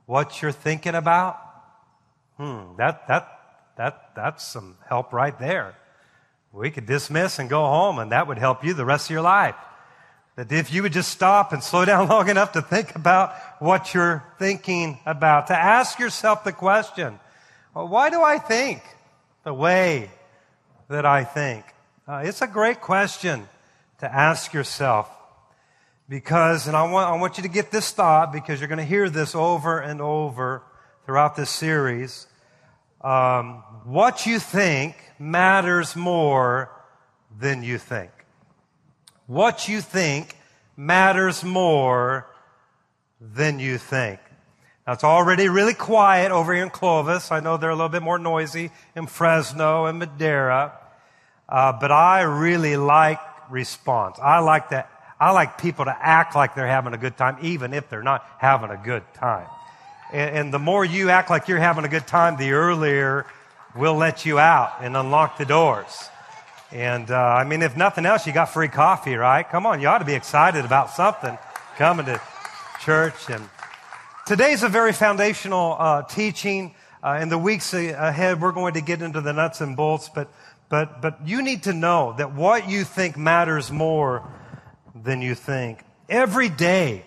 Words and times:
what 0.05 0.41
you're 0.41 0.53
thinking 0.53 0.95
about? 0.95 1.37
Hmm, 2.37 2.77
that, 2.77 3.05
that, 3.09 3.27
that, 3.75 4.11
that's 4.15 4.47
some 4.47 4.77
help 4.87 5.11
right 5.11 5.37
there. 5.39 5.75
We 6.53 6.71
could 6.71 6.85
dismiss 6.85 7.37
and 7.37 7.49
go 7.49 7.65
home, 7.65 7.99
and 7.99 8.13
that 8.13 8.27
would 8.29 8.37
help 8.37 8.63
you 8.63 8.73
the 8.73 8.85
rest 8.85 9.07
of 9.07 9.11
your 9.11 9.23
life. 9.23 9.55
That 10.37 10.49
if 10.53 10.71
you 10.71 10.83
would 10.83 10.93
just 10.93 11.11
stop 11.11 11.51
and 11.51 11.61
slow 11.61 11.83
down 11.91 12.07
long 12.07 12.29
enough 12.29 12.53
to 12.53 12.61
think 12.61 12.95
about 12.95 13.35
what 13.59 13.93
you're 13.93 14.23
thinking 14.39 14.99
about, 15.05 15.47
to 15.47 15.53
ask 15.53 15.99
yourself 15.99 16.45
the 16.45 16.53
question, 16.53 17.19
well, 17.73 17.89
why 17.89 18.09
do 18.09 18.23
I 18.23 18.37
think 18.37 18.81
the 19.43 19.53
way 19.53 20.09
that 20.87 21.05
I 21.05 21.25
think? 21.25 21.65
Uh, 22.07 22.21
it's 22.23 22.41
a 22.41 22.47
great 22.47 22.79
question 22.79 23.49
to 23.99 24.13
ask 24.13 24.53
yourself 24.53 25.09
because, 26.07 26.67
and 26.67 26.75
I 26.75 26.83
want, 26.89 27.09
I 27.09 27.19
want 27.19 27.37
you 27.37 27.43
to 27.43 27.49
get 27.49 27.71
this 27.71 27.91
thought 27.91 28.31
because 28.31 28.59
you're 28.59 28.67
going 28.67 28.79
to 28.79 28.85
hear 28.85 29.09
this 29.09 29.35
over 29.35 29.79
and 29.79 30.01
over 30.01 30.63
throughout 31.05 31.35
this 31.35 31.49
series. 31.49 32.27
Um, 33.01 33.63
what 33.85 34.25
you 34.25 34.39
think 34.39 34.95
matters 35.19 35.95
more 35.95 36.71
than 37.37 37.63
you 37.63 37.77
think. 37.77 38.11
What 39.27 39.67
you 39.67 39.81
think 39.81 40.35
matters 40.77 41.43
more 41.43 42.27
than 43.19 43.59
you 43.59 43.77
think. 43.77 44.19
Now, 44.85 44.93
it's 44.93 45.03
already 45.03 45.49
really 45.49 45.73
quiet 45.73 46.31
over 46.31 46.53
here 46.53 46.63
in 46.63 46.69
Clovis. 46.69 47.31
I 47.31 47.39
know 47.39 47.57
they're 47.57 47.71
a 47.71 47.75
little 47.75 47.89
bit 47.89 48.03
more 48.03 48.19
noisy 48.19 48.69
in 48.95 49.07
Fresno 49.07 49.85
and 49.85 49.97
Madera. 49.97 50.73
Uh, 51.49 51.73
but 51.73 51.91
I 51.91 52.21
really 52.21 52.77
like 52.77 53.19
response. 53.49 54.17
I 54.21 54.39
like 54.39 54.69
that. 54.69 54.89
I 55.19 55.31
like 55.31 55.57
people 55.57 55.85
to 55.85 55.97
act 55.97 56.35
like 56.35 56.55
they're 56.55 56.67
having 56.67 56.93
a 56.93 56.97
good 56.97 57.17
time, 57.17 57.37
even 57.41 57.73
if 57.73 57.89
they're 57.89 58.03
not 58.03 58.25
having 58.37 58.69
a 58.69 58.77
good 58.77 59.03
time. 59.13 59.47
And, 60.11 60.37
and 60.37 60.53
the 60.53 60.59
more 60.59 60.83
you 60.83 61.09
act 61.09 61.29
like 61.29 61.47
you're 61.47 61.57
having 61.57 61.85
a 61.85 61.89
good 61.89 62.05
time, 62.07 62.37
the 62.37 62.51
earlier 62.51 63.25
we'll 63.75 63.95
let 63.95 64.25
you 64.25 64.39
out 64.39 64.77
and 64.81 64.95
unlock 64.95 65.37
the 65.37 65.45
doors. 65.45 66.09
And 66.71 67.11
uh, 67.11 67.15
I 67.15 67.43
mean, 67.43 67.61
if 67.61 67.77
nothing 67.77 68.05
else, 68.05 68.25
you 68.25 68.33
got 68.33 68.49
free 68.49 68.67
coffee, 68.67 69.15
right? 69.15 69.47
Come 69.47 69.65
on, 69.65 69.81
you 69.81 69.87
ought 69.87 69.99
to 69.99 70.05
be 70.05 70.13
excited 70.13 70.65
about 70.65 70.89
something 70.89 71.37
coming 71.77 72.05
to 72.07 72.21
church. 72.81 73.29
And 73.29 73.47
today's 74.25 74.63
a 74.63 74.69
very 74.69 74.93
foundational 74.93 75.75
uh, 75.77 76.03
teaching. 76.03 76.73
Uh, 77.03 77.19
in 77.21 77.29
the 77.29 77.37
weeks 77.37 77.73
ahead, 77.73 78.41
we're 78.41 78.51
going 78.51 78.73
to 78.73 78.81
get 78.81 79.01
into 79.01 79.21
the 79.21 79.31
nuts 79.31 79.61
and 79.61 79.77
bolts, 79.77 80.09
but 80.09 80.27
but 80.69 81.01
but 81.01 81.27
you 81.27 81.41
need 81.41 81.63
to 81.63 81.73
know 81.73 82.13
that 82.17 82.33
what 82.33 82.69
you 82.69 82.83
think 82.83 83.17
matters 83.17 83.71
more 83.71 84.27
than 84.95 85.21
you 85.21 85.35
think. 85.35 85.83
Every 86.09 86.49
day, 86.49 87.05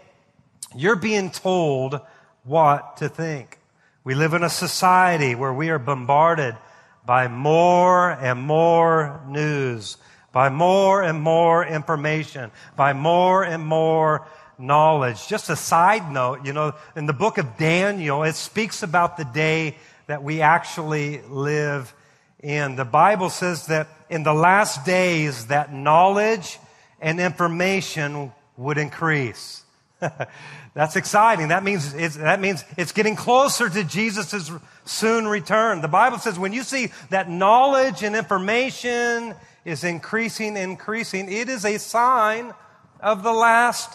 you're 0.75 0.97
being 0.97 1.31
told 1.31 2.01
what 2.45 2.99
to 2.99 3.09
think. 3.09 3.59
We 4.05 4.15
live 4.15 4.35
in 4.35 4.43
a 4.43 4.51
society 4.51 5.35
where 5.35 5.53
we 5.53 5.71
are 5.71 5.79
bombarded 5.79 6.57
by 7.05 7.29
more 7.29 8.11
and 8.11 8.41
more 8.41 9.21
news, 9.27 9.97
by 10.33 10.49
more 10.49 11.03
and 11.03 11.21
more 11.21 11.65
information, 11.65 12.51
by 12.77 12.93
more 12.93 13.45
and 13.45 13.65
more 13.65 14.27
knowledge. 14.59 15.27
Just 15.27 15.51
a 15.51 15.57
side 15.57 16.11
note, 16.11 16.45
you 16.45 16.53
know, 16.53 16.75
in 16.97 17.07
the 17.07 17.13
book 17.13 17.39
of 17.39 17.57
Daniel, 17.57 18.23
it 18.25 18.35
speaks 18.35 18.83
about 18.83 19.17
the 19.17 19.25
day 19.25 19.77
that 20.07 20.23
we 20.23 20.41
actually 20.41 21.23
live 21.23 21.95
in. 22.43 22.77
The 22.77 22.85
Bible 22.85 23.31
says 23.31 23.67
that 23.67 23.89
in 24.09 24.23
the 24.23 24.35
last 24.35 24.85
days 24.85 25.47
that 25.47 25.73
knowledge 25.73 26.59
and 27.01 27.21
information 27.21 28.33
would 28.57 28.79
increase. 28.79 29.63
That's 30.75 30.97
exciting. 30.97 31.49
That 31.49 31.65
means 31.65 31.95
it's, 31.95 32.17
that 32.17 32.41
means 32.41 32.65
it's 32.77 32.93
getting 32.93 33.17
closer 33.17 33.69
to 33.69 33.85
Jesus' 33.85 34.51
soon 34.85 35.27
return. 35.27 35.81
The 35.81 35.89
Bible 35.89 36.19
says 36.19 36.39
when 36.39 36.53
you 36.53 36.63
see 36.63 36.93
that 37.11 37.29
knowledge 37.29 38.03
and 38.03 38.15
information 38.15 39.35
is 39.65 39.85
increasing, 39.85 40.57
increasing, 40.57 41.31
it 41.31 41.49
is 41.49 41.65
a 41.65 41.79
sign 41.79 42.55
of 43.01 43.23
the 43.23 43.33
last 43.33 43.93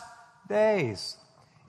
days. 0.48 1.18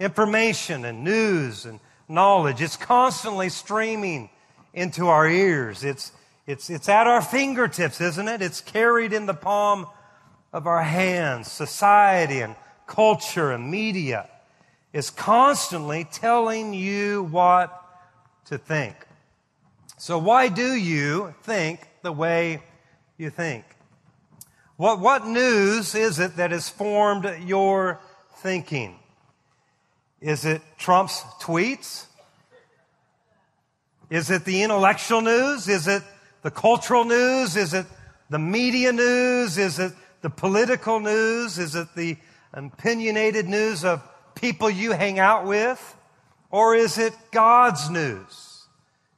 Information 0.00 0.84
and 0.84 1.04
news 1.04 1.64
and 1.64 1.78
knowledge, 2.08 2.60
it's 2.60 2.76
constantly 2.76 3.48
streaming 3.48 4.28
into 4.72 5.06
our 5.06 5.28
ears. 5.28 5.84
It's, 5.84 6.10
it's, 6.46 6.68
it's 6.68 6.88
at 6.88 7.06
our 7.06 7.22
fingertips, 7.22 8.00
isn't 8.00 8.28
it? 8.28 8.42
It's 8.42 8.60
carried 8.60 9.12
in 9.12 9.26
the 9.26 9.34
palm 9.34 9.86
of 10.52 10.66
our 10.66 10.82
hands. 10.82 11.50
Society 11.50 12.40
and 12.40 12.54
culture 12.86 13.52
and 13.52 13.70
media 13.70 14.28
is 14.92 15.10
constantly 15.10 16.04
telling 16.04 16.74
you 16.74 17.24
what 17.24 17.82
to 18.46 18.58
think. 18.58 18.94
So, 19.96 20.18
why 20.18 20.48
do 20.48 20.74
you 20.74 21.34
think 21.42 21.88
the 22.02 22.12
way 22.12 22.62
you 23.16 23.30
think? 23.30 23.64
What, 24.76 25.00
what 25.00 25.26
news 25.26 25.94
is 25.94 26.18
it 26.18 26.36
that 26.36 26.50
has 26.50 26.68
formed 26.68 27.32
your 27.46 28.00
thinking? 28.36 28.96
Is 30.20 30.44
it 30.44 30.62
Trump's 30.78 31.20
tweets? 31.40 32.06
Is 34.10 34.30
it 34.30 34.44
the 34.44 34.62
intellectual 34.62 35.22
news? 35.22 35.68
Is 35.68 35.86
it 35.86 36.02
the 36.44 36.50
cultural 36.50 37.04
news? 37.04 37.56
Is 37.56 37.74
it 37.74 37.86
the 38.30 38.38
media 38.38 38.92
news? 38.92 39.58
Is 39.58 39.80
it 39.80 39.92
the 40.20 40.30
political 40.30 41.00
news? 41.00 41.58
Is 41.58 41.74
it 41.74 41.88
the 41.96 42.16
opinionated 42.52 43.48
news 43.48 43.82
of 43.84 44.00
people 44.34 44.70
you 44.70 44.92
hang 44.92 45.18
out 45.18 45.46
with? 45.46 45.96
Or 46.50 46.76
is 46.76 46.98
it 46.98 47.14
God's 47.32 47.90
news, 47.90 48.66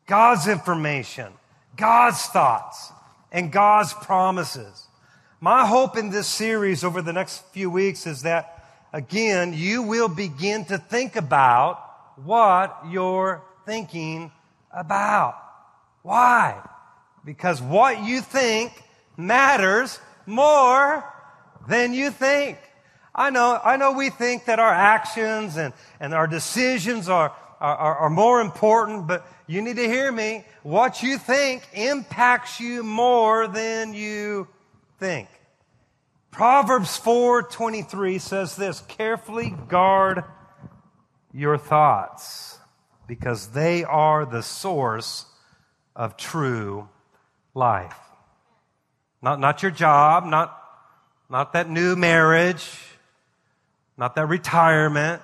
God's 0.07 0.49
information, 0.49 1.33
God's 1.77 2.25
thoughts, 2.27 2.93
and 3.31 3.53
God's 3.53 3.93
promises? 3.93 4.87
My 5.41 5.67
hope 5.67 5.99
in 5.99 6.11
this 6.11 6.29
series 6.29 6.85
over 6.85 7.03
the 7.03 7.13
next 7.13 7.45
few 7.53 7.69
weeks 7.69 8.07
is 8.07 8.23
that, 8.23 8.65
again, 8.93 9.53
you 9.53 9.83
will 9.83 10.09
begin 10.09 10.65
to 10.67 10.79
think 10.79 11.17
about 11.17 11.83
what 12.25 12.85
you're 12.89 13.43
thinking 13.67 14.31
about. 14.71 15.37
Why? 16.03 16.63
Because 17.27 17.61
what 17.61 18.05
you 18.05 18.21
think 18.21 18.73
matters 19.17 19.99
more 20.27 21.05
than 21.69 21.93
you 21.93 22.11
think. 22.11 22.57
I 23.13 23.31
know, 23.31 23.61
I 23.63 23.77
know 23.77 23.93
we 23.93 24.11
think 24.11 24.45
that 24.45 24.61
our 24.61 24.73
actions 24.73 25.57
and, 25.57 25.75
and 25.99 26.15
our 26.15 26.29
decisions 26.29 27.09
are, 27.09 27.35
are, 27.61 27.97
are 27.97 28.11
more 28.11 28.41
important, 28.41 29.09
but 29.09 29.27
you 29.49 29.61
need 29.61 29.77
to 29.77 29.89
hear 29.89 30.13
me. 30.13 30.45
What 30.63 31.03
you 31.03 31.19
think 31.19 31.67
impacts 31.73 32.61
you 32.61 32.85
more 32.85 33.49
than 33.49 33.93
you 33.93 34.47
think. 35.01 35.29
Proverbs 36.31 37.01
4:23 37.01 38.21
says 38.21 38.55
this, 38.55 38.83
carefully 38.83 39.55
guard 39.69 40.23
your 41.33 41.59
thoughts 41.59 42.59
because 43.09 43.49
they 43.49 43.83
are 43.83 44.25
the 44.25 44.43
source 44.43 45.25
of 45.97 46.17
true 46.17 46.89
life. 47.57 47.97
Not, 49.23 49.41
not 49.41 49.63
your 49.63 49.73
job, 49.73 50.25
not, 50.27 50.57
not 51.29 51.55
that 51.55 51.69
new 51.69 51.97
marriage, 51.97 52.69
not 53.97 54.15
that 54.15 54.29
retirement. 54.29 55.23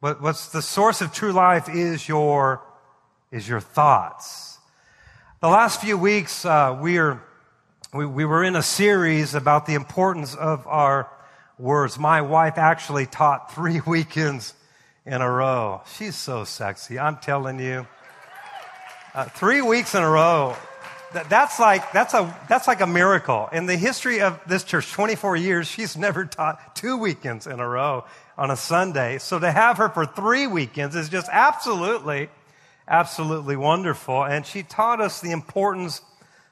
But 0.00 0.20
what's 0.20 0.48
the 0.48 0.60
source 0.60 1.00
of 1.00 1.12
true 1.12 1.32
life 1.32 1.68
is 1.68 2.08
your, 2.08 2.62
is 3.30 3.48
your 3.48 3.60
thoughts. 3.60 4.58
The 5.40 5.48
last 5.48 5.80
few 5.80 5.96
weeks, 5.96 6.44
uh, 6.44 6.76
we, 6.80 6.98
are, 6.98 7.22
we, 7.94 8.04
we 8.04 8.24
were 8.24 8.42
in 8.42 8.56
a 8.56 8.62
series 8.62 9.34
about 9.34 9.66
the 9.66 9.74
importance 9.74 10.34
of 10.34 10.66
our 10.66 11.08
words. 11.58 11.98
My 11.98 12.20
wife 12.22 12.58
actually 12.58 13.06
taught 13.06 13.54
three 13.54 13.80
weekends 13.86 14.54
in 15.06 15.22
a 15.22 15.30
row. 15.30 15.82
She's 15.96 16.16
so 16.16 16.44
sexy. 16.44 16.98
I'm 16.98 17.16
telling 17.16 17.60
you. 17.60 17.86
Uh, 19.14 19.24
three 19.24 19.62
weeks 19.62 19.94
in 19.94 20.02
a 20.02 20.10
row. 20.10 20.54
That's 21.12 21.58
like, 21.58 21.92
that's 21.92 22.14
a, 22.14 22.36
that's 22.48 22.68
like 22.68 22.80
a 22.80 22.86
miracle. 22.86 23.48
In 23.52 23.66
the 23.66 23.76
history 23.76 24.20
of 24.20 24.40
this 24.46 24.64
church, 24.64 24.90
24 24.92 25.36
years, 25.36 25.66
she's 25.66 25.96
never 25.96 26.24
taught 26.24 26.76
two 26.76 26.96
weekends 26.96 27.46
in 27.46 27.60
a 27.60 27.68
row 27.68 28.04
on 28.36 28.50
a 28.50 28.56
Sunday. 28.56 29.18
So 29.18 29.38
to 29.38 29.50
have 29.50 29.78
her 29.78 29.88
for 29.88 30.06
three 30.06 30.46
weekends 30.46 30.94
is 30.94 31.08
just 31.08 31.28
absolutely, 31.32 32.28
absolutely 32.86 33.56
wonderful. 33.56 34.24
And 34.24 34.44
she 34.44 34.62
taught 34.62 35.00
us 35.00 35.20
the 35.20 35.32
importance 35.32 36.02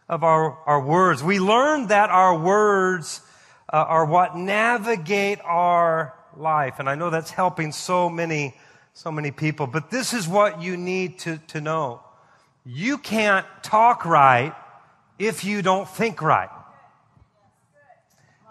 of 0.09 0.25
our, 0.25 0.59
our 0.67 0.81
words. 0.81 1.23
We 1.23 1.39
learned 1.39 1.91
that 1.91 2.11
our 2.11 2.39
words 2.39 3.21
uh, 3.73 3.77
are 3.77 4.05
what 4.05 4.37
navigate 4.37 5.41
our 5.45 6.15
life. 6.37 6.79
And 6.79 6.89
I 6.89 6.95
know 6.95 7.11
that's 7.11 7.31
helping 7.31 7.73
so 7.73 8.09
many, 8.09 8.55
so 8.95 9.11
many 9.11 9.31
people. 9.31 9.67
But 9.67 9.91
this 9.91 10.15
is 10.15 10.29
what 10.29 10.63
you 10.63 10.77
need 10.77 11.19
to, 11.21 11.39
to 11.49 11.61
know. 11.61 12.01
You 12.69 12.99
can't 12.99 13.47
talk 13.63 14.05
right 14.05 14.53
if 15.21 15.45
you 15.45 15.63
don't 15.63 15.89
think 15.89 16.21
right. 16.21 16.51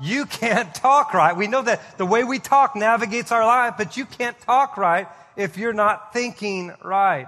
You 0.02 0.26
can't 0.26 0.74
talk 0.74 1.14
right. 1.14 1.36
We 1.36 1.48
know 1.48 1.62
that 1.62 1.98
the 1.98 2.06
way 2.06 2.24
we 2.24 2.40
talk 2.40 2.78
navigates 2.78 3.34
our 3.34 3.46
life, 3.46 3.74
but 3.78 3.98
you 3.98 4.06
can't 4.06 4.40
talk 4.40 4.78
right 4.78 5.10
if 5.36 5.58
you're 5.58 5.74
not 5.74 6.14
thinking 6.14 6.74
right. 6.82 7.28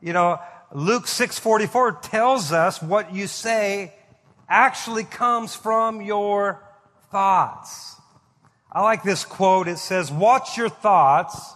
You 0.00 0.12
know, 0.12 0.38
Luke 0.72 1.08
6:44 1.08 2.00
tells 2.00 2.52
us 2.52 2.80
what 2.80 3.12
you 3.12 3.26
say 3.26 3.92
actually 4.48 5.04
comes 5.04 5.56
from 5.56 6.00
your 6.00 6.62
thoughts. 7.10 7.96
I 8.70 8.82
like 8.82 9.02
this 9.02 9.24
quote. 9.24 9.66
It 9.66 9.78
says, 9.78 10.12
"Watch 10.12 10.56
your 10.56 10.68
thoughts, 10.68 11.54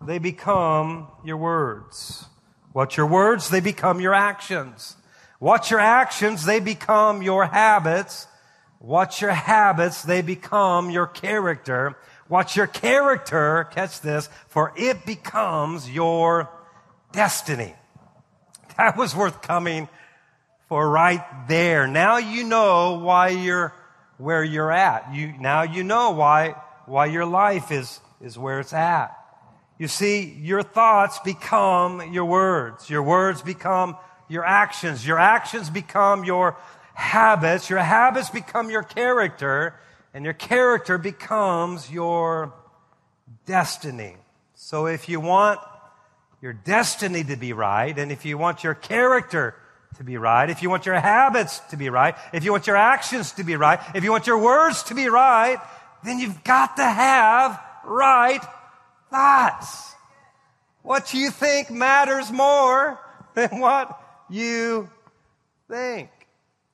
they 0.00 0.18
become 0.18 1.06
your 1.22 1.36
words." 1.36 2.26
Watch 2.74 2.96
your 2.96 3.06
words, 3.06 3.50
they 3.50 3.60
become 3.60 4.00
your 4.00 4.14
actions. 4.14 4.96
Watch 5.40 5.70
your 5.70 5.80
actions, 5.80 6.44
they 6.44 6.60
become 6.60 7.22
your 7.22 7.44
habits. 7.46 8.26
Watch 8.80 9.20
your 9.20 9.32
habits, 9.32 10.02
they 10.02 10.22
become 10.22 10.90
your 10.90 11.06
character. 11.06 11.96
Watch 12.28 12.56
your 12.56 12.66
character, 12.66 13.68
catch 13.72 14.00
this, 14.00 14.28
for 14.48 14.72
it 14.76 15.04
becomes 15.04 15.90
your 15.90 16.48
destiny. 17.12 17.74
That 18.78 18.96
was 18.96 19.14
worth 19.14 19.42
coming 19.42 19.88
for 20.68 20.88
right 20.88 21.22
there. 21.46 21.86
Now 21.86 22.16
you 22.16 22.44
know 22.44 22.98
why 22.98 23.28
you're 23.28 23.74
where 24.22 24.44
you're 24.44 24.70
at. 24.70 25.12
You, 25.12 25.34
now 25.38 25.62
you 25.62 25.82
know 25.82 26.12
why, 26.12 26.54
why 26.86 27.06
your 27.06 27.26
life 27.26 27.70
is, 27.72 28.00
is 28.20 28.38
where 28.38 28.60
it's 28.60 28.72
at. 28.72 29.16
You 29.82 29.88
see, 29.88 30.22
your 30.40 30.62
thoughts 30.62 31.18
become 31.24 32.12
your 32.12 32.24
words. 32.24 32.88
Your 32.88 33.02
words 33.02 33.42
become 33.42 33.96
your 34.28 34.44
actions. 34.44 35.04
Your 35.04 35.18
actions 35.18 35.70
become 35.70 36.22
your 36.22 36.56
habits. 36.94 37.68
Your 37.68 37.80
habits 37.80 38.30
become 38.30 38.70
your 38.70 38.84
character. 38.84 39.74
And 40.14 40.24
your 40.24 40.34
character 40.34 40.98
becomes 40.98 41.90
your 41.90 42.54
destiny. 43.44 44.14
So 44.54 44.86
if 44.86 45.08
you 45.08 45.18
want 45.18 45.58
your 46.40 46.52
destiny 46.52 47.24
to 47.24 47.34
be 47.34 47.52
right, 47.52 47.98
and 47.98 48.12
if 48.12 48.24
you 48.24 48.38
want 48.38 48.62
your 48.62 48.74
character 48.74 49.56
to 49.96 50.04
be 50.04 50.16
right, 50.16 50.48
if 50.48 50.62
you 50.62 50.70
want 50.70 50.86
your 50.86 51.00
habits 51.00 51.58
to 51.70 51.76
be 51.76 51.90
right, 51.90 52.14
if 52.32 52.44
you 52.44 52.52
want 52.52 52.68
your 52.68 52.76
actions 52.76 53.32
to 53.32 53.42
be 53.42 53.56
right, 53.56 53.80
if 53.96 54.04
you 54.04 54.12
want 54.12 54.28
your 54.28 54.38
words 54.38 54.84
to 54.84 54.94
be 54.94 55.08
right, 55.08 55.58
then 56.04 56.20
you've 56.20 56.44
got 56.44 56.76
to 56.76 56.84
have 56.84 57.60
right 57.84 58.44
thoughts. 59.12 59.94
What 60.82 61.14
you 61.14 61.30
think 61.30 61.70
matters 61.70 62.32
more 62.32 62.98
than 63.34 63.60
what 63.60 64.00
you 64.28 64.90
think. 65.68 66.10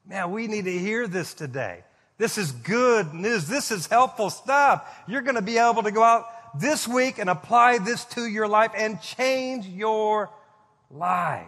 Man, 0.06 0.30
we 0.30 0.46
need 0.46 0.64
to 0.64 0.78
hear 0.78 1.06
this 1.06 1.34
today. 1.34 1.84
This 2.16 2.38
is 2.38 2.50
good 2.50 3.12
news. 3.12 3.46
This 3.46 3.70
is 3.70 3.86
helpful 3.86 4.30
stuff. 4.30 4.88
You're 5.06 5.22
going 5.22 5.36
to 5.36 5.42
be 5.42 5.58
able 5.58 5.82
to 5.82 5.90
go 5.90 6.02
out 6.02 6.24
this 6.58 6.88
week 6.88 7.18
and 7.18 7.28
apply 7.28 7.78
this 7.78 8.04
to 8.06 8.26
your 8.26 8.48
life 8.48 8.72
and 8.74 9.00
change 9.02 9.66
your 9.66 10.30
life. 10.90 11.46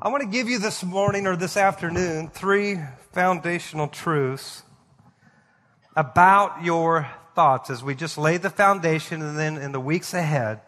I 0.00 0.08
want 0.08 0.22
to 0.22 0.28
give 0.28 0.48
you 0.48 0.58
this 0.58 0.82
morning 0.82 1.26
or 1.26 1.36
this 1.36 1.56
afternoon 1.56 2.30
three 2.30 2.80
foundational 3.12 3.88
truths 3.88 4.62
about 5.94 6.64
your 6.64 7.08
thoughts 7.38 7.70
as 7.70 7.84
we 7.84 7.94
just 7.94 8.18
lay 8.18 8.36
the 8.36 8.50
foundation, 8.50 9.22
and 9.22 9.38
then 9.38 9.58
in 9.58 9.70
the 9.70 9.78
weeks 9.78 10.12
ahead, 10.12 10.60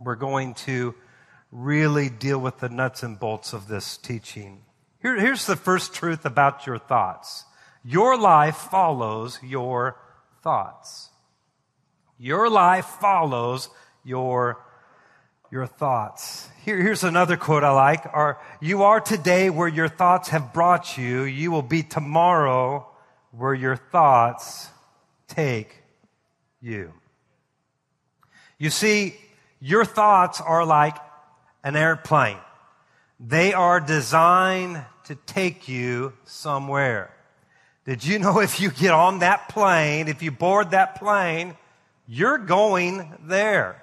we're 0.00 0.14
going 0.14 0.54
to 0.54 0.94
really 1.50 2.08
deal 2.08 2.38
with 2.38 2.56
the 2.58 2.68
nuts 2.68 3.02
and 3.02 3.18
bolts 3.18 3.52
of 3.52 3.66
this 3.66 3.96
teaching. 3.96 4.62
Here, 5.02 5.18
here's 5.18 5.46
the 5.46 5.56
first 5.56 5.92
truth 5.92 6.24
about 6.24 6.68
your 6.68 6.78
thoughts 6.78 7.46
your 7.84 8.16
life 8.16 8.54
follows 8.54 9.40
your 9.42 9.96
thoughts. 10.40 11.10
Your 12.16 12.48
life 12.48 12.86
follows 13.00 13.68
your, 14.04 14.64
your 15.50 15.66
thoughts. 15.66 16.48
Here, 16.64 16.80
here's 16.80 17.02
another 17.02 17.36
quote 17.36 17.64
I 17.64 17.72
like. 17.72 18.06
Are, 18.06 18.40
you 18.60 18.84
are 18.84 19.00
today 19.00 19.50
where 19.50 19.66
your 19.66 19.88
thoughts 19.88 20.28
have 20.28 20.52
brought 20.52 20.96
you. 20.96 21.24
You 21.24 21.50
will 21.50 21.62
be 21.62 21.82
tomorrow 21.82 22.86
where 23.32 23.54
your 23.54 23.74
thoughts 23.74 24.68
take 25.26 25.77
you. 26.60 26.92
You 28.58 28.70
see, 28.70 29.16
your 29.60 29.84
thoughts 29.84 30.40
are 30.40 30.64
like 30.64 30.96
an 31.62 31.76
airplane. 31.76 32.38
They 33.20 33.52
are 33.52 33.80
designed 33.80 34.84
to 35.04 35.14
take 35.14 35.68
you 35.68 36.12
somewhere. 36.24 37.10
Did 37.84 38.04
you 38.04 38.18
know 38.18 38.40
if 38.48 38.60
you 38.60 38.70
get 38.70 38.92
on 38.92 39.20
that 39.20 39.48
plane, 39.48 40.08
if 40.08 40.22
you 40.22 40.30
board 40.30 40.72
that 40.72 40.96
plane, 40.96 41.56
you're 42.06 42.38
going 42.38 43.12
there. 43.24 43.82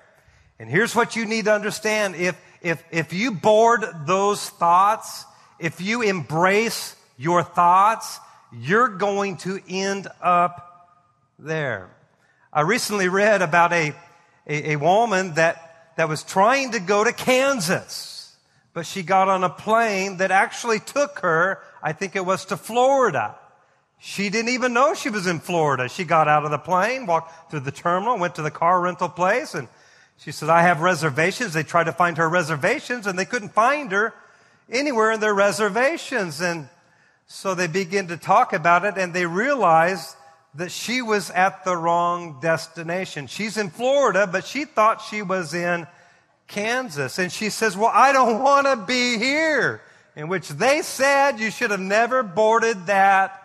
And 0.60 0.70
here's 0.70 0.96
what 0.96 1.16
you 1.16 1.26
need 1.26 1.46
to 1.46 1.54
understand. 1.54 2.16
If, 2.16 2.40
if, 2.62 2.84
if 2.92 3.14
you 3.14 3.32
board 3.32 3.86
those 4.06 4.50
thoughts, 4.50 5.26
if 5.60 5.82
you 5.82 6.02
embrace 6.02 6.96
your 7.18 7.44
thoughts, 7.44 8.20
you're 8.54 8.88
going 8.88 9.38
to 9.38 9.60
end 9.68 10.08
up 10.22 10.90
there. 11.38 11.90
I 12.56 12.62
recently 12.62 13.10
read 13.10 13.42
about 13.42 13.74
a, 13.74 13.94
a, 14.48 14.72
a, 14.72 14.76
woman 14.78 15.34
that, 15.34 15.92
that 15.98 16.08
was 16.08 16.24
trying 16.24 16.72
to 16.72 16.80
go 16.80 17.04
to 17.04 17.12
Kansas, 17.12 18.34
but 18.72 18.86
she 18.86 19.04
got 19.04 19.28
on 19.28 19.44
a 19.44 19.50
plane 19.50 20.18
that 20.18 20.32
actually 20.32 20.80
took 20.80 21.20
her, 21.20 21.60
I 21.84 21.92
think 21.92 22.16
it 22.16 22.26
was 22.26 22.46
to 22.46 22.56
Florida. 22.56 23.36
She 24.00 24.30
didn't 24.30 24.54
even 24.54 24.72
know 24.72 24.94
she 24.94 25.10
was 25.10 25.28
in 25.28 25.42
Florida. 25.42 25.90
She 25.90 26.06
got 26.06 26.30
out 26.30 26.46
of 26.46 26.52
the 26.52 26.58
plane, 26.58 27.06
walked 27.06 27.52
through 27.52 27.60
the 27.60 27.74
terminal, 27.74 28.18
went 28.18 28.36
to 28.36 28.42
the 28.42 28.52
car 28.52 28.80
rental 28.80 29.10
place, 29.10 29.54
and 29.54 29.68
she 30.18 30.32
said, 30.32 30.48
I 30.48 30.62
have 30.62 30.80
reservations. 30.80 31.52
They 31.52 31.64
tried 31.64 31.88
to 31.88 31.92
find 31.92 32.16
her 32.16 32.30
reservations, 32.30 33.06
and 33.06 33.20
they 33.20 33.26
couldn't 33.26 33.50
find 33.50 33.92
her 33.92 34.14
anywhere 34.72 35.12
in 35.12 35.20
their 35.20 35.36
reservations. 35.36 36.40
And 36.40 36.70
so 37.28 37.54
they 37.54 37.68
began 37.68 38.08
to 38.08 38.16
talk 38.16 38.54
about 38.54 38.86
it, 38.86 38.98
and 38.98 39.14
they 39.14 39.26
realized 39.26 40.16
that 40.56 40.72
she 40.72 41.02
was 41.02 41.30
at 41.32 41.66
the 41.66 41.76
wrong 41.76 42.40
destination. 42.42 43.28
She's 43.28 43.58
in 43.58 43.70
Florida, 43.70 44.28
but 44.28 44.46
she 44.46 44.66
thought 44.66 45.02
she 45.02 45.22
was 45.22 45.54
in 45.54 45.88
Kansas. 46.48 47.20
And 47.20 47.32
she 47.32 47.50
says, 47.50 47.76
Well, 47.76 47.92
I 47.94 48.12
don't 48.12 48.42
want 48.42 48.68
to 48.68 48.76
be 48.78 49.18
here. 49.18 49.82
In 50.16 50.30
which 50.30 50.48
they 50.48 50.82
said 50.82 51.40
you 51.40 51.52
should 51.52 51.72
have 51.72 51.80
never 51.80 52.24
boarded 52.24 52.86
that 52.86 53.42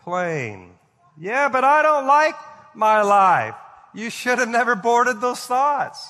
plane. 0.00 0.72
Yeah, 1.18 1.48
but 1.48 1.64
I 1.64 1.82
don't 1.82 2.06
like 2.06 2.34
my 2.74 3.00
life. 3.00 3.54
You 3.94 4.10
should 4.10 4.38
have 4.38 4.50
never 4.50 4.74
boarded 4.76 5.22
those 5.22 5.40
thoughts. 5.40 6.06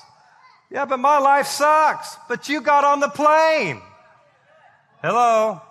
Yeah, 0.69 0.85
but 0.85 0.97
my 0.97 1.17
life 1.17 1.47
sucks. 1.47 2.17
But 2.27 2.49
you 2.49 2.59
got 2.59 2.83
on 2.83 2.99
the 2.99 3.07
plane. 3.07 3.81
Hello. 5.01 5.61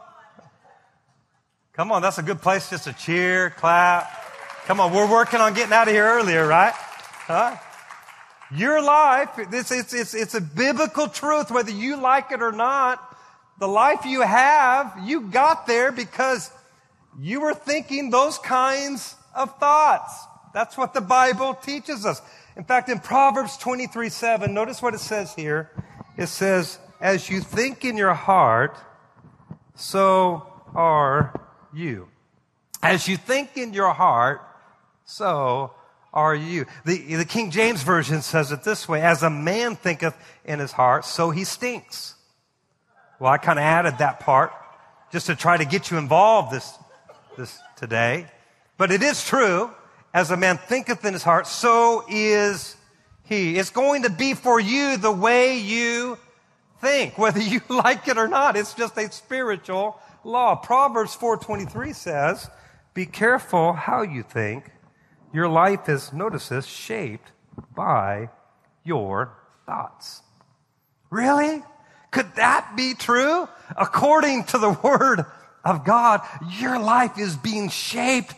Come 1.74 1.92
on, 1.92 2.02
that's 2.02 2.18
a 2.18 2.22
good 2.22 2.40
place 2.40 2.70
just 2.70 2.84
to 2.84 2.92
cheer, 2.94 3.50
clap. 3.50 4.17
Come 4.68 4.80
on, 4.80 4.92
we're 4.92 5.10
working 5.10 5.40
on 5.40 5.54
getting 5.54 5.72
out 5.72 5.88
of 5.88 5.94
here 5.94 6.04
earlier, 6.04 6.46
right? 6.46 6.74
Huh? 6.74 7.56
Your 8.54 8.82
life, 8.82 9.30
it's, 9.38 9.70
it's, 9.70 9.94
it's, 9.94 10.12
it's 10.12 10.34
a 10.34 10.42
biblical 10.42 11.08
truth, 11.08 11.50
whether 11.50 11.70
you 11.70 11.96
like 11.96 12.32
it 12.32 12.42
or 12.42 12.52
not. 12.52 13.02
The 13.58 13.66
life 13.66 14.04
you 14.04 14.20
have, 14.20 14.94
you 15.02 15.22
got 15.22 15.66
there 15.66 15.90
because 15.90 16.50
you 17.18 17.40
were 17.40 17.54
thinking 17.54 18.10
those 18.10 18.36
kinds 18.36 19.16
of 19.34 19.58
thoughts. 19.58 20.12
That's 20.52 20.76
what 20.76 20.92
the 20.92 21.00
Bible 21.00 21.54
teaches 21.54 22.04
us. 22.04 22.20
In 22.54 22.64
fact, 22.64 22.90
in 22.90 23.00
Proverbs 23.00 23.56
23 23.56 24.10
7, 24.10 24.52
notice 24.52 24.82
what 24.82 24.92
it 24.92 25.00
says 25.00 25.32
here. 25.32 25.70
It 26.18 26.26
says, 26.26 26.78
As 27.00 27.30
you 27.30 27.40
think 27.40 27.86
in 27.86 27.96
your 27.96 28.12
heart, 28.12 28.76
so 29.76 30.46
are 30.74 31.32
you. 31.72 32.08
As 32.82 33.08
you 33.08 33.16
think 33.16 33.56
in 33.56 33.72
your 33.72 33.94
heart, 33.94 34.42
so 35.08 35.72
are 36.12 36.34
you. 36.34 36.66
The, 36.84 37.16
the 37.16 37.24
King 37.24 37.50
James 37.50 37.82
Version 37.82 38.20
says 38.20 38.52
it 38.52 38.62
this 38.62 38.86
way 38.86 39.00
As 39.00 39.22
a 39.22 39.30
man 39.30 39.74
thinketh 39.74 40.14
in 40.44 40.58
his 40.58 40.70
heart, 40.70 41.06
so 41.06 41.30
he 41.30 41.44
stinks. 41.44 42.14
Well, 43.18 43.32
I 43.32 43.38
kind 43.38 43.58
of 43.58 43.62
added 43.62 43.98
that 43.98 44.20
part. 44.20 44.52
just 45.10 45.26
to 45.26 45.34
try 45.34 45.56
to 45.56 45.64
get 45.64 45.90
you 45.90 45.96
involved 45.96 46.52
this, 46.52 46.72
this 47.38 47.58
today. 47.76 48.26
But 48.76 48.92
it 48.92 49.02
is 49.02 49.24
true. 49.24 49.70
As 50.12 50.30
a 50.30 50.36
man 50.36 50.58
thinketh 50.58 51.04
in 51.04 51.14
his 51.14 51.22
heart, 51.22 51.46
so 51.46 52.04
is 52.08 52.76
he. 53.24 53.56
It's 53.56 53.70
going 53.70 54.02
to 54.02 54.10
be 54.10 54.34
for 54.34 54.60
you 54.60 54.98
the 54.98 55.10
way 55.10 55.58
you 55.58 56.18
think, 56.80 57.16
whether 57.16 57.40
you 57.40 57.62
like 57.70 58.08
it 58.08 58.18
or 58.18 58.28
not. 58.28 58.56
It's 58.56 58.74
just 58.74 58.96
a 58.98 59.10
spiritual 59.10 59.98
law. 60.22 60.54
Proverbs 60.54 61.16
4.23 61.16 61.94
says, 61.94 62.48
be 62.98 63.06
careful 63.06 63.74
how 63.74 64.02
you 64.02 64.22
think. 64.22 64.72
Your 65.38 65.48
life 65.48 65.88
is, 65.88 66.12
notice 66.12 66.48
this, 66.48 66.66
shaped 66.66 67.30
by 67.72 68.28
your 68.82 69.38
thoughts. 69.66 70.20
Really? 71.10 71.62
Could 72.10 72.34
that 72.34 72.72
be 72.76 72.94
true? 72.94 73.48
According 73.76 74.46
to 74.46 74.58
the 74.58 74.70
word 74.82 75.24
of 75.64 75.84
God, 75.84 76.22
your 76.58 76.80
life 76.80 77.20
is 77.20 77.36
being 77.36 77.68
shaped 77.68 78.34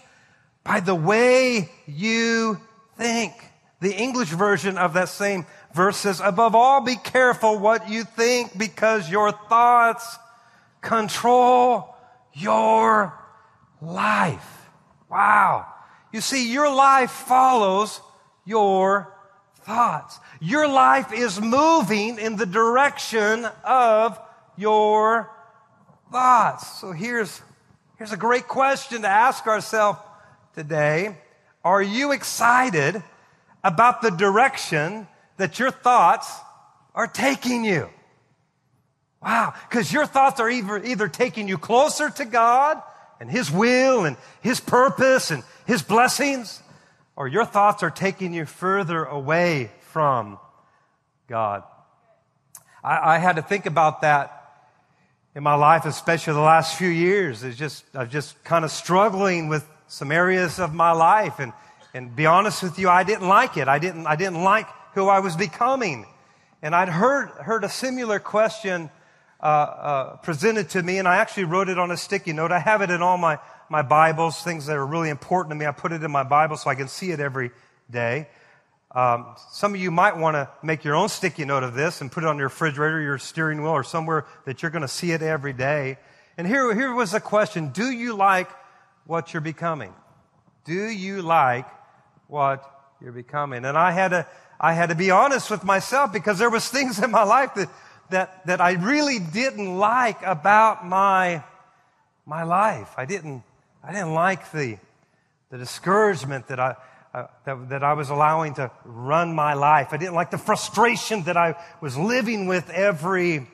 by 0.63 0.81
the 0.81 0.95
way 0.95 1.71
you 1.87 2.61
think. 2.99 3.33
The 3.81 3.95
English 3.95 4.29
version 4.29 4.77
of 4.77 4.93
that 4.93 5.09
same 5.09 5.47
verse 5.73 5.97
says, 5.97 6.21
above 6.21 6.55
all, 6.55 6.83
be 6.83 6.97
careful 6.97 7.59
what 7.59 7.89
you 7.89 8.05
think 8.05 8.59
because 8.59 9.11
your 9.11 9.33
thoughts 9.33 10.19
control 10.83 11.97
your 12.35 13.19
life. 13.81 14.69
Wow. 15.09 15.70
You 16.13 16.21
see, 16.21 16.53
your 16.53 16.73
life 16.73 17.11
follows 17.11 18.01
your 18.45 19.15
thoughts. 19.63 20.19
Your 20.41 20.67
life 20.69 21.13
is 21.13 21.41
moving 21.41 22.19
in 22.19 22.37
the 22.37 22.47
direction 22.47 23.47
of 23.65 24.19
your 24.57 25.31
thoughts. 26.11 26.81
So 26.81 26.93
here's, 26.93 27.41
here's 27.99 28.13
a 28.13 28.17
great 28.17 28.49
question 28.49 29.03
to 29.03 29.09
ask 29.09 29.47
ourselves 29.47 29.99
today. 30.55 31.17
Are 31.65 31.83
you 31.83 32.13
excited 32.13 33.03
about 33.63 34.03
the 34.03 34.11
direction 34.11 35.07
that 35.37 35.59
your 35.59 35.71
thoughts 35.71 36.33
are 36.95 37.07
taking 37.07 37.65
you? 37.65 37.89
Wow. 39.23 39.55
Because 39.69 39.93
your 39.93 40.07
thoughts 40.07 40.41
are 40.41 40.51
either, 40.51 40.83
either 40.83 41.09
taking 41.09 41.47
you 41.47 41.59
closer 41.59 42.11
to 42.11 42.25
God 42.25 42.83
and 43.21 43.31
His 43.31 43.51
will 43.51 44.07
and 44.07 44.17
His 44.41 44.61
purpose 44.61 45.31
and 45.31 45.45
His 45.71 45.85
blessings, 45.85 46.61
or 47.15 47.29
your 47.29 47.45
thoughts 47.45 47.85
are 47.85 47.93
taking 47.93 48.35
you 48.35 48.45
further 48.45 49.05
away 49.05 49.71
from 49.93 50.37
God. 51.29 51.63
I, 52.83 53.15
I 53.15 53.19
had 53.19 53.37
to 53.37 53.43
think 53.43 53.67
about 53.67 54.01
that 54.01 54.67
in 55.37 55.45
my 55.45 55.55
life, 55.55 55.85
especially 55.85 56.33
the 56.33 56.41
last 56.41 56.77
few 56.77 56.89
years. 56.89 57.45
It's 57.45 57.57
just, 57.57 57.85
I'm 57.95 58.11
just 58.11 58.43
kind 58.43 58.65
of 58.65 58.73
struggling 58.73 59.47
with 59.47 59.65
some 59.87 60.11
areas 60.11 60.59
of 60.59 60.75
my 60.75 60.91
life. 60.91 61.39
And, 61.39 61.53
and 61.95 62.17
be 62.17 62.27
honest 62.27 62.65
with 62.65 62.77
you, 62.77 62.89
I 62.89 63.05
didn't 63.05 63.29
like 63.29 63.57
it. 63.57 63.69
I 63.69 63.79
didn't, 63.79 64.09
I 64.09 64.17
didn't 64.17 64.43
like 64.43 64.67
who 64.95 65.07
I 65.07 65.21
was 65.21 65.37
becoming. 65.37 66.05
And 66.63 66.75
I'd 66.75 66.89
heard, 66.89 67.29
heard 67.29 67.63
a 67.63 67.69
similar 67.69 68.19
question 68.19 68.91
uh, 69.41 69.45
uh, 69.47 70.17
presented 70.17 70.71
to 70.71 70.83
me, 70.83 70.99
and 70.99 71.07
I 71.07 71.19
actually 71.19 71.45
wrote 71.45 71.69
it 71.69 71.79
on 71.79 71.93
a 71.93 71.97
sticky 71.97 72.33
note. 72.33 72.51
I 72.51 72.59
have 72.59 72.83
it 72.83 72.91
in 72.91 73.03
all 73.03 73.19
my, 73.19 73.39
my 73.71 73.83
Bibles, 73.83 74.43
things 74.43 74.67
that 74.67 74.77
are 74.77 74.85
really 74.85 75.11
important 75.11 75.53
to 75.53 75.55
me. 75.55 75.65
I 75.65 75.71
put 75.71 75.93
it 75.93 76.03
in 76.03 76.11
my 76.11 76.25
Bible 76.25 76.57
so 76.57 76.69
I 76.69 76.75
can 76.75 76.89
see 76.89 77.13
it 77.13 77.21
every 77.21 77.53
day. 77.89 78.27
Um, 78.91 79.37
some 79.53 79.73
of 79.73 79.81
you 79.81 79.93
might 79.93 80.17
want 80.17 80.35
to 80.35 80.51
make 80.61 80.83
your 80.83 80.97
own 80.97 81.09
sticky 81.09 81.45
note 81.45 81.63
of 81.63 81.75
this 81.75 82.01
and 82.01 82.11
put 82.11 82.25
it 82.25 82.27
on 82.27 82.37
your 82.37 82.49
refrigerator, 82.49 83.01
your 83.01 83.19
steering 83.19 83.63
wheel, 83.63 83.71
or 83.71 83.85
somewhere 83.85 84.27
that 84.45 84.61
you're 84.61 84.73
going 84.73 84.83
to 84.83 84.89
see 84.89 85.13
it 85.13 85.23
every 85.23 85.53
day. 85.53 85.99
And 86.37 86.49
here, 86.49 86.75
here 86.75 86.93
was 86.93 87.13
the 87.13 87.21
question 87.21 87.69
Do 87.69 87.93
you 87.93 88.17
like 88.17 88.51
what 89.07 89.33
you're 89.33 89.41
becoming? 89.41 89.95
Do 90.65 90.89
you 90.89 91.23
like 91.23 91.67
what 92.27 92.69
you're 93.01 93.13
becoming? 93.13 93.65
And 93.65 93.79
I 93.79 93.93
had 93.93 94.09
to, 94.09 94.27
I 94.59 94.73
had 94.73 94.89
to 94.89 94.97
be 94.97 95.13
honest 95.13 95.49
with 95.49 95.63
myself 95.63 96.13
because 96.13 96.41
there 96.41 96.51
was 96.51 96.69
things 96.69 97.01
in 97.01 97.13
my 97.13 97.23
life 97.23 97.55
that, 97.55 97.69
that, 98.11 98.47
that 98.47 98.61
I 98.61 98.73
really 98.73 99.21
didn't 99.21 99.79
like 99.79 100.21
about 100.25 100.85
my, 100.85 101.45
my 102.27 102.43
life. 102.43 102.93
I 102.97 103.05
didn't, 103.05 103.45
I 103.83 103.93
didn't 103.93 104.15
like 104.15 104.53
the, 104.53 104.79
the 105.51 105.59
discouragement 105.59 106.49
that 106.49 106.61
I, 106.61 106.77
uh, 107.13 107.27
that, 107.45 107.71
that 107.71 107.83
I 107.83 107.95
was 107.95 108.11
allowing 108.11 108.55
to 108.55 108.71
run 108.85 109.35
my 109.35 109.55
life. 109.55 109.89
I 109.91 109.97
didn't 109.97 110.15
like 110.15 110.31
the 110.31 110.39
frustration 110.39 111.25
that 111.25 111.37
I 111.37 111.57
was 111.81 111.97
living 111.97 112.47
with 112.47 112.71
every 112.71 113.49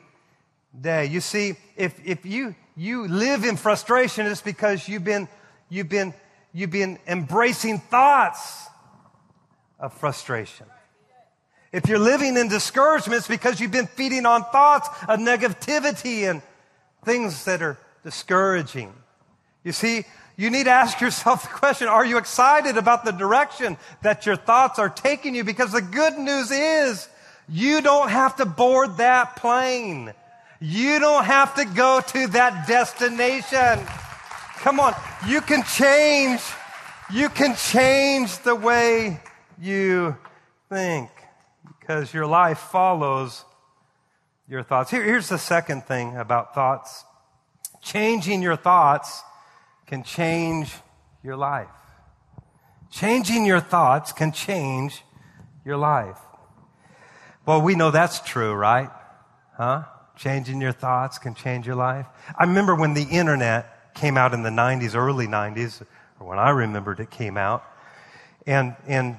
day. 0.78 1.06
You 1.06 1.20
see, 1.20 1.54
if, 1.76 1.98
if 2.04 2.26
you, 2.26 2.54
you 2.76 3.08
live 3.08 3.44
in 3.44 3.56
frustration, 3.56 4.26
it's 4.26 4.42
because 4.42 4.88
you've 4.88 5.04
been, 5.04 5.28
you've 5.70 5.88
been, 5.88 6.12
you've 6.52 6.70
been 6.70 6.98
embracing 7.06 7.78
thoughts 7.78 8.66
of 9.78 9.92
frustration. 9.94 10.66
If 11.72 11.88
you're 11.88 11.98
living 11.98 12.36
in 12.36 12.48
discouragement, 12.48 13.18
it's 13.18 13.28
because 13.28 13.60
you've 13.60 13.72
been 13.72 13.86
feeding 13.86 14.26
on 14.26 14.44
thoughts 14.44 14.88
of 15.08 15.18
negativity 15.18 16.28
and 16.28 16.42
things 17.04 17.44
that 17.44 17.62
are 17.62 17.78
discouraging. 18.02 18.92
You 19.66 19.72
see, 19.72 20.04
you 20.36 20.48
need 20.50 20.64
to 20.64 20.70
ask 20.70 21.00
yourself 21.00 21.42
the 21.42 21.48
question, 21.48 21.88
are 21.88 22.06
you 22.06 22.18
excited 22.18 22.76
about 22.76 23.04
the 23.04 23.10
direction 23.10 23.76
that 24.02 24.24
your 24.24 24.36
thoughts 24.36 24.78
are 24.78 24.88
taking 24.88 25.34
you? 25.34 25.42
Because 25.42 25.72
the 25.72 25.82
good 25.82 26.16
news 26.16 26.52
is 26.52 27.08
you 27.48 27.80
don't 27.80 28.08
have 28.08 28.36
to 28.36 28.46
board 28.46 28.98
that 28.98 29.34
plane. 29.34 30.14
You 30.60 31.00
don't 31.00 31.24
have 31.24 31.56
to 31.56 31.64
go 31.64 32.00
to 32.00 32.26
that 32.28 32.68
destination. 32.68 33.84
Come 34.58 34.78
on. 34.78 34.94
You 35.26 35.40
can 35.40 35.64
change. 35.64 36.42
You 37.12 37.28
can 37.28 37.56
change 37.56 38.38
the 38.38 38.54
way 38.54 39.20
you 39.60 40.16
think 40.68 41.10
because 41.80 42.14
your 42.14 42.26
life 42.26 42.58
follows 42.58 43.44
your 44.48 44.62
thoughts. 44.62 44.92
Here, 44.92 45.02
here's 45.02 45.28
the 45.28 45.38
second 45.38 45.86
thing 45.86 46.16
about 46.16 46.54
thoughts. 46.54 47.04
Changing 47.82 48.42
your 48.42 48.56
thoughts 48.56 49.24
can 49.86 50.02
change 50.02 50.74
your 51.22 51.36
life. 51.36 51.68
Changing 52.90 53.44
your 53.44 53.60
thoughts 53.60 54.12
can 54.12 54.32
change 54.32 55.02
your 55.64 55.76
life. 55.76 56.18
Well, 57.44 57.62
we 57.62 57.74
know 57.74 57.90
that's 57.90 58.20
true, 58.20 58.52
right? 58.52 58.90
Huh? 59.56 59.84
Changing 60.16 60.60
your 60.60 60.72
thoughts 60.72 61.18
can 61.18 61.34
change 61.34 61.66
your 61.66 61.76
life. 61.76 62.06
I 62.36 62.44
remember 62.44 62.74
when 62.74 62.94
the 62.94 63.04
internet 63.04 63.94
came 63.94 64.16
out 64.16 64.34
in 64.34 64.42
the 64.42 64.50
90s, 64.50 64.94
early 64.94 65.26
90s, 65.26 65.82
or 66.18 66.28
when 66.28 66.38
I 66.38 66.50
remembered 66.50 67.00
it 67.00 67.10
came 67.10 67.36
out. 67.36 67.64
And, 68.46 68.74
and 68.86 69.16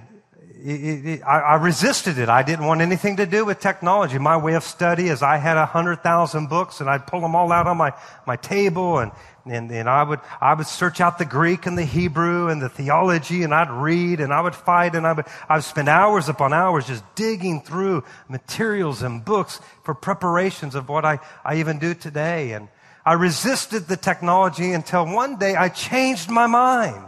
it, 0.63 1.05
it, 1.05 1.23
I, 1.23 1.39
I, 1.39 1.55
resisted 1.55 2.17
it. 2.17 2.29
I 2.29 2.43
didn't 2.43 2.65
want 2.65 2.81
anything 2.81 3.17
to 3.17 3.25
do 3.25 3.45
with 3.45 3.59
technology. 3.59 4.17
My 4.17 4.37
way 4.37 4.53
of 4.53 4.63
study 4.63 5.07
is 5.07 5.21
I 5.21 5.37
had 5.37 5.57
a 5.57 5.65
hundred 5.65 6.03
thousand 6.03 6.47
books 6.47 6.81
and 6.81 6.89
I'd 6.89 7.05
pull 7.05 7.21
them 7.21 7.35
all 7.35 7.51
out 7.51 7.67
on 7.67 7.77
my, 7.77 7.93
my 8.25 8.35
table 8.35 8.99
and, 8.99 9.11
and, 9.45 9.71
and 9.71 9.87
I 9.89 10.03
would, 10.03 10.19
I 10.41 10.53
would 10.53 10.67
search 10.67 10.99
out 10.99 11.17
the 11.17 11.25
Greek 11.25 11.65
and 11.65 11.77
the 11.77 11.85
Hebrew 11.85 12.49
and 12.49 12.61
the 12.61 12.69
theology 12.69 13.43
and 13.43 13.53
I'd 13.53 13.69
read 13.69 14.19
and 14.19 14.33
I 14.33 14.41
would 14.41 14.55
fight 14.55 14.95
and 14.95 15.05
I 15.05 15.13
would, 15.13 15.25
I 15.47 15.55
would 15.55 15.63
spend 15.63 15.89
hours 15.89 16.29
upon 16.29 16.53
hours 16.53 16.87
just 16.87 17.03
digging 17.15 17.61
through 17.61 18.03
materials 18.27 19.03
and 19.03 19.23
books 19.23 19.59
for 19.83 19.93
preparations 19.93 20.75
of 20.75 20.89
what 20.89 21.05
I, 21.05 21.19
I 21.45 21.57
even 21.57 21.79
do 21.79 21.93
today. 21.93 22.53
And 22.53 22.67
I 23.05 23.13
resisted 23.13 23.87
the 23.87 23.97
technology 23.97 24.73
until 24.73 25.05
one 25.05 25.37
day 25.37 25.55
I 25.55 25.69
changed 25.69 26.29
my 26.29 26.47
mind 26.47 27.07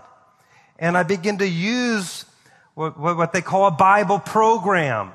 and 0.77 0.97
I 0.97 1.03
began 1.03 1.37
to 1.39 1.47
use 1.47 2.25
what, 2.75 3.33
they 3.33 3.41
call 3.41 3.67
a 3.67 3.71
Bible 3.71 4.19
program. 4.19 5.11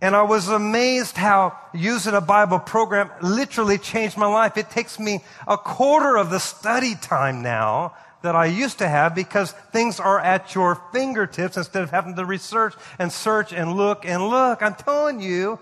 And 0.00 0.16
I 0.16 0.22
was 0.22 0.48
amazed 0.48 1.16
how 1.16 1.56
using 1.72 2.14
a 2.14 2.20
Bible 2.20 2.58
program 2.58 3.10
literally 3.22 3.78
changed 3.78 4.16
my 4.16 4.26
life. 4.26 4.56
It 4.56 4.68
takes 4.68 4.98
me 4.98 5.20
a 5.46 5.56
quarter 5.56 6.16
of 6.16 6.30
the 6.30 6.40
study 6.40 6.96
time 6.96 7.40
now 7.40 7.94
that 8.22 8.34
I 8.34 8.46
used 8.46 8.78
to 8.78 8.88
have 8.88 9.14
because 9.14 9.52
things 9.72 10.00
are 10.00 10.18
at 10.18 10.54
your 10.54 10.80
fingertips 10.92 11.56
instead 11.56 11.82
of 11.82 11.90
having 11.90 12.16
to 12.16 12.24
research 12.24 12.74
and 12.98 13.12
search 13.12 13.52
and 13.52 13.74
look 13.74 14.04
and 14.04 14.28
look. 14.28 14.62
I'm 14.62 14.74
telling 14.74 15.20
you, 15.20 15.58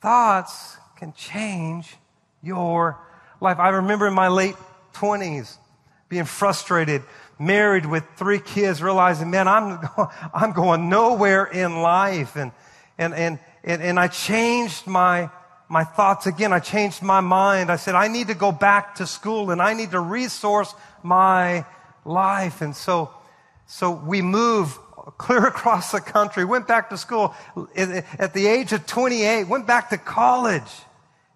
thoughts 0.00 0.76
can 0.96 1.12
change 1.12 1.96
your 2.42 2.98
life. 3.40 3.58
I 3.58 3.70
remember 3.70 4.06
in 4.06 4.14
my 4.14 4.28
late 4.28 4.56
20s 4.94 5.56
being 6.08 6.24
frustrated 6.24 7.02
married 7.38 7.86
with 7.86 8.04
three 8.16 8.38
kids, 8.38 8.82
realizing, 8.82 9.30
man, 9.30 9.48
I'm, 9.48 9.78
I'm 10.34 10.52
going 10.52 10.88
nowhere 10.88 11.44
in 11.44 11.82
life. 11.82 12.36
And, 12.36 12.52
and, 12.98 13.14
and, 13.14 13.38
and, 13.62 13.82
and 13.82 13.98
I 13.98 14.08
changed 14.08 14.86
my, 14.86 15.30
my 15.68 15.84
thoughts 15.84 16.26
again. 16.26 16.52
I 16.52 16.60
changed 16.60 17.02
my 17.02 17.20
mind. 17.20 17.70
I 17.70 17.76
said, 17.76 17.94
I 17.94 18.08
need 18.08 18.28
to 18.28 18.34
go 18.34 18.52
back 18.52 18.96
to 18.96 19.06
school 19.06 19.50
and 19.50 19.60
I 19.60 19.74
need 19.74 19.90
to 19.92 20.00
resource 20.00 20.74
my 21.02 21.64
life. 22.04 22.60
And 22.60 22.74
so, 22.74 23.10
so 23.66 23.90
we 23.90 24.22
moved 24.22 24.78
clear 25.18 25.46
across 25.46 25.92
the 25.92 26.00
country, 26.00 26.44
went 26.44 26.66
back 26.66 26.90
to 26.90 26.98
school 26.98 27.34
at 27.76 28.34
the 28.34 28.46
age 28.46 28.72
of 28.72 28.86
28, 28.86 29.44
went 29.44 29.66
back 29.66 29.90
to 29.90 29.98
college 29.98 30.62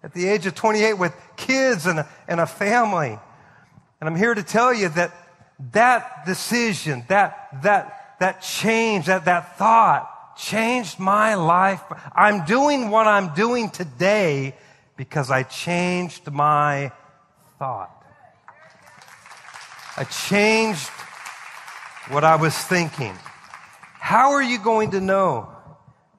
at 0.03 0.13
the 0.13 0.27
age 0.27 0.45
of 0.45 0.55
28 0.55 0.93
with 0.93 1.13
kids 1.35 1.85
and 1.85 1.99
a, 1.99 2.09
and 2.27 2.39
a 2.39 2.45
family. 2.45 3.19
And 3.99 4.09
I'm 4.09 4.15
here 4.15 4.33
to 4.33 4.43
tell 4.43 4.73
you 4.73 4.89
that 4.89 5.11
that 5.71 6.25
decision, 6.25 7.03
that, 7.09 7.61
that, 7.63 8.15
that 8.19 8.41
change, 8.41 9.07
that, 9.07 9.25
that 9.25 9.57
thought 9.57 10.37
changed 10.37 10.99
my 10.99 11.35
life. 11.35 11.81
I'm 12.15 12.45
doing 12.45 12.89
what 12.89 13.07
I'm 13.07 13.33
doing 13.33 13.69
today 13.69 14.55
because 14.95 15.29
I 15.29 15.43
changed 15.43 16.31
my 16.31 16.91
thought. 17.57 17.91
I 19.97 20.05
changed 20.05 20.87
what 22.09 22.23
I 22.23 22.37
was 22.37 22.57
thinking. 22.57 23.13
How 23.99 24.31
are 24.31 24.41
you 24.41 24.59
going 24.59 24.91
to 24.91 25.01
know 25.01 25.49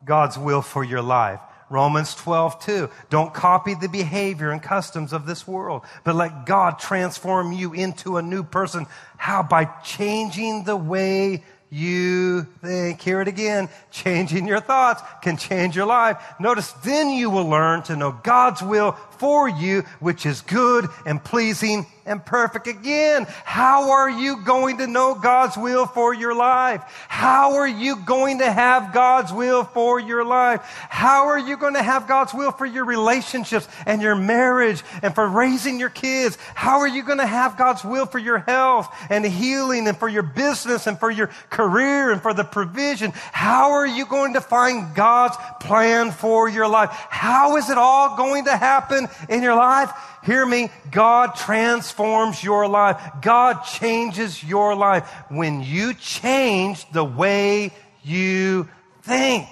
God's 0.05 0.39
will 0.39 0.63
for 0.63 0.85
your 0.85 1.03
life? 1.03 1.41
Romans 1.71 2.15
12, 2.17 2.63
2. 2.65 2.91
Don't 3.09 3.33
copy 3.33 3.75
the 3.75 3.89
behavior 3.89 4.51
and 4.51 4.63
customs 4.63 5.13
of 5.13 5.25
this 5.25 5.47
world, 5.47 5.83
but 6.05 6.17
let 6.17 6.45
God 6.45 6.79
transform 6.79 7.53
you 7.53 7.73
into 7.73 8.17
a 8.17 8.23
new 8.23 8.43
person. 8.43 8.87
How? 9.17 9.43
By 9.43 9.65
changing 9.85 10.65
the 10.65 10.77
way 10.77 11.45
you 11.71 12.43
think. 12.61 13.01
Hear 13.01 13.21
it 13.21 13.29
again. 13.29 13.69
Changing 13.93 14.47
your 14.47 14.61
thoughts 14.61 15.03
can 15.23 15.37
change 15.37 15.77
your 15.77 15.87
life. 15.87 16.21
Notice, 16.41 16.73
then 16.85 17.11
you 17.11 17.31
will 17.31 17.49
learn 17.49 17.83
to 17.85 17.97
know 17.97 18.19
God's 18.25 18.61
will 18.61 18.93
for 19.21 19.49
you, 19.49 19.83
which 20.01 20.25
is 20.25 20.41
good 20.41 20.89
and 21.05 21.23
pleasing 21.23 21.87
and 22.07 22.25
perfect. 22.25 22.67
Again, 22.67 23.27
how 23.45 23.91
are 23.93 24.11
you 24.11 24.43
going 24.45 24.79
to 24.79 24.87
know 24.87 25.15
God's 25.15 25.57
will 25.57 25.87
for 25.87 26.15
your 26.15 26.35
life? 26.35 26.83
How 27.09 27.57
are 27.57 27.69
you 27.69 27.97
going 28.05 28.39
to 28.39 28.51
have 28.51 28.93
God's 28.93 29.33
will 29.33 29.63
for 29.63 30.01
your 30.01 30.25
life? 30.25 30.63
How 30.89 31.29
are 31.29 31.39
you 31.39 31.57
going 31.57 31.75
to 31.75 31.83
have 31.83 32.09
God's 32.09 32.33
will 32.33 32.51
for 32.51 32.67
your 32.67 32.85
relationships 32.87 33.69
and 33.87 34.01
your 34.01 34.17
marriage 34.17 34.83
and 35.03 35.15
for 35.15 35.29
raising 35.29 35.79
your 35.79 35.91
kids? 35.91 36.39
How 36.55 36.81
are 36.81 36.89
you 36.89 37.05
going 37.05 37.19
to 37.19 37.27
have 37.27 37.59
God's 37.59 37.85
will 37.85 38.07
for 38.07 38.19
your 38.19 38.39
health 38.39 38.89
and 39.11 39.25
healing 39.25 39.87
and 39.87 39.97
for 39.97 40.09
your 40.09 40.23
business 40.23 40.87
and 40.87 40.99
for 40.99 41.11
your 41.11 41.29
career 41.51 42.11
and 42.11 42.23
for 42.23 42.33
the 42.33 42.45
provision? 42.45 43.13
How 43.33 43.73
are 43.73 43.87
you 43.87 44.07
going 44.07 44.35
to 44.35 44.41
find 44.41 44.95
God's 44.95 45.37
plan 45.61 46.11
for 46.11 46.49
your 46.49 46.67
life? 46.67 46.91
How 46.91 47.57
is 47.57 47.69
it 47.69 47.77
all 47.79 48.17
going 48.17 48.47
to 48.47 48.57
happen 48.57 49.09
in 49.29 49.43
your 49.43 49.55
life, 49.55 49.91
hear 50.25 50.45
me, 50.45 50.71
God 50.91 51.35
transforms 51.37 52.43
your 52.43 52.69
life. 52.69 53.01
God 53.23 53.63
changes 53.63 54.43
your 54.43 54.75
life 54.75 55.09
when 55.29 55.63
you 55.63 55.95
change 55.95 56.91
the 56.93 57.05
way 57.05 57.73
you 58.03 58.69
think. 59.03 59.47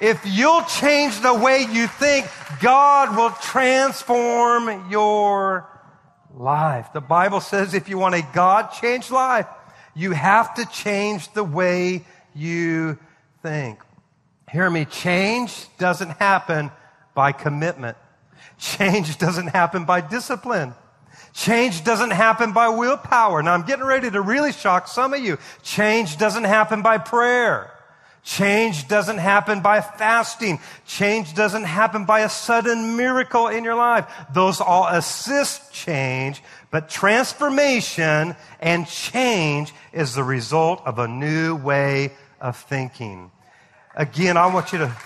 If 0.00 0.20
you'll 0.24 0.64
change 0.64 1.20
the 1.20 1.34
way 1.34 1.66
you 1.70 1.86
think, 1.86 2.26
God 2.60 3.16
will 3.16 3.30
transform 3.30 4.90
your 4.90 5.68
life. 6.34 6.92
The 6.92 7.00
Bible 7.00 7.40
says 7.40 7.74
if 7.74 7.88
you 7.88 7.98
want 7.98 8.14
a 8.14 8.26
God 8.34 8.72
changed 8.72 9.10
life, 9.10 9.46
you 9.94 10.10
have 10.10 10.54
to 10.56 10.66
change 10.66 11.32
the 11.32 11.44
way 11.44 12.04
you 12.34 12.98
think. 13.42 13.78
Hear 14.50 14.68
me, 14.68 14.84
change 14.84 15.66
doesn't 15.78 16.10
happen 16.10 16.70
by 17.14 17.32
commitment. 17.32 17.96
Change 18.58 19.18
doesn't 19.18 19.48
happen 19.48 19.84
by 19.84 20.00
discipline. 20.00 20.74
Change 21.32 21.82
doesn't 21.82 22.12
happen 22.12 22.52
by 22.52 22.68
willpower. 22.68 23.42
Now 23.42 23.54
I'm 23.54 23.66
getting 23.66 23.84
ready 23.84 24.10
to 24.10 24.20
really 24.20 24.52
shock 24.52 24.86
some 24.86 25.12
of 25.12 25.20
you. 25.20 25.38
Change 25.62 26.16
doesn't 26.16 26.44
happen 26.44 26.80
by 26.82 26.98
prayer. 26.98 27.70
Change 28.22 28.88
doesn't 28.88 29.18
happen 29.18 29.60
by 29.60 29.82
fasting. 29.82 30.58
Change 30.86 31.34
doesn't 31.34 31.64
happen 31.64 32.06
by 32.06 32.20
a 32.20 32.28
sudden 32.30 32.96
miracle 32.96 33.48
in 33.48 33.64
your 33.64 33.74
life. 33.74 34.06
Those 34.32 34.62
all 34.62 34.86
assist 34.86 35.72
change, 35.72 36.42
but 36.70 36.88
transformation 36.88 38.34
and 38.60 38.86
change 38.86 39.74
is 39.92 40.14
the 40.14 40.24
result 40.24 40.82
of 40.86 40.98
a 40.98 41.06
new 41.06 41.54
way 41.54 42.12
of 42.40 42.56
thinking. 42.56 43.30
Again, 43.94 44.38
I 44.38 44.46
want 44.46 44.72
you 44.72 44.78
to 44.78 44.96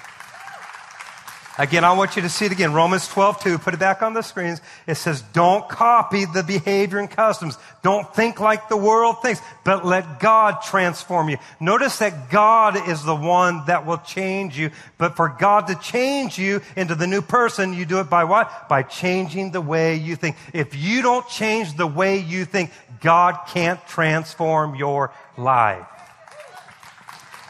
Again, 1.60 1.82
I 1.82 1.92
want 1.92 2.14
you 2.14 2.22
to 2.22 2.28
see 2.28 2.44
it 2.44 2.52
again. 2.52 2.72
Romans 2.72 3.08
12, 3.08 3.42
2. 3.42 3.58
Put 3.58 3.74
it 3.74 3.80
back 3.80 4.00
on 4.00 4.14
the 4.14 4.22
screens. 4.22 4.60
It 4.86 4.94
says, 4.94 5.22
don't 5.32 5.68
copy 5.68 6.24
the 6.24 6.44
behavior 6.44 7.00
and 7.00 7.10
customs. 7.10 7.58
Don't 7.82 8.14
think 8.14 8.38
like 8.38 8.68
the 8.68 8.76
world 8.76 9.22
thinks, 9.22 9.42
but 9.64 9.84
let 9.84 10.20
God 10.20 10.62
transform 10.62 11.28
you. 11.28 11.38
Notice 11.58 11.98
that 11.98 12.30
God 12.30 12.88
is 12.88 13.02
the 13.02 13.16
one 13.16 13.64
that 13.66 13.86
will 13.86 13.98
change 13.98 14.56
you. 14.56 14.70
But 14.98 15.16
for 15.16 15.28
God 15.28 15.66
to 15.66 15.74
change 15.74 16.38
you 16.38 16.62
into 16.76 16.94
the 16.94 17.08
new 17.08 17.22
person, 17.22 17.74
you 17.74 17.84
do 17.86 17.98
it 17.98 18.08
by 18.08 18.22
what? 18.22 18.68
By 18.68 18.84
changing 18.84 19.50
the 19.50 19.60
way 19.60 19.96
you 19.96 20.14
think. 20.14 20.36
If 20.52 20.76
you 20.76 21.02
don't 21.02 21.28
change 21.28 21.76
the 21.76 21.88
way 21.88 22.18
you 22.18 22.44
think, 22.44 22.70
God 23.00 23.36
can't 23.48 23.84
transform 23.88 24.76
your 24.76 25.12
life. 25.36 25.86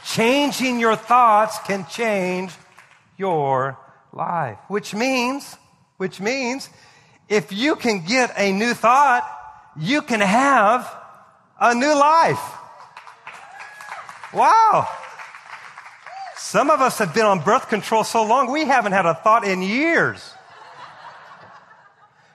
Changing 0.07 0.81
your 0.81 0.97
thoughts 0.97 1.59
can 1.67 1.85
change 1.87 2.55
your 3.19 3.77
life. 4.19 4.59
Which 4.69 4.95
means, 4.95 5.57
which 5.97 6.21
means, 6.21 6.69
if 7.29 7.53
you 7.53 7.77
can 7.77 8.05
get 8.05 8.35
a 8.37 8.53
new 8.53 8.75
thought, 8.75 9.25
you 9.79 10.03
can 10.03 10.21
have 10.21 10.93
a 11.59 11.75
new 11.75 11.95
life. 11.95 12.43
Wow. 14.35 14.89
Some 16.37 16.69
of 16.69 16.81
us 16.81 16.99
have 16.99 17.15
been 17.15 17.27
on 17.27 17.41
birth 17.41 17.69
control 17.69 18.05
so 18.05 18.25
long, 18.25 18.51
we 18.51 18.65
haven't 18.65 18.93
had 18.93 19.07
a 19.07 19.15
thought 19.15 19.47
in 19.47 19.63
years. 19.63 20.35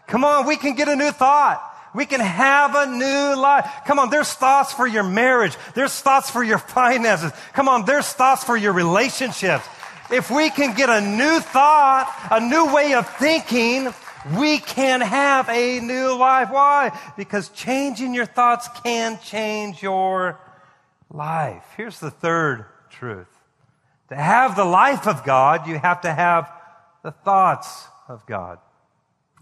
Come 0.08 0.24
on, 0.24 0.48
we 0.48 0.56
can 0.56 0.76
get 0.76 0.88
a 0.88 0.96
new 0.96 1.12
thought. 1.12 1.70
We 1.96 2.06
can 2.08 2.22
have 2.22 2.76
a 2.76 2.88
new 2.88 3.40
life. 3.40 3.70
Come 3.86 4.00
on, 4.00 4.10
there's 4.10 4.34
thoughts 4.34 4.74
for 4.74 4.88
your 4.88 5.04
marriage. 5.04 5.56
There's 5.76 5.94
thoughts 6.00 6.30
for 6.30 6.44
your 6.44 6.58
finances. 6.58 7.32
Come 7.54 7.70
on, 7.70 7.86
there's 7.86 8.12
thoughts 8.12 8.44
for 8.44 8.58
your 8.58 8.74
relationships 8.74 9.68
if 10.12 10.30
we 10.30 10.50
can 10.50 10.76
get 10.76 10.90
a 10.90 11.02
new 11.02 11.40
thought, 11.40 12.12
a 12.32 12.40
new 12.40 12.74
way 12.74 12.94
of 12.94 13.08
thinking, 13.18 13.94
we 14.38 14.60
can 14.60 15.02
have 15.02 15.50
a 15.50 15.80
new 15.80 16.16
life. 16.16 16.50
Why? 16.50 16.98
Because 17.18 17.50
changing 17.50 18.14
your 18.14 18.26
thoughts 18.26 18.68
can 18.84 19.20
change 19.20 19.82
your 19.82 20.40
life. 21.12 21.64
Here's 21.76 22.00
the 22.00 22.12
third 22.12 22.66
truth. 22.90 23.28
To 24.10 24.16
have 24.16 24.56
the 24.56 24.66
life 24.66 25.08
of 25.08 25.24
God, 25.24 25.68
you 25.68 25.78
have 25.78 26.02
to 26.02 26.14
have 26.14 26.52
the 27.04 27.12
thoughts 27.12 27.88
of 28.08 28.26
God. 28.26 28.60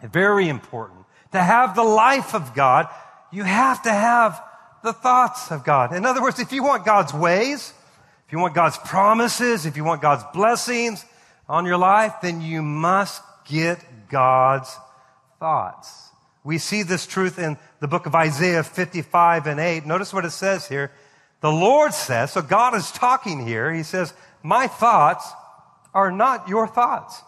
Very 0.03 0.49
important. 0.49 1.05
To 1.33 1.41
have 1.41 1.75
the 1.75 1.83
life 1.83 2.33
of 2.33 2.53
God, 2.53 2.87
you 3.31 3.43
have 3.43 3.83
to 3.83 3.91
have 3.91 4.41
the 4.83 4.93
thoughts 4.93 5.51
of 5.51 5.63
God. 5.63 5.93
In 5.93 6.05
other 6.05 6.21
words, 6.21 6.39
if 6.39 6.51
you 6.51 6.63
want 6.63 6.85
God's 6.85 7.13
ways, 7.13 7.73
if 8.31 8.33
you 8.33 8.39
want 8.39 8.53
God's 8.53 8.77
promises, 8.77 9.65
if 9.65 9.75
you 9.75 9.83
want 9.83 10.01
God's 10.01 10.23
blessings 10.33 11.03
on 11.49 11.65
your 11.65 11.75
life, 11.75 12.13
then 12.21 12.39
you 12.39 12.61
must 12.61 13.21
get 13.43 13.77
God's 14.07 14.73
thoughts. 15.37 16.11
We 16.45 16.57
see 16.57 16.83
this 16.83 17.05
truth 17.05 17.37
in 17.37 17.57
the 17.81 17.89
book 17.89 18.05
of 18.05 18.15
Isaiah 18.15 18.63
55 18.63 19.47
and 19.47 19.59
8. 19.59 19.85
Notice 19.85 20.13
what 20.13 20.23
it 20.23 20.29
says 20.29 20.65
here. 20.65 20.93
The 21.41 21.51
Lord 21.51 21.93
says, 21.93 22.31
so 22.31 22.41
God 22.41 22.73
is 22.73 22.89
talking 22.91 23.45
here. 23.45 23.69
He 23.73 23.83
says, 23.83 24.13
my 24.43 24.67
thoughts 24.67 25.29
are 25.93 26.09
not 26.09 26.47
your 26.47 26.69
thoughts. 26.69 27.21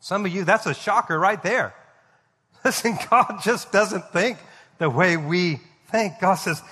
Some 0.00 0.24
of 0.24 0.32
you, 0.32 0.44
that's 0.44 0.66
a 0.66 0.74
shocker 0.74 1.18
right 1.18 1.42
there. 1.42 1.74
Listen, 2.64 2.96
God 3.10 3.40
just 3.42 3.72
doesn't 3.72 4.12
think 4.12 4.38
the 4.78 4.88
way 4.88 5.16
we 5.16 5.58
think. 5.90 6.20
God 6.20 6.36
says, 6.36 6.62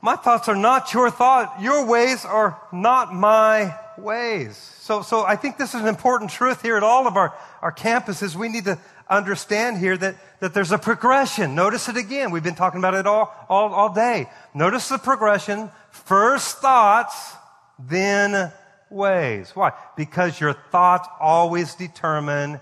my 0.00 0.16
thoughts 0.16 0.48
are 0.48 0.56
not 0.56 0.92
your 0.94 1.10
thought. 1.10 1.60
Your 1.60 1.86
ways 1.86 2.24
are 2.24 2.60
not 2.72 3.14
my 3.14 3.76
ways. 3.96 4.56
So, 4.56 5.02
so 5.02 5.24
I 5.24 5.36
think 5.36 5.58
this 5.58 5.74
is 5.74 5.80
an 5.80 5.88
important 5.88 6.30
truth 6.30 6.62
here 6.62 6.76
at 6.76 6.82
all 6.82 7.06
of 7.06 7.16
our, 7.16 7.34
our 7.62 7.72
campuses. 7.72 8.34
We 8.36 8.48
need 8.48 8.64
to 8.64 8.78
understand 9.10 9.78
here 9.78 9.96
that, 9.96 10.16
that 10.40 10.54
there's 10.54 10.72
a 10.72 10.78
progression. 10.78 11.54
Notice 11.54 11.88
it 11.88 11.96
again. 11.96 12.30
We've 12.30 12.44
been 12.44 12.54
talking 12.54 12.78
about 12.78 12.94
it 12.94 13.06
all, 13.06 13.34
all, 13.48 13.72
all 13.74 13.92
day. 13.92 14.30
Notice 14.54 14.88
the 14.88 14.98
progression. 14.98 15.70
First 15.90 16.58
thoughts, 16.58 17.34
then 17.78 18.52
ways. 18.90 19.50
Why? 19.54 19.72
Because 19.96 20.40
your 20.40 20.52
thoughts 20.52 21.08
always 21.20 21.74
determine 21.74 22.60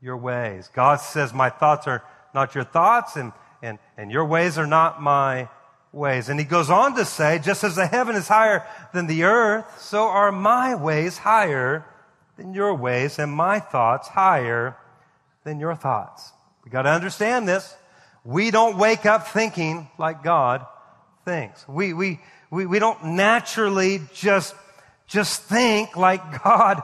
your 0.00 0.16
ways. 0.16 0.68
God 0.72 0.96
says, 0.96 1.32
my 1.32 1.50
thoughts 1.50 1.86
are 1.86 2.02
not 2.34 2.54
your 2.54 2.64
thoughts 2.64 3.16
and, 3.16 3.32
and, 3.62 3.78
and 3.96 4.10
your 4.10 4.24
ways 4.24 4.58
are 4.58 4.66
not 4.66 5.02
my 5.02 5.48
ways. 5.92 6.28
And 6.28 6.38
he 6.38 6.44
goes 6.44 6.70
on 6.70 6.94
to 6.96 7.04
say, 7.04 7.38
just 7.38 7.64
as 7.64 7.76
the 7.76 7.86
heaven 7.86 8.16
is 8.16 8.28
higher 8.28 8.64
than 8.92 9.06
the 9.06 9.24
earth, 9.24 9.80
so 9.80 10.04
are 10.04 10.32
my 10.32 10.74
ways 10.74 11.18
higher 11.18 11.84
than 12.36 12.54
your 12.54 12.74
ways, 12.74 13.18
and 13.18 13.32
my 13.32 13.60
thoughts 13.60 14.08
higher 14.08 14.76
than 15.44 15.60
your 15.60 15.74
thoughts. 15.74 16.32
We 16.64 16.70
got 16.70 16.82
to 16.82 16.90
understand 16.90 17.48
this. 17.48 17.74
We 18.24 18.50
don't 18.50 18.78
wake 18.78 19.06
up 19.06 19.28
thinking 19.28 19.88
like 19.98 20.22
God 20.22 20.64
thinks. 21.24 21.66
We, 21.68 21.92
we, 21.92 22.20
we, 22.50 22.66
we 22.66 22.78
don't 22.78 23.02
naturally 23.16 24.00
just, 24.14 24.54
just 25.06 25.42
think 25.42 25.96
like 25.96 26.42
God. 26.42 26.82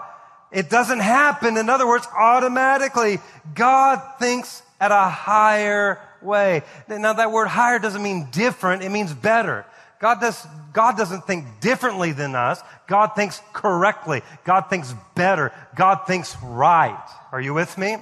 It 0.53 0.71
doesn't 0.71 1.01
happen. 1.01 1.57
In 1.57 1.69
other 1.69 1.87
words, 1.87 2.07
automatically, 2.17 3.19
God 3.55 4.03
thinks 4.19 4.63
at 4.81 4.93
a 4.93 5.09
higher 5.09 6.01
way. 6.27 6.63
Now 6.89 7.15
that 7.15 7.33
word 7.33 7.47
higher 7.47 7.79
doesn't 7.79 8.03
mean 8.03 8.29
different, 8.33 8.83
it 8.83 8.91
means 8.91 9.15
better. 9.15 9.65
God, 9.99 10.21
does, 10.21 10.47
God 10.75 10.99
doesn't 10.99 11.27
think 11.27 11.61
differently 11.61 12.13
than 12.13 12.35
us. 12.35 12.61
God 12.87 13.13
thinks 13.17 13.41
correctly. 13.55 14.21
God 14.45 14.69
thinks 14.69 14.95
better. 15.15 15.53
God 15.75 16.01
thinks 16.07 16.37
right. 16.43 17.03
Are 17.33 17.41
you 17.41 17.55
with 17.55 17.79
me? 17.79 17.97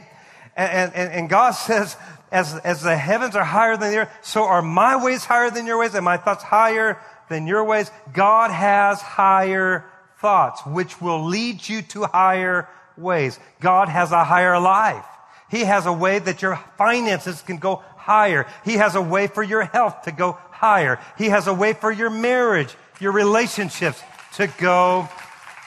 And, 0.57 0.93
and, 0.93 1.13
and 1.13 1.29
God 1.29 1.53
says, 1.53 1.97
as, 2.33 2.57
as 2.59 2.83
the 2.83 2.97
heavens 2.97 3.37
are 3.37 3.45
higher 3.45 3.77
than 3.77 3.93
the 3.93 3.99
earth, 3.99 4.11
so 4.23 4.43
are 4.43 4.61
my 4.63 5.03
ways 5.03 5.25
higher 5.25 5.51
than 5.51 5.67
your 5.67 5.79
ways 5.79 5.95
and 5.95 6.05
my 6.05 6.17
thoughts 6.17 6.43
higher 6.43 6.99
than 7.29 7.47
your 7.47 7.65
ways. 7.65 7.91
God 8.13 8.51
has 8.51 9.01
higher 9.01 9.85
thoughts, 10.21 10.67
which 10.67 11.01
will 11.01 11.25
lead 11.27 11.69
you 11.69 11.83
to 11.83 12.05
higher 12.07 12.69
ways. 12.97 13.39
God 13.61 13.89
has 13.89 14.11
a 14.11 14.25
higher 14.25 14.59
life. 14.59 15.05
He 15.51 15.61
has 15.61 15.87
a 15.87 15.93
way 15.93 16.19
that 16.19 16.43
your 16.43 16.57
finances 16.77 17.41
can 17.43 17.59
go 17.59 17.85
higher. 18.05 18.47
He 18.65 18.75
has 18.75 18.95
a 18.95 19.03
way 19.03 19.27
for 19.27 19.43
your 19.43 19.65
health 19.65 20.03
to 20.03 20.13
go 20.13 20.39
higher. 20.51 21.01
He 21.17 21.31
has 21.31 21.47
a 21.47 21.55
way 21.55 21.73
for 21.73 21.91
your 21.91 22.11
marriage, 22.11 22.75
your 23.01 23.13
relationships 23.13 24.01
to 24.35 24.47
go 24.59 25.09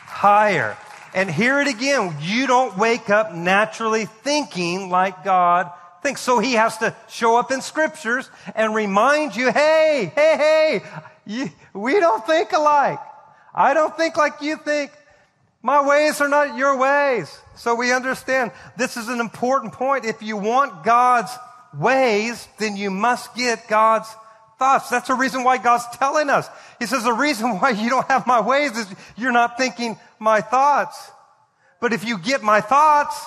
higher. 0.06 0.78
And 1.15 1.32
hear 1.32 1.60
it 1.62 1.67
again. 1.67 2.15
You 2.21 2.45
don't 2.45 2.78
wake 2.78 3.10
up 3.10 3.34
naturally 3.34 4.06
thinking 4.06 4.89
like 4.89 5.23
God 5.23 5.71
thinks. 6.04 6.21
So 6.21 6.38
he 6.39 6.54
has 6.54 6.78
to 6.78 6.95
show 7.10 7.39
up 7.39 7.52
in 7.52 7.62
scriptures 7.62 8.30
and 8.56 8.76
remind 8.76 9.36
you, 9.36 9.52
hey, 9.52 10.12
hey, 10.13 10.38
hey, 10.38 10.82
you, 11.26 11.50
we 11.73 12.00
don't 12.00 12.26
think 12.26 12.52
alike. 12.52 13.00
I 13.54 13.73
don't 13.73 13.97
think 13.97 14.15
like 14.15 14.41
you 14.41 14.58
think. 14.58 14.91
My 15.63 15.86
ways 15.86 16.21
are 16.21 16.30
not 16.30 16.56
your 16.56 16.78
ways. 16.78 17.36
So 17.56 17.73
we 17.73 17.91
understand 17.91 18.52
this 18.78 18.95
is 18.95 19.10
an 19.10 19.19
important 19.19 19.73
point. 19.73 20.06
If 20.06 20.21
you 20.21 20.38
want 20.38 20.84
God's 20.84 21.32
ways, 21.73 22.47
then 22.60 22.77
you 22.77 22.91
must 22.91 23.36
get 23.36 23.67
God's 23.67 24.08
thoughts. 24.60 24.89
That's 24.89 25.08
the 25.08 25.13
reason 25.13 25.43
why 25.43 25.58
God's 25.58 25.86
telling 25.97 26.30
us. 26.30 26.47
He 26.80 26.86
says 26.86 27.03
the 27.03 27.13
reason 27.13 27.60
why 27.60 27.71
you 27.71 27.89
don't 27.89 28.08
have 28.08 28.27
my 28.27 28.41
ways 28.41 28.77
is 28.77 28.88
you're 29.15 29.32
not 29.32 29.58
thinking 29.58 29.97
my 30.19 30.41
thoughts. 30.41 31.12
But 31.80 31.93
if 31.93 32.03
you 32.03 32.17
get 32.17 32.41
my 32.41 32.62
thoughts, 32.62 33.23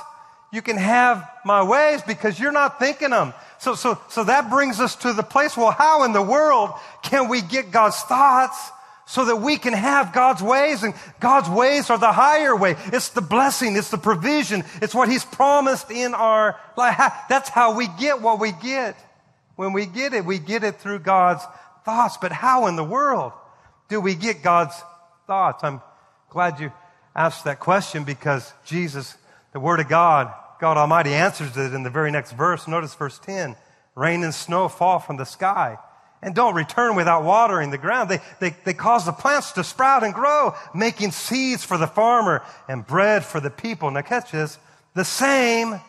you 0.52 0.62
can 0.62 0.76
have 0.76 1.28
my 1.44 1.62
ways 1.62 2.02
because 2.02 2.38
you're 2.38 2.52
not 2.52 2.78
thinking 2.78 3.10
them. 3.10 3.32
So, 3.58 3.74
so, 3.74 4.00
so 4.08 4.24
that 4.24 4.50
brings 4.50 4.80
us 4.80 4.96
to 4.96 5.12
the 5.12 5.22
place, 5.22 5.56
well, 5.56 5.70
how 5.70 6.02
in 6.04 6.12
the 6.12 6.22
world 6.22 6.70
can 7.02 7.28
we 7.28 7.40
get 7.42 7.70
God's 7.70 8.00
thoughts 8.00 8.70
so 9.10 9.24
that 9.24 9.40
we 9.40 9.56
can 9.56 9.72
have 9.72 10.12
God's 10.12 10.40
ways 10.40 10.84
and 10.84 10.94
God's 11.18 11.48
ways 11.48 11.90
are 11.90 11.98
the 11.98 12.12
higher 12.12 12.54
way. 12.54 12.76
It's 12.92 13.08
the 13.08 13.20
blessing. 13.20 13.74
It's 13.74 13.90
the 13.90 13.98
provision. 13.98 14.62
It's 14.80 14.94
what 14.94 15.08
He's 15.08 15.24
promised 15.24 15.90
in 15.90 16.14
our 16.14 16.56
life. 16.76 16.96
That's 17.28 17.48
how 17.48 17.76
we 17.76 17.88
get 17.98 18.22
what 18.22 18.38
we 18.38 18.52
get. 18.52 18.96
When 19.56 19.72
we 19.72 19.86
get 19.86 20.14
it, 20.14 20.24
we 20.24 20.38
get 20.38 20.62
it 20.62 20.76
through 20.76 21.00
God's 21.00 21.42
thoughts. 21.84 22.18
But 22.18 22.30
how 22.30 22.68
in 22.68 22.76
the 22.76 22.84
world 22.84 23.32
do 23.88 24.00
we 24.00 24.14
get 24.14 24.44
God's 24.44 24.80
thoughts? 25.26 25.64
I'm 25.64 25.80
glad 26.28 26.60
you 26.60 26.72
asked 27.16 27.42
that 27.46 27.58
question 27.58 28.04
because 28.04 28.52
Jesus, 28.64 29.16
the 29.52 29.58
Word 29.58 29.80
of 29.80 29.88
God, 29.88 30.32
God 30.60 30.76
Almighty 30.76 31.14
answers 31.14 31.56
it 31.56 31.74
in 31.74 31.82
the 31.82 31.90
very 31.90 32.12
next 32.12 32.30
verse. 32.30 32.68
Notice 32.68 32.94
verse 32.94 33.18
10. 33.18 33.56
Rain 33.96 34.22
and 34.22 34.32
snow 34.32 34.68
fall 34.68 35.00
from 35.00 35.16
the 35.16 35.26
sky 35.26 35.78
and 36.22 36.34
don't 36.34 36.54
return 36.54 36.96
without 36.96 37.24
watering 37.24 37.70
the 37.70 37.78
ground. 37.78 38.10
They, 38.10 38.20
they, 38.40 38.56
they 38.64 38.74
cause 38.74 39.06
the 39.06 39.12
plants 39.12 39.52
to 39.52 39.64
sprout 39.64 40.04
and 40.04 40.12
grow, 40.12 40.54
making 40.74 41.12
seeds 41.12 41.64
for 41.64 41.78
the 41.78 41.86
farmer 41.86 42.42
and 42.68 42.86
bread 42.86 43.24
for 43.24 43.40
the 43.40 43.50
people. 43.50 43.90
Now 43.90 44.02
catch 44.02 44.30
this. 44.32 44.58
The 44.94 45.04
same, 45.04 45.80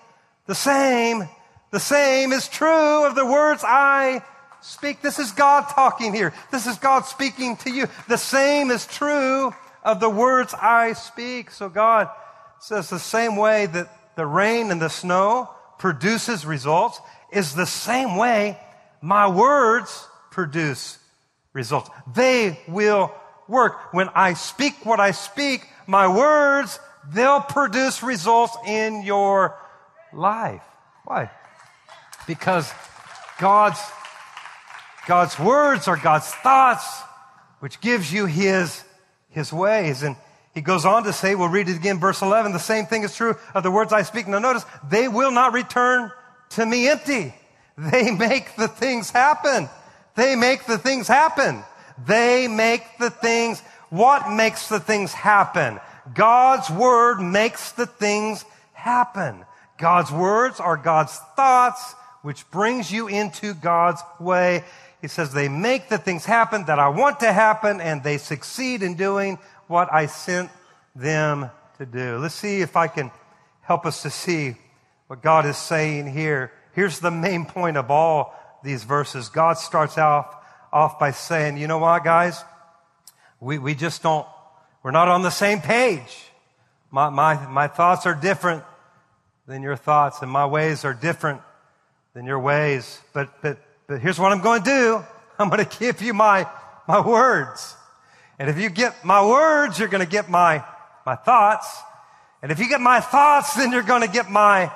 the 0.45 0.55
same 0.55 1.27
the 1.71 1.79
same 1.79 2.33
is 2.33 2.49
true 2.49 3.05
of 3.05 3.15
the 3.15 3.25
words 3.25 3.63
I 3.65 4.21
speak. 4.61 5.01
This 5.01 5.19
is 5.19 5.31
God 5.31 5.69
talking 5.69 6.13
here. 6.13 6.33
This 6.51 6.67
is 6.67 6.77
God 6.77 7.05
speaking 7.05 7.55
to 7.57 7.71
you. 7.71 7.87
The 8.09 8.17
same 8.17 8.71
is 8.71 8.85
true 8.85 9.53
of 9.81 10.01
the 10.01 10.09
words 10.09 10.53
I 10.53 10.93
speak. 10.93 11.49
So 11.49 11.69
God 11.69 12.09
says 12.59 12.89
the 12.89 12.99
same 12.99 13.37
way 13.37 13.67
that 13.67 13.89
the 14.17 14.25
rain 14.25 14.69
and 14.69 14.81
the 14.81 14.89
snow 14.89 15.49
produces 15.79 16.45
results 16.45 16.99
is 17.31 17.55
the 17.55 17.65
same 17.65 18.17
way 18.17 18.59
my 19.01 19.27
words 19.29 20.07
produce 20.31 20.97
results. 21.53 21.89
They 22.15 22.59
will 22.67 23.13
work. 23.47 23.93
When 23.93 24.09
I 24.15 24.33
speak 24.33 24.85
what 24.85 24.99
I 24.99 25.11
speak, 25.11 25.67
my 25.85 26.07
words, 26.07 26.79
they'll 27.13 27.41
produce 27.41 28.01
results 28.01 28.57
in 28.65 29.03
your 29.03 29.55
life. 30.11 30.63
Why? 31.05 31.29
because 32.27 32.71
God's, 33.39 33.79
God's 35.07 35.37
words 35.39 35.87
are 35.87 35.97
God's 35.97 36.27
thoughts, 36.27 37.01
which 37.59 37.81
gives 37.81 38.11
you 38.11 38.25
his, 38.25 38.83
his 39.29 39.51
ways. 39.51 40.03
And 40.03 40.15
he 40.53 40.61
goes 40.61 40.85
on 40.85 41.03
to 41.03 41.13
say, 41.13 41.35
we'll 41.35 41.49
read 41.49 41.69
it 41.69 41.75
again, 41.75 41.99
verse 41.99 42.21
11, 42.21 42.51
the 42.53 42.59
same 42.59 42.85
thing 42.85 43.03
is 43.03 43.15
true 43.15 43.35
of 43.53 43.63
the 43.63 43.71
words 43.71 43.93
I 43.93 44.03
speak. 44.03 44.27
Now 44.27 44.39
notice, 44.39 44.65
they 44.89 45.07
will 45.07 45.31
not 45.31 45.53
return 45.53 46.11
to 46.51 46.65
me 46.65 46.87
empty. 46.87 47.33
They 47.77 48.11
make 48.15 48.55
the 48.55 48.67
things 48.67 49.11
happen. 49.11 49.69
They 50.15 50.35
make 50.35 50.65
the 50.65 50.77
things 50.77 51.07
happen. 51.07 51.63
They 52.05 52.47
make 52.47 52.97
the 52.99 53.09
things, 53.09 53.61
what 53.89 54.31
makes 54.31 54.69
the 54.69 54.79
things 54.79 55.13
happen? 55.13 55.79
God's 56.13 56.69
word 56.69 57.21
makes 57.21 57.71
the 57.73 57.85
things 57.85 58.45
happen. 58.73 59.45
God's 59.77 60.11
words 60.11 60.59
are 60.59 60.77
God's 60.77 61.17
thoughts 61.35 61.95
which 62.21 62.49
brings 62.51 62.91
you 62.91 63.07
into 63.07 63.53
God's 63.53 64.01
way. 64.19 64.63
He 65.01 65.07
says 65.07 65.33
they 65.33 65.49
make 65.49 65.89
the 65.89 65.97
things 65.97 66.25
happen 66.25 66.65
that 66.65 66.79
I 66.79 66.89
want 66.89 67.19
to 67.21 67.33
happen 67.33 67.81
and 67.81 68.03
they 68.03 68.17
succeed 68.17 68.83
in 68.83 68.95
doing 68.95 69.39
what 69.67 69.91
I 69.91 70.05
sent 70.05 70.51
them 70.95 71.49
to 71.77 71.85
do. 71.85 72.17
Let's 72.17 72.35
see 72.35 72.61
if 72.61 72.75
I 72.75 72.87
can 72.87 73.11
help 73.61 73.85
us 73.85 74.03
to 74.03 74.09
see 74.09 74.55
what 75.07 75.21
God 75.21 75.45
is 75.45 75.57
saying 75.57 76.11
here. 76.13 76.51
Here's 76.73 76.99
the 76.99 77.11
main 77.11 77.45
point 77.45 77.77
of 77.77 77.89
all 77.89 78.35
these 78.63 78.83
verses. 78.83 79.29
God 79.29 79.57
starts 79.57 79.97
off, 79.97 80.35
off 80.71 80.99
by 80.99 81.11
saying, 81.11 81.57
you 81.57 81.67
know 81.67 81.79
what, 81.79 82.03
guys? 82.03 82.43
We, 83.39 83.57
we 83.57 83.75
just 83.75 84.03
don't, 84.03 84.27
we're 84.83 84.91
not 84.91 85.07
on 85.07 85.21
the 85.21 85.31
same 85.31 85.61
page. 85.61 86.25
My, 86.91 87.09
my, 87.09 87.47
my 87.47 87.67
thoughts 87.67 88.05
are 88.05 88.13
different 88.13 88.63
than 89.47 89.63
your 89.63 89.75
thoughts 89.75 90.21
and 90.21 90.29
my 90.29 90.45
ways 90.45 90.85
are 90.85 90.93
different 90.93 91.41
than 92.13 92.25
your 92.25 92.39
ways. 92.39 92.99
But, 93.13 93.41
but, 93.41 93.57
but 93.87 93.99
here's 94.01 94.19
what 94.19 94.31
I'm 94.31 94.41
going 94.41 94.63
to 94.63 94.69
do. 94.69 95.05
I'm 95.39 95.49
going 95.49 95.65
to 95.65 95.79
give 95.79 96.01
you 96.01 96.13
my, 96.13 96.47
my 96.87 97.05
words. 97.05 97.75
And 98.37 98.49
if 98.49 98.57
you 98.57 98.69
get 98.69 99.03
my 99.05 99.25
words, 99.25 99.79
you're 99.79 99.87
going 99.87 100.03
to 100.03 100.09
get 100.09 100.29
my, 100.29 100.63
my 101.05 101.15
thoughts. 101.15 101.79
And 102.41 102.51
if 102.51 102.59
you 102.59 102.67
get 102.67 102.81
my 102.81 102.99
thoughts, 102.99 103.55
then 103.55 103.71
you're 103.71 103.83
going 103.83 104.01
to 104.01 104.07
get 104.07 104.29
my, 104.29 104.71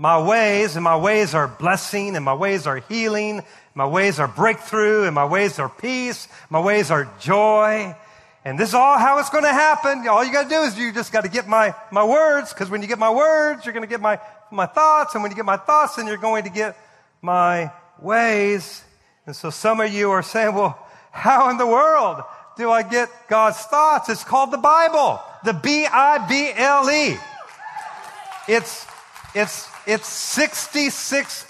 my 0.00 0.18
ways. 0.18 0.76
And 0.76 0.82
my 0.82 0.96
ways 0.96 1.34
are 1.34 1.46
blessing 1.46 2.16
and 2.16 2.24
my 2.24 2.32
ways 2.32 2.66
are 2.66 2.78
healing. 2.78 3.42
My 3.74 3.86
ways 3.86 4.18
are 4.18 4.26
breakthrough 4.26 5.04
and 5.04 5.14
my 5.14 5.26
ways 5.26 5.58
are 5.58 5.68
peace. 5.68 6.26
My 6.48 6.58
ways 6.58 6.90
are 6.90 7.12
joy. 7.20 7.94
And 8.42 8.58
this 8.58 8.70
is 8.70 8.74
all 8.74 8.98
how 8.98 9.18
it's 9.18 9.28
going 9.28 9.44
to 9.44 9.52
happen. 9.52 10.08
All 10.08 10.24
you 10.24 10.32
got 10.32 10.44
to 10.44 10.48
do 10.48 10.62
is 10.62 10.78
you 10.78 10.90
just 10.94 11.12
got 11.12 11.24
to 11.24 11.28
get 11.28 11.46
my, 11.46 11.74
my 11.92 12.02
words, 12.02 12.54
because 12.54 12.70
when 12.70 12.80
you 12.80 12.88
get 12.88 12.98
my 12.98 13.10
words, 13.10 13.66
you're 13.66 13.74
going 13.74 13.84
to 13.84 13.88
get 13.88 14.00
my, 14.00 14.18
my 14.50 14.64
thoughts. 14.64 15.14
And 15.14 15.22
when 15.22 15.30
you 15.30 15.36
get 15.36 15.44
my 15.44 15.58
thoughts, 15.58 15.96
then 15.96 16.06
you're 16.06 16.16
going 16.16 16.44
to 16.44 16.50
get 16.50 16.78
my 17.20 17.70
ways. 18.00 18.82
And 19.26 19.36
so 19.36 19.50
some 19.50 19.82
of 19.82 19.92
you 19.92 20.10
are 20.10 20.22
saying, 20.22 20.54
well, 20.54 20.78
how 21.10 21.50
in 21.50 21.58
the 21.58 21.66
world 21.66 22.22
do 22.56 22.70
I 22.70 22.82
get 22.82 23.10
God's 23.28 23.58
thoughts? 23.58 24.08
It's 24.08 24.24
called 24.24 24.50
the 24.50 24.58
Bible. 24.58 25.20
The 25.44 25.52
B-I-B-L-E. 25.52 27.18
It's, 28.48 28.86
it's, 29.34 29.68
it's 29.90 30.06
66 30.06 31.46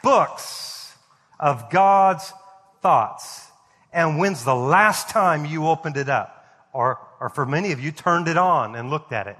books 0.00 0.94
of 1.40 1.68
God's 1.68 2.32
thoughts. 2.80 3.48
And 3.92 4.20
when's 4.20 4.44
the 4.44 4.54
last 4.54 5.08
time 5.08 5.44
you 5.44 5.66
opened 5.66 5.96
it 5.96 6.08
up? 6.08 6.46
Or, 6.72 7.00
or 7.20 7.28
for 7.28 7.44
many 7.44 7.72
of 7.72 7.80
you, 7.80 7.90
turned 7.90 8.28
it 8.28 8.36
on 8.36 8.76
and 8.76 8.88
looked 8.88 9.12
at 9.12 9.26
it? 9.26 9.36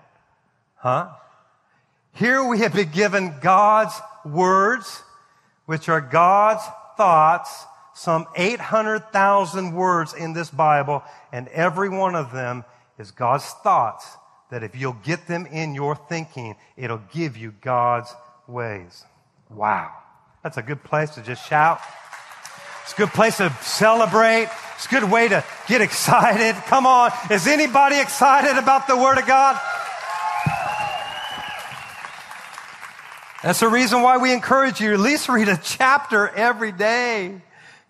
Huh? 0.74 1.10
Here 2.14 2.42
we 2.42 2.58
have 2.60 2.74
been 2.74 2.90
given 2.90 3.32
God's 3.40 3.94
words, 4.24 5.04
which 5.66 5.88
are 5.88 6.00
God's 6.00 6.64
thoughts, 6.96 7.64
some 7.94 8.26
800,000 8.34 9.72
words 9.72 10.14
in 10.14 10.32
this 10.32 10.50
Bible, 10.50 11.04
and 11.30 11.46
every 11.48 11.90
one 11.90 12.16
of 12.16 12.32
them 12.32 12.64
is 12.98 13.12
God's 13.12 13.46
thoughts 13.62 14.16
that 14.50 14.62
if 14.62 14.76
you'll 14.76 14.96
get 15.04 15.26
them 15.26 15.46
in 15.46 15.74
your 15.74 15.96
thinking, 15.96 16.56
it'll 16.76 17.02
give 17.12 17.36
you 17.36 17.52
God's 17.60 18.14
ways. 18.46 19.04
Wow. 19.50 19.92
That's 20.42 20.56
a 20.56 20.62
good 20.62 20.82
place 20.84 21.10
to 21.10 21.22
just 21.22 21.46
shout. 21.48 21.80
It's 22.84 22.92
a 22.92 22.96
good 22.96 23.08
place 23.08 23.38
to 23.38 23.50
celebrate. 23.62 24.48
It's 24.76 24.86
a 24.86 24.88
good 24.88 25.10
way 25.10 25.28
to 25.28 25.44
get 25.66 25.80
excited. 25.80 26.54
Come 26.66 26.86
on. 26.86 27.10
Is 27.30 27.46
anybody 27.46 27.98
excited 27.98 28.56
about 28.56 28.86
the 28.86 28.96
Word 28.96 29.18
of 29.18 29.26
God? 29.26 29.60
That's 33.42 33.60
the 33.60 33.68
reason 33.68 34.02
why 34.02 34.18
we 34.18 34.32
encourage 34.32 34.80
you 34.80 34.92
at 34.92 35.00
least 35.00 35.28
read 35.28 35.48
a 35.48 35.56
chapter 35.56 36.28
every 36.28 36.72
day. 36.72 37.40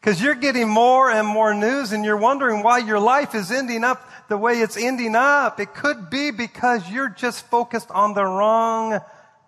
Because 0.01 0.23
you're 0.23 0.35
getting 0.35 0.69
more 0.69 1.11
and 1.11 1.27
more 1.27 1.53
news 1.53 1.93
and 1.93 2.05
you're 2.05 2.17
wondering 2.17 2.63
why 2.63 2.79
your 2.79 3.01
life 3.01 3.35
is 3.35 3.51
ending 3.51 3.83
up 3.83 4.06
the 4.29 4.37
way 4.37 4.61
it's 4.61 4.77
ending 4.77 5.15
up. 5.17 5.61
It 5.61 5.75
could 5.75 6.11
be 6.11 6.31
because 6.31 6.91
you're 6.91 7.09
just 7.09 7.47
focused 7.47 7.91
on 7.91 8.15
the 8.15 8.25
wrong 8.25 9.01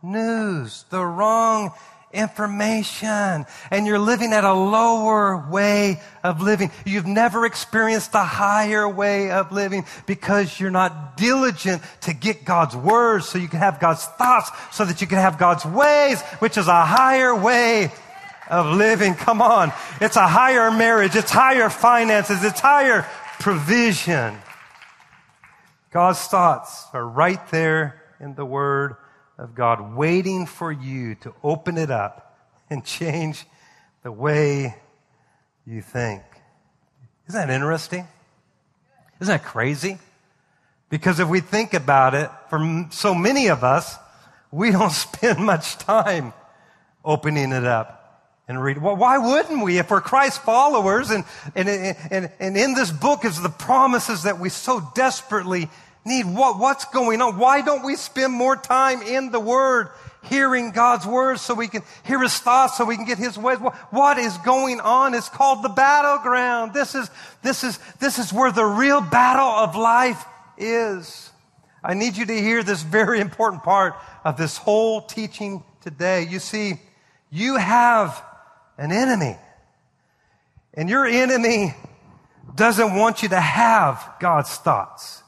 news, 0.02 0.84
the 0.90 1.04
wrong 1.04 1.72
information, 2.12 3.44
and 3.70 3.86
you're 3.86 3.98
living 3.98 4.32
at 4.32 4.42
a 4.42 4.52
lower 4.52 5.46
way 5.50 6.00
of 6.24 6.40
living. 6.40 6.70
You've 6.86 7.06
never 7.06 7.44
experienced 7.44 8.14
a 8.14 8.24
higher 8.24 8.88
way 8.88 9.30
of 9.30 9.52
living 9.52 9.84
because 10.06 10.58
you're 10.58 10.70
not 10.70 11.16
diligent 11.16 11.82
to 12.02 12.14
get 12.14 12.44
God's 12.44 12.74
words 12.74 13.28
so 13.28 13.38
you 13.38 13.48
can 13.48 13.58
have 13.58 13.78
God's 13.78 14.04
thoughts, 14.04 14.50
so 14.72 14.84
that 14.86 15.00
you 15.00 15.06
can 15.06 15.18
have 15.18 15.38
God's 15.38 15.66
ways, 15.66 16.22
which 16.38 16.56
is 16.56 16.66
a 16.66 16.84
higher 16.84 17.34
way 17.34 17.92
of 18.48 18.74
living. 18.74 19.14
Come 19.14 19.42
on. 19.42 19.72
It's 20.00 20.16
a 20.16 20.26
higher 20.26 20.70
marriage. 20.70 21.14
It's 21.14 21.30
higher 21.30 21.68
finances. 21.68 22.42
It's 22.42 22.60
higher 22.60 23.06
provision. 23.38 24.38
God's 25.90 26.20
thoughts 26.20 26.86
are 26.92 27.06
right 27.06 27.40
there 27.50 28.02
in 28.20 28.34
the 28.34 28.44
Word 28.44 28.96
of 29.38 29.54
God, 29.54 29.94
waiting 29.94 30.46
for 30.46 30.70
you 30.70 31.14
to 31.16 31.34
open 31.42 31.78
it 31.78 31.90
up 31.90 32.36
and 32.68 32.84
change 32.84 33.46
the 34.02 34.12
way 34.12 34.76
you 35.66 35.80
think. 35.80 36.22
Isn't 37.28 37.40
that 37.40 37.52
interesting? 37.52 38.06
Isn't 39.20 39.32
that 39.32 39.44
crazy? 39.44 39.98
Because 40.90 41.20
if 41.20 41.28
we 41.28 41.40
think 41.40 41.74
about 41.74 42.14
it, 42.14 42.30
for 42.50 42.86
so 42.90 43.14
many 43.14 43.48
of 43.48 43.64
us, 43.64 43.96
we 44.50 44.70
don't 44.70 44.90
spend 44.92 45.38
much 45.38 45.78
time 45.78 46.32
opening 47.04 47.52
it 47.52 47.64
up 47.64 47.97
and 48.48 48.62
read. 48.62 48.78
Well, 48.78 48.96
why 48.96 49.18
wouldn't 49.18 49.62
we 49.62 49.78
if 49.78 49.90
we're 49.90 50.00
Christ 50.00 50.42
followers? 50.42 51.10
And, 51.10 51.24
and, 51.54 51.68
and, 51.68 52.30
and 52.40 52.56
in 52.56 52.74
this 52.74 52.90
book 52.90 53.26
is 53.26 53.40
the 53.40 53.50
promises 53.50 54.22
that 54.22 54.40
we 54.40 54.48
so 54.48 54.90
desperately 54.94 55.68
need. 56.04 56.24
What, 56.24 56.58
what's 56.58 56.86
going 56.86 57.20
on? 57.20 57.38
Why 57.38 57.60
don't 57.60 57.84
we 57.84 57.94
spend 57.94 58.32
more 58.32 58.56
time 58.56 59.02
in 59.02 59.30
the 59.30 59.38
Word, 59.38 59.90
hearing 60.24 60.70
God's 60.70 61.06
Word 61.06 61.38
so 61.38 61.52
we 61.52 61.68
can 61.68 61.82
hear 62.04 62.20
His 62.22 62.38
thoughts, 62.38 62.78
so 62.78 62.86
we 62.86 62.96
can 62.96 63.04
get 63.04 63.18
His 63.18 63.36
ways? 63.36 63.58
What, 63.60 63.74
what 63.92 64.16
is 64.16 64.36
going 64.38 64.80
on? 64.80 65.14
It's 65.14 65.28
called 65.28 65.62
the 65.62 65.68
battleground. 65.68 66.72
This 66.72 66.94
is, 66.94 67.10
this 67.42 67.62
is, 67.62 67.78
this 68.00 68.18
is 68.18 68.32
where 68.32 68.50
the 68.50 68.64
real 68.64 69.02
battle 69.02 69.46
of 69.46 69.76
life 69.76 70.24
is. 70.56 71.30
I 71.84 71.92
need 71.94 72.16
you 72.16 72.24
to 72.26 72.40
hear 72.40 72.62
this 72.62 72.82
very 72.82 73.20
important 73.20 73.62
part 73.62 73.94
of 74.24 74.38
this 74.38 74.56
whole 74.56 75.02
teaching 75.02 75.62
today. 75.82 76.26
You 76.26 76.38
see, 76.38 76.80
you 77.30 77.56
have 77.56 78.24
an 78.78 78.92
enemy. 78.92 79.36
And 80.74 80.88
your 80.88 81.04
enemy 81.06 81.74
doesn't 82.54 82.94
want 82.94 83.22
you 83.22 83.28
to 83.30 83.40
have 83.40 84.14
God's 84.20 84.54
thoughts 84.56 85.22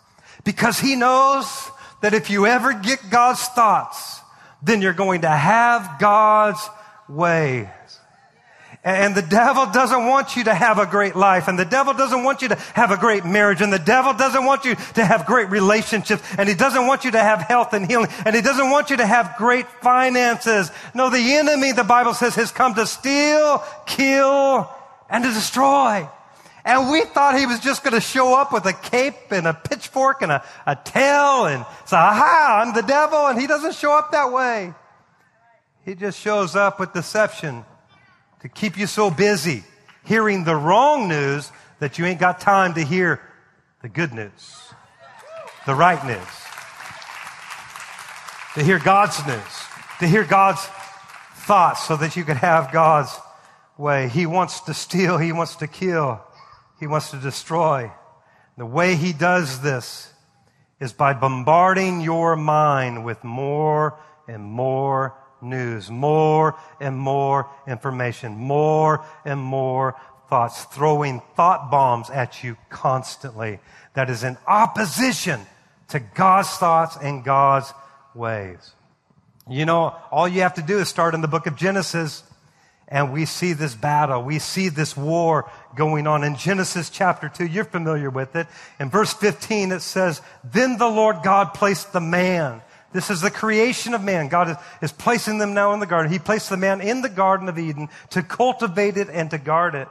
because 0.45 0.79
he 0.79 0.97
knows 0.97 1.71
that 2.01 2.15
if 2.15 2.31
you 2.31 2.47
ever 2.47 2.73
get 2.73 3.11
God's 3.11 3.47
thoughts, 3.49 4.21
then 4.63 4.81
you're 4.81 4.93
going 4.93 5.23
to 5.23 5.29
have 5.29 5.99
God's 5.99 6.67
ways. 7.09 7.67
And 8.83 9.15
the 9.15 9.23
devil 9.23 9.67
doesn't 9.67 10.07
want 10.07 10.37
you 10.37 10.45
to 10.45 10.55
have 10.55 10.79
a 10.79 10.87
great 10.87 11.15
life. 11.15 11.49
And 11.49 11.59
the 11.59 11.67
devil 11.67 11.93
doesn't 11.93 12.25
want 12.25 12.41
you 12.41 12.49
to 12.49 12.55
have 12.55 12.91
a 12.91 12.97
great 12.97 13.27
marriage. 13.27 13.61
And 13.61 13.71
the 13.71 13.79
devil 13.79 14.15
doesn't 14.15 14.47
want 14.47 14.65
you 14.65 14.75
to 14.75 15.05
have 15.05 15.27
great 15.27 15.51
relationships. 15.51 16.23
And 16.39 16.49
he 16.49 16.55
doesn't 16.55 16.87
want 16.87 17.05
you 17.05 17.11
to 17.11 17.21
have 17.21 17.43
health 17.43 17.75
and 17.75 17.87
healing. 17.87 18.09
And 18.25 18.35
he 18.35 18.41
doesn't 18.41 18.71
want 18.71 18.89
you 18.89 18.97
to 18.97 19.07
have 19.07 19.35
great 19.37 19.69
finances. 19.83 20.71
No, 20.95 21.11
the 21.11 21.35
enemy, 21.35 21.73
the 21.73 21.85
Bible 21.85 22.15
says, 22.15 22.35
has 22.37 22.53
come 22.53 22.75
to 22.75 22.87
steal, 22.87 23.63
kill, 23.85 24.71
and 25.11 25.25
to 25.25 25.31
destroy. 25.31 26.09
And 26.65 26.91
we 26.91 27.03
thought 27.05 27.39
he 27.39 27.45
was 27.45 27.61
just 27.61 27.85
going 27.85 27.95
to 27.95 28.01
show 28.01 28.35
up 28.35 28.51
with 28.51 28.65
a 28.65 28.73
cape 28.73 29.31
and 29.31 29.47
a 29.47 29.53
pitchfork 29.53 30.23
and 30.23 30.33
a, 30.33 30.43
a 30.67 30.77
tail 30.77 31.45
and 31.45 31.67
say, 31.85 31.97
aha, 31.99 32.63
I'm 32.65 32.75
the 32.75 32.83
devil. 32.83 33.27
And 33.27 33.39
he 33.39 33.47
doesn't 33.47 33.75
show 33.75 33.93
up 33.93 34.13
that 34.13 34.33
way. 34.33 34.73
He 35.85 35.95
just 35.95 36.19
shows 36.19 36.57
up 36.57 36.81
with 36.81 36.95
deception 36.95 37.67
to 38.41 38.49
keep 38.49 38.79
you 38.79 38.87
so 38.87 39.11
busy 39.11 39.65
hearing 40.05 40.45
the 40.45 40.57
wrong 40.57 41.09
news 41.09 41.51
that 41.79 41.99
you 41.99 42.07
ain't 42.07 42.21
got 42.21 42.41
time 42.41 42.75
to 42.75 42.83
hear 42.83 43.21
the 43.83 43.89
good 43.89 44.13
news, 44.13 44.73
the 45.67 45.75
right 45.75 46.05
news, 46.07 46.19
to 48.55 48.65
hear 48.65 48.79
God's 48.79 49.25
news, 49.27 49.65
to 50.01 50.07
hear 50.07 50.25
God's 50.25 50.65
thoughts 51.35 51.87
so 51.87 51.97
that 51.97 52.17
you 52.17 52.25
can 52.25 52.37
have 52.37 52.73
God's 52.73 53.15
way. 53.79 54.09
He 54.09 54.27
wants 54.27 54.61
to 54.63 54.75
steal, 54.75 55.19
he 55.19 55.33
wants 55.33 55.57
to 55.57 55.67
kill, 55.67 56.21
he 56.79 56.87
wants 56.87 57.11
to 57.11 57.17
destroy. 57.17 57.91
The 58.57 58.67
way 58.67 58.95
he 58.95 59.13
does 59.13 59.63
this 59.63 60.13
is 60.81 60.93
by 60.93 61.13
bombarding 61.13 62.01
your 62.01 62.37
mind 62.37 63.05
with 63.05 63.23
more 63.23 63.99
and 64.27 64.43
more 64.43 65.15
news, 65.43 65.91
more 65.91 66.57
and 66.81 66.97
more 66.97 67.49
information, 67.67 68.33
more 68.33 69.05
and 69.25 69.41
more 69.41 69.97
thoughts, 70.29 70.65
throwing 70.65 71.21
thought 71.35 71.71
bombs 71.71 72.09
at 72.11 72.45
you 72.45 72.57
constantly 72.69 73.59
that 73.95 74.09
is 74.09 74.23
in 74.23 74.39
opposition 74.47 75.41
to 75.89 75.99
God's 76.01 76.49
thoughts 76.51 76.97
and 76.97 77.25
God's 77.25 77.73
ways. 78.15 78.73
You 79.49 79.67
know, 79.67 79.97
all 80.13 80.29
you 80.29 80.43
have 80.43 80.55
to 80.55 80.63
do 80.63 80.79
is 80.79 80.89
start 80.89 81.15
in 81.15 81.21
the 81.21 81.29
book 81.29 81.47
of 81.47 81.57
Genesis 81.57 82.23
and 82.91 83.13
we 83.13 83.25
see 83.25 83.53
this 83.53 83.75
battle. 83.75 84.23
We 84.23 84.41
see 84.41 84.69
this 84.69 84.97
war 84.97 85.51
going 85.77 86.09
on 86.09 86.25
in 86.25 86.37
Genesis 86.37 86.91
chapter 86.91 87.29
2. 87.29 87.47
You're 87.47 87.65
familiar 87.65 88.11
with 88.11 88.35
it. 88.35 88.49
In 88.81 88.91
verse 88.91 89.13
15, 89.13 89.71
it 89.71 89.81
says, 89.81 90.21
Then 90.43 90.77
the 90.77 90.89
Lord 90.89 91.19
God 91.23 91.55
placed 91.55 91.93
the 91.93 92.01
man 92.01 92.63
this 92.93 93.11
is 93.11 93.21
the 93.21 93.31
creation 93.31 93.95
of 93.95 94.03
man. 94.03 94.29
God 94.29 94.59
is, 94.83 94.93
placing 94.93 95.39
them 95.39 95.55
now 95.55 95.73
in 95.73 95.81
the 95.81 95.87
garden. 95.87 96.11
He 96.11 96.19
placed 96.19 96.51
the 96.51 96.57
man 96.57 96.81
in 96.81 97.03
the 97.03 97.09
Garden 97.09 97.49
of 97.49 97.59
Eden 97.59 97.89
to 98.11 98.23
cultivate 98.23 98.97
it 98.97 99.09
and 99.09 99.31
to 99.31 99.39
guard 99.39 99.75
it. 99.75 99.89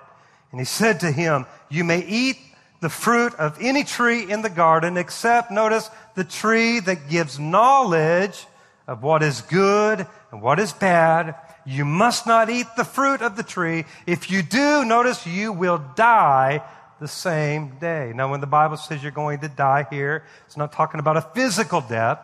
And 0.51 0.59
he 0.59 0.65
said 0.65 0.99
to 1.01 1.12
him, 1.12 1.45
You 1.69 1.83
may 1.83 2.03
eat 2.05 2.38
the 2.81 2.89
fruit 2.89 3.33
of 3.35 3.57
any 3.62 3.83
tree 3.83 4.29
in 4.29 4.41
the 4.41 4.49
garden, 4.49 4.97
except, 4.97 5.51
notice, 5.51 5.89
the 6.15 6.23
tree 6.23 6.79
that 6.81 7.09
gives 7.09 7.39
knowledge 7.39 8.45
of 8.88 9.01
what 9.01 9.23
is 9.23 9.41
good 9.41 10.05
and 10.31 10.41
what 10.41 10.59
is 10.59 10.73
bad. 10.73 11.35
You 11.65 11.85
must 11.85 12.27
not 12.27 12.49
eat 12.49 12.67
the 12.75 12.83
fruit 12.83 13.21
of 13.21 13.38
the 13.38 13.43
tree. 13.43 13.85
If 14.07 14.31
you 14.31 14.41
do, 14.41 14.83
notice, 14.83 15.25
you 15.25 15.53
will 15.53 15.81
die 15.95 16.63
the 16.99 17.07
same 17.07 17.77
day. 17.79 18.12
Now, 18.13 18.29
when 18.31 18.41
the 18.41 18.47
Bible 18.47 18.75
says 18.75 19.01
you're 19.01 19.12
going 19.12 19.39
to 19.39 19.47
die 19.47 19.88
here, 19.89 20.23
it's 20.45 20.57
not 20.57 20.73
talking 20.73 20.99
about 20.99 21.15
a 21.15 21.21
physical 21.21 21.79
death. 21.79 22.19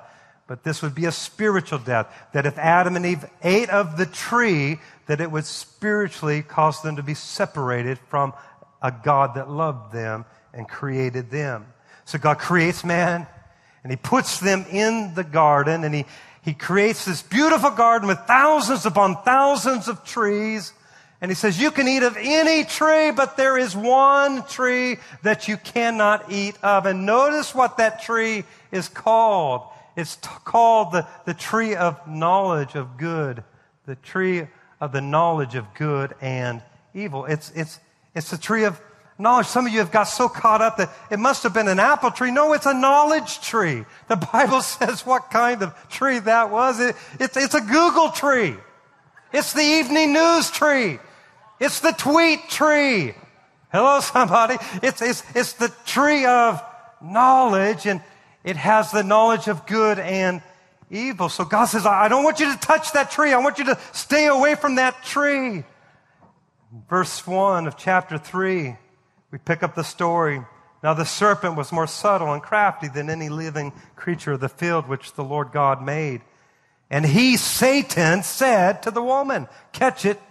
But 0.47 0.63
this 0.63 0.81
would 0.81 0.93
be 0.93 1.05
a 1.05 1.11
spiritual 1.11 1.79
death. 1.79 2.07
That 2.33 2.45
if 2.45 2.57
Adam 2.57 2.95
and 2.95 3.05
Eve 3.05 3.25
ate 3.43 3.69
of 3.69 3.97
the 3.97 4.05
tree, 4.05 4.79
that 5.07 5.21
it 5.21 5.31
would 5.31 5.45
spiritually 5.45 6.43
cause 6.43 6.81
them 6.81 6.97
to 6.97 7.03
be 7.03 7.15
separated 7.15 7.97
from 8.09 8.33
a 8.81 8.91
God 8.91 9.35
that 9.35 9.49
loved 9.49 9.91
them 9.91 10.25
and 10.53 10.69
created 10.69 11.31
them. 11.31 11.65
So 12.05 12.19
God 12.19 12.37
creates 12.37 12.83
man 12.83 13.25
and 13.83 13.91
he 13.91 13.97
puts 13.97 14.39
them 14.39 14.65
in 14.71 15.13
the 15.15 15.23
garden 15.23 15.83
and 15.83 15.93
he, 15.93 16.05
he 16.43 16.53
creates 16.53 17.05
this 17.05 17.23
beautiful 17.23 17.71
garden 17.71 18.07
with 18.07 18.19
thousands 18.19 18.85
upon 18.85 19.23
thousands 19.23 19.87
of 19.87 20.05
trees. 20.05 20.71
And 21.21 21.31
he 21.31 21.35
says, 21.35 21.59
you 21.59 21.71
can 21.71 21.87
eat 21.87 22.03
of 22.03 22.17
any 22.19 22.65
tree, 22.65 23.09
but 23.09 23.37
there 23.37 23.57
is 23.57 23.75
one 23.75 24.45
tree 24.45 24.97
that 25.23 25.47
you 25.47 25.57
cannot 25.57 26.31
eat 26.31 26.55
of. 26.61 26.85
And 26.85 27.07
notice 27.07 27.55
what 27.55 27.77
that 27.77 28.03
tree 28.03 28.43
is 28.71 28.87
called. 28.87 29.63
It's 29.95 30.17
t- 30.17 30.29
called 30.43 30.91
the, 30.91 31.07
the 31.25 31.33
tree 31.33 31.75
of 31.75 32.05
knowledge 32.07 32.75
of 32.75 32.97
good, 32.97 33.43
the 33.85 33.95
tree 33.95 34.47
of 34.81 34.91
the 34.91 35.01
knowledge 35.01 35.55
of 35.55 35.73
good 35.73 36.15
and 36.21 36.61
evil. 36.93 37.25
It's, 37.25 37.51
it's, 37.55 37.79
it's 38.13 38.29
the 38.29 38.37
tree 38.37 38.65
of 38.65 38.79
knowledge. 39.17 39.47
Some 39.47 39.65
of 39.65 39.73
you 39.73 39.79
have 39.79 39.91
got 39.91 40.03
so 40.03 40.27
caught 40.27 40.61
up 40.61 40.77
that 40.77 40.91
it 41.09 41.19
must 41.19 41.43
have 41.43 41.53
been 41.53 41.67
an 41.67 41.79
apple 41.79 42.11
tree. 42.11 42.31
No, 42.31 42.53
it's 42.53 42.65
a 42.65 42.73
knowledge 42.73 43.41
tree. 43.41 43.85
The 44.07 44.17
Bible 44.17 44.61
says 44.61 45.05
what 45.05 45.31
kind 45.31 45.61
of 45.63 45.73
tree 45.89 46.19
that 46.19 46.51
was. 46.51 46.79
It, 46.79 46.95
it's, 47.19 47.37
it's 47.37 47.55
a 47.55 47.61
Google 47.61 48.09
tree. 48.09 48.55
It's 49.33 49.53
the 49.53 49.61
evening 49.61 50.13
news 50.13 50.51
tree. 50.51 50.99
It's 51.59 51.79
the 51.79 51.91
tweet 51.91 52.49
tree. 52.49 53.13
Hello, 53.71 53.99
somebody. 53.99 54.57
It's, 54.83 55.01
it's, 55.01 55.23
it's 55.33 55.53
the 55.53 55.73
tree 55.85 56.25
of 56.25 56.61
knowledge. 57.01 57.85
And, 57.85 58.01
it 58.45 58.55
has 58.55 58.91
the 58.91 59.03
knowledge 59.03 59.47
of 59.47 59.65
good 59.65 59.97
and 59.97 60.41
evil. 60.91 61.29
So 61.29 61.43
God 61.43 61.65
says, 61.65 61.85
I 61.85 62.07
don't 62.07 62.23
want 62.23 62.39
you 62.39 62.53
to 62.53 62.59
touch 62.59 62.91
that 62.93 63.09
tree. 63.09 63.33
I 63.33 63.39
want 63.39 63.57
you 63.57 63.65
to 63.65 63.79
stay 63.91 64.27
away 64.27 64.53
from 64.53 64.75
that 64.75 65.03
tree. 65.03 65.63
Verse 66.87 67.25
1 67.25 67.65
of 67.65 67.75
chapter 67.75 68.19
3, 68.19 68.75
we 69.31 69.37
pick 69.39 69.63
up 69.63 69.73
the 69.73 69.83
story. 69.83 70.41
Now 70.83 70.93
the 70.93 71.05
serpent 71.05 71.55
was 71.55 71.71
more 71.71 71.87
subtle 71.87 72.33
and 72.33 72.41
crafty 72.41 72.87
than 72.87 73.09
any 73.09 73.29
living 73.29 73.73
creature 73.95 74.33
of 74.33 74.41
the 74.41 74.49
field 74.49 74.87
which 74.87 75.13
the 75.13 75.23
Lord 75.23 75.51
God 75.51 75.83
made. 75.83 76.21
And 76.91 77.03
he, 77.03 77.37
Satan, 77.37 78.21
said 78.21 78.83
to 78.83 78.91
the 78.91 79.01
woman, 79.01 79.47
catch 79.73 80.05
it, 80.05 80.21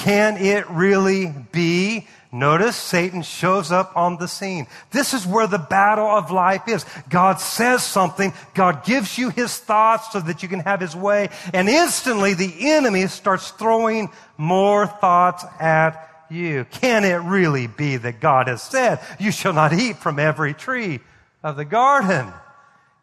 can 0.00 0.38
it 0.38 0.68
really 0.70 1.32
be? 1.52 2.06
Notice 2.32 2.76
Satan 2.76 3.20
shows 3.22 3.70
up 3.70 3.94
on 3.96 4.16
the 4.16 4.28
scene. 4.28 4.66
This 4.92 5.12
is 5.12 5.26
where 5.26 5.46
the 5.46 5.58
battle 5.58 6.06
of 6.06 6.30
life 6.30 6.68
is. 6.68 6.86
God 7.10 7.38
says 7.38 7.82
something. 7.82 8.32
God 8.54 8.84
gives 8.84 9.18
you 9.18 9.28
his 9.28 9.58
thoughts 9.58 10.12
so 10.12 10.20
that 10.20 10.42
you 10.42 10.48
can 10.48 10.60
have 10.60 10.80
his 10.80 10.96
way. 10.96 11.28
And 11.52 11.68
instantly 11.68 12.32
the 12.32 12.70
enemy 12.70 13.08
starts 13.08 13.50
throwing 13.50 14.10
more 14.38 14.86
thoughts 14.86 15.44
at 15.60 16.08
you. 16.30 16.64
Can 16.70 17.04
it 17.04 17.16
really 17.16 17.66
be 17.66 17.98
that 17.98 18.20
God 18.20 18.46
has 18.48 18.62
said, 18.62 19.00
you 19.18 19.32
shall 19.32 19.52
not 19.52 19.74
eat 19.74 19.98
from 19.98 20.18
every 20.18 20.54
tree 20.54 21.00
of 21.42 21.56
the 21.56 21.66
garden? 21.66 22.32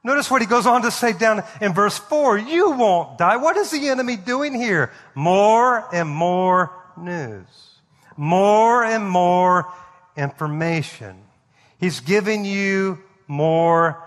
Notice 0.03 0.31
what 0.31 0.41
he 0.41 0.47
goes 0.47 0.65
on 0.65 0.83
to 0.83 0.91
say 0.91 1.11
down 1.11 1.43
in 1.59 1.73
verse 1.73 1.97
4 1.97 2.37
you 2.37 2.71
won't 2.71 3.17
die. 3.17 3.35
What 3.35 3.57
is 3.57 3.71
the 3.71 3.89
enemy 3.89 4.15
doing 4.15 4.53
here? 4.53 4.91
More 5.13 5.93
and 5.93 6.07
more 6.07 6.71
news, 6.99 7.45
more 8.15 8.83
and 8.83 9.09
more 9.09 9.71
information. 10.15 11.17
He's 11.79 11.99
giving 11.99 12.45
you 12.45 12.99
more 13.27 14.01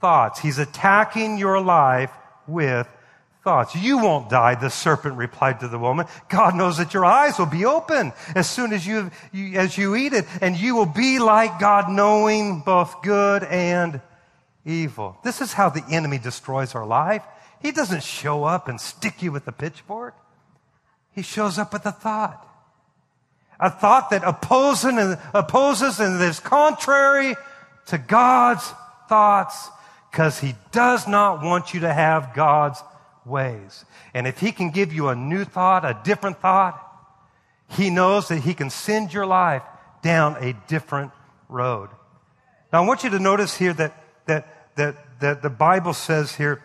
thoughts. 0.00 0.40
He's 0.40 0.58
attacking 0.58 1.38
your 1.38 1.60
life 1.60 2.10
with 2.46 2.86
thoughts. 3.42 3.76
You 3.76 3.98
won't 3.98 4.28
die, 4.28 4.56
the 4.56 4.70
serpent 4.70 5.16
replied 5.16 5.60
to 5.60 5.68
the 5.68 5.78
woman. 5.78 6.06
God 6.28 6.56
knows 6.56 6.78
that 6.78 6.92
your 6.92 7.04
eyes 7.04 7.38
will 7.38 7.46
be 7.46 7.64
open 7.64 8.12
as 8.34 8.50
soon 8.50 8.72
as 8.72 8.84
you, 8.84 9.10
as 9.54 9.78
you 9.78 9.94
eat 9.94 10.12
it, 10.12 10.26
and 10.40 10.56
you 10.56 10.74
will 10.74 10.84
be 10.86 11.20
like 11.20 11.60
God, 11.60 11.88
knowing 11.88 12.60
both 12.60 13.02
good 13.02 13.44
and 13.44 14.00
evil. 14.64 15.16
This 15.22 15.40
is 15.40 15.52
how 15.52 15.70
the 15.70 15.84
enemy 15.88 16.18
destroys 16.18 16.74
our 16.74 16.84
life. 16.84 17.22
He 17.62 17.70
doesn't 17.70 18.02
show 18.02 18.42
up 18.42 18.66
and 18.66 18.80
stick 18.80 19.22
you 19.22 19.30
with 19.30 19.46
a 19.46 19.52
pitchfork. 19.52 20.14
He 21.16 21.22
shows 21.22 21.58
up 21.58 21.72
with 21.72 21.84
a 21.84 21.90
thought. 21.90 22.46
A 23.58 23.70
thought 23.70 24.10
that 24.10 24.22
opposes 24.22 24.84
and 24.84 25.18
opposes 25.34 25.98
and 25.98 26.22
is 26.22 26.38
contrary 26.38 27.34
to 27.86 27.98
God's 27.98 28.72
thoughts 29.08 29.68
because 30.10 30.38
he 30.38 30.54
does 30.70 31.08
not 31.08 31.42
want 31.42 31.74
you 31.74 31.80
to 31.80 31.92
have 31.92 32.34
God's 32.34 32.80
ways. 33.24 33.84
And 34.14 34.28
if 34.28 34.38
he 34.38 34.52
can 34.52 34.70
give 34.70 34.92
you 34.92 35.08
a 35.08 35.16
new 35.16 35.44
thought, 35.44 35.84
a 35.84 35.98
different 36.04 36.38
thought, 36.40 36.80
he 37.70 37.90
knows 37.90 38.28
that 38.28 38.40
he 38.40 38.54
can 38.54 38.70
send 38.70 39.12
your 39.12 39.26
life 39.26 39.62
down 40.02 40.36
a 40.38 40.52
different 40.68 41.10
road. 41.48 41.88
Now 42.72 42.84
I 42.84 42.86
want 42.86 43.02
you 43.02 43.10
to 43.10 43.18
notice 43.18 43.56
here 43.56 43.72
that, 43.72 43.92
that 44.26 44.56
that, 44.76 45.20
that 45.20 45.42
the 45.42 45.50
Bible 45.50 45.92
says 45.92 46.34
here 46.36 46.62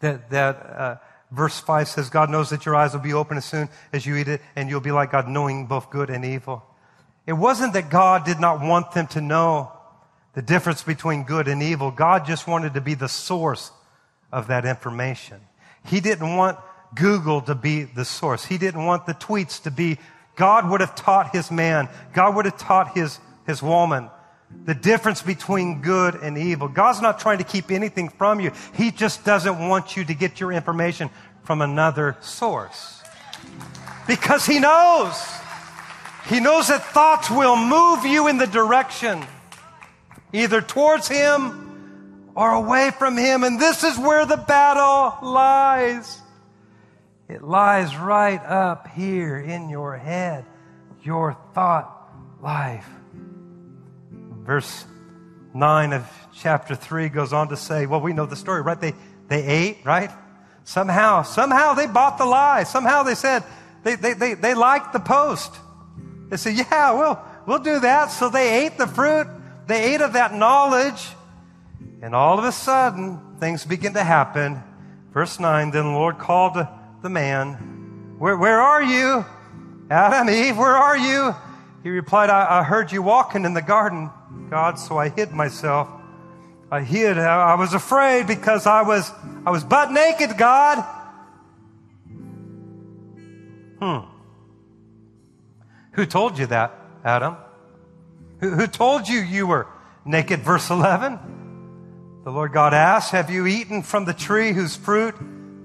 that, 0.00 0.30
that 0.30 0.56
uh, 0.56 0.96
verse 1.30 1.58
5 1.58 1.88
says, 1.88 2.10
God 2.10 2.30
knows 2.30 2.50
that 2.50 2.66
your 2.66 2.76
eyes 2.76 2.92
will 2.92 3.00
be 3.00 3.12
open 3.12 3.36
as 3.36 3.44
soon 3.44 3.68
as 3.92 4.06
you 4.06 4.16
eat 4.16 4.28
it, 4.28 4.40
and 4.54 4.68
you'll 4.68 4.80
be 4.80 4.92
like 4.92 5.12
God, 5.12 5.28
knowing 5.28 5.66
both 5.66 5.90
good 5.90 6.10
and 6.10 6.24
evil. 6.24 6.64
It 7.26 7.32
wasn't 7.32 7.72
that 7.72 7.90
God 7.90 8.24
did 8.24 8.38
not 8.38 8.60
want 8.60 8.92
them 8.92 9.06
to 9.08 9.20
know 9.20 9.72
the 10.34 10.42
difference 10.42 10.82
between 10.82 11.24
good 11.24 11.48
and 11.48 11.62
evil. 11.62 11.90
God 11.90 12.26
just 12.26 12.46
wanted 12.46 12.74
to 12.74 12.80
be 12.80 12.94
the 12.94 13.08
source 13.08 13.72
of 14.30 14.48
that 14.48 14.64
information. 14.64 15.40
He 15.84 16.00
didn't 16.00 16.36
want 16.36 16.58
Google 16.94 17.40
to 17.42 17.54
be 17.54 17.84
the 17.84 18.04
source. 18.04 18.44
He 18.44 18.58
didn't 18.58 18.84
want 18.84 19.06
the 19.06 19.14
tweets 19.14 19.62
to 19.62 19.70
be, 19.70 19.98
God 20.36 20.68
would 20.70 20.80
have 20.80 20.94
taught 20.94 21.34
his 21.34 21.50
man. 21.50 21.88
God 22.12 22.36
would 22.36 22.44
have 22.44 22.58
taught 22.58 22.96
his, 22.96 23.18
his 23.46 23.62
woman 23.62 24.10
the 24.64 24.74
difference 24.74 25.22
between 25.22 25.80
good 25.82 26.14
and 26.16 26.36
evil. 26.36 26.68
God's 26.68 27.00
not 27.00 27.20
trying 27.20 27.38
to 27.38 27.44
keep 27.44 27.70
anything 27.70 28.08
from 28.08 28.40
you. 28.40 28.52
He 28.74 28.90
just 28.90 29.24
doesn't 29.24 29.68
want 29.68 29.96
you 29.96 30.04
to 30.04 30.14
get 30.14 30.40
your 30.40 30.52
information 30.52 31.10
from 31.44 31.62
another 31.62 32.16
source. 32.20 33.02
Because 34.06 34.46
He 34.46 34.58
knows. 34.58 35.20
He 36.28 36.40
knows 36.40 36.68
that 36.68 36.84
thoughts 36.84 37.30
will 37.30 37.56
move 37.56 38.04
you 38.04 38.28
in 38.28 38.38
the 38.38 38.46
direction 38.46 39.24
either 40.32 40.60
towards 40.60 41.08
Him 41.08 42.30
or 42.34 42.52
away 42.52 42.90
from 42.90 43.16
Him. 43.16 43.44
And 43.44 43.60
this 43.60 43.84
is 43.84 43.98
where 43.98 44.26
the 44.26 44.36
battle 44.36 45.16
lies. 45.28 46.20
It 47.28 47.42
lies 47.42 47.96
right 47.96 48.40
up 48.42 48.88
here 48.88 49.38
in 49.38 49.68
your 49.68 49.96
head, 49.96 50.44
your 51.02 51.36
thought 51.54 52.12
life. 52.40 52.86
Verse 54.46 54.84
9 55.54 55.92
of 55.92 56.08
chapter 56.32 56.76
3 56.76 57.08
goes 57.08 57.32
on 57.32 57.48
to 57.48 57.56
say, 57.56 57.86
well, 57.86 58.00
we 58.00 58.12
know 58.12 58.26
the 58.26 58.36
story, 58.36 58.62
right? 58.62 58.80
They, 58.80 58.94
they 59.28 59.44
ate, 59.44 59.78
right? 59.84 60.10
Somehow, 60.62 61.22
somehow 61.22 61.74
they 61.74 61.86
bought 61.86 62.18
the 62.18 62.26
lie. 62.26 62.62
Somehow 62.62 63.02
they 63.02 63.16
said, 63.16 63.42
they, 63.82 63.96
they, 63.96 64.12
they, 64.12 64.34
they 64.34 64.54
liked 64.54 64.92
the 64.92 65.00
post. 65.00 65.52
They 66.28 66.36
said, 66.36 66.56
yeah, 66.56 66.92
well, 66.92 67.24
we'll 67.46 67.58
do 67.58 67.80
that. 67.80 68.06
So 68.06 68.28
they 68.28 68.64
ate 68.64 68.78
the 68.78 68.86
fruit. 68.86 69.26
They 69.66 69.94
ate 69.94 70.00
of 70.00 70.12
that 70.12 70.32
knowledge. 70.32 71.08
And 72.02 72.14
all 72.14 72.38
of 72.38 72.44
a 72.44 72.52
sudden, 72.52 73.38
things 73.40 73.64
begin 73.64 73.94
to 73.94 74.04
happen. 74.04 74.62
Verse 75.12 75.40
9, 75.40 75.70
then 75.72 75.84
the 75.84 75.90
Lord 75.90 76.18
called 76.18 76.56
the 77.02 77.08
man, 77.08 78.16
where, 78.18 78.36
where 78.36 78.60
are 78.60 78.82
you? 78.82 79.24
Adam, 79.90 80.28
Eve, 80.28 80.56
where 80.56 80.76
are 80.76 80.96
you? 80.96 81.34
He 81.82 81.90
replied, 81.90 82.30
I, 82.30 82.60
I 82.60 82.62
heard 82.64 82.90
you 82.90 83.02
walking 83.02 83.44
in 83.44 83.54
the 83.54 83.62
garden. 83.62 84.10
God, 84.50 84.78
so 84.78 84.98
I 84.98 85.08
hid 85.08 85.32
myself. 85.32 85.88
I 86.70 86.82
hid. 86.82 87.18
I 87.18 87.54
was 87.54 87.74
afraid 87.74 88.26
because 88.26 88.66
I 88.66 88.82
was, 88.82 89.10
I 89.44 89.50
was 89.50 89.64
butt 89.64 89.92
naked, 89.92 90.36
God. 90.36 90.84
Hmm. 93.80 93.98
Who 95.92 96.06
told 96.06 96.38
you 96.38 96.46
that, 96.46 96.74
Adam? 97.04 97.36
Who, 98.40 98.50
who 98.50 98.66
told 98.66 99.08
you 99.08 99.20
you 99.20 99.46
were 99.46 99.66
naked? 100.04 100.40
Verse 100.40 100.70
11. 100.70 101.18
The 102.24 102.30
Lord 102.32 102.52
God 102.52 102.74
asked, 102.74 103.12
Have 103.12 103.30
you 103.30 103.46
eaten 103.46 103.82
from 103.82 104.04
the 104.04 104.12
tree 104.12 104.52
whose 104.52 104.74
fruit 104.74 105.14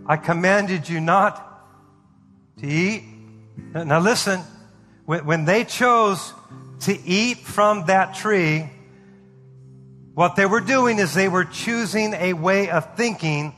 I 0.05 0.17
commanded 0.17 0.87
you 0.87 1.01
not 1.01 1.65
to 2.59 2.67
eat? 2.67 3.03
Now 3.73 3.99
listen, 3.99 4.41
when, 5.05 5.25
when 5.25 5.45
they 5.45 5.63
chose 5.63 6.33
to 6.81 6.99
eat 7.05 7.37
from 7.39 7.85
that 7.85 8.15
tree, 8.15 8.69
what 10.13 10.35
they 10.35 10.45
were 10.45 10.59
doing 10.61 10.99
is 10.99 11.13
they 11.13 11.29
were 11.29 11.45
choosing 11.45 12.13
a 12.13 12.33
way 12.33 12.69
of 12.69 12.95
thinking 12.95 13.55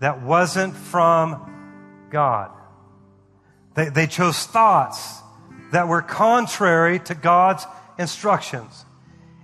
that 0.00 0.22
wasn't 0.22 0.76
from 0.76 2.06
God. 2.10 2.50
They, 3.74 3.88
they 3.88 4.06
chose 4.06 4.44
thoughts 4.44 5.20
that 5.72 5.88
were 5.88 6.02
contrary 6.02 6.98
to 7.00 7.14
God's 7.14 7.66
instructions. 7.98 8.84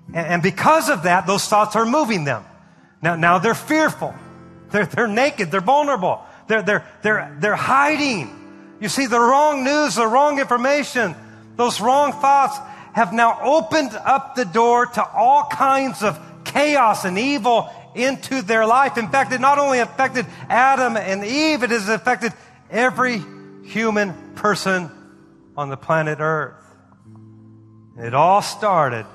And, 0.09 0.27
and 0.27 0.43
because 0.43 0.91
of 0.91 1.05
that, 1.05 1.27
those 1.27 1.47
thoughts 1.47 1.77
are 1.77 1.87
moving 1.87 2.25
them. 2.25 2.45
Now, 3.03 3.17
now 3.17 3.39
they're 3.39 3.55
fearful. 3.55 4.15
They're, 4.71 4.87
they're 4.87 5.09
naked. 5.09 5.51
They're 5.51 5.61
vulnerable. 5.61 6.23
They're, 6.47 6.63
they're, 6.63 6.87
they're, 7.03 7.37
they're 7.41 7.57
hiding. 7.57 8.77
You 8.81 8.89
see, 8.89 9.07
the 9.07 9.19
wrong 9.19 9.65
news, 9.65 9.95
the 9.95 10.07
wrong 10.07 10.39
information, 10.39 11.15
those 11.57 11.81
wrong 11.81 12.13
thoughts 12.13 12.59
have 12.93 13.13
now 13.13 13.39
opened 13.43 13.93
up 13.93 14.35
the 14.35 14.45
door 14.45 14.87
to 14.87 15.05
all 15.05 15.47
kinds 15.47 16.03
of 16.03 16.19
chaos 16.45 17.05
and 17.05 17.19
evil 17.19 17.71
into 17.95 18.43
their 18.43 18.67
life. 18.67 18.99
In 18.99 19.09
fact, 19.09 19.33
it 19.33 19.41
not 19.41 19.59
only 19.59 19.81
affected 19.81 20.27
Adam 20.49 20.97
and 20.97 21.25
Eve, 21.25 21.63
it 21.63 21.71
has 21.71 21.89
affected 21.89 22.33
every 22.71 23.23
human 23.65 24.35
person 24.35 24.91
on 25.57 25.69
the 25.69 25.77
planet 25.77 26.19
Earth. 26.21 26.55
It 27.99 28.15
all 28.15 28.43
started 28.43 29.07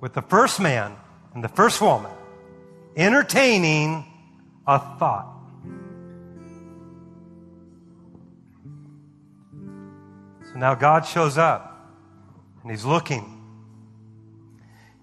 with 0.00 0.14
the 0.14 0.22
first 0.22 0.60
man 0.60 0.94
and 1.34 1.42
the 1.42 1.48
first 1.48 1.80
woman 1.80 2.12
entertaining 2.96 4.04
a 4.66 4.78
thought. 4.78 5.32
So 10.50 10.58
now 10.58 10.74
God 10.74 11.04
shows 11.04 11.36
up 11.36 11.75
and 12.66 12.72
he's 12.72 12.84
looking. 12.84 13.24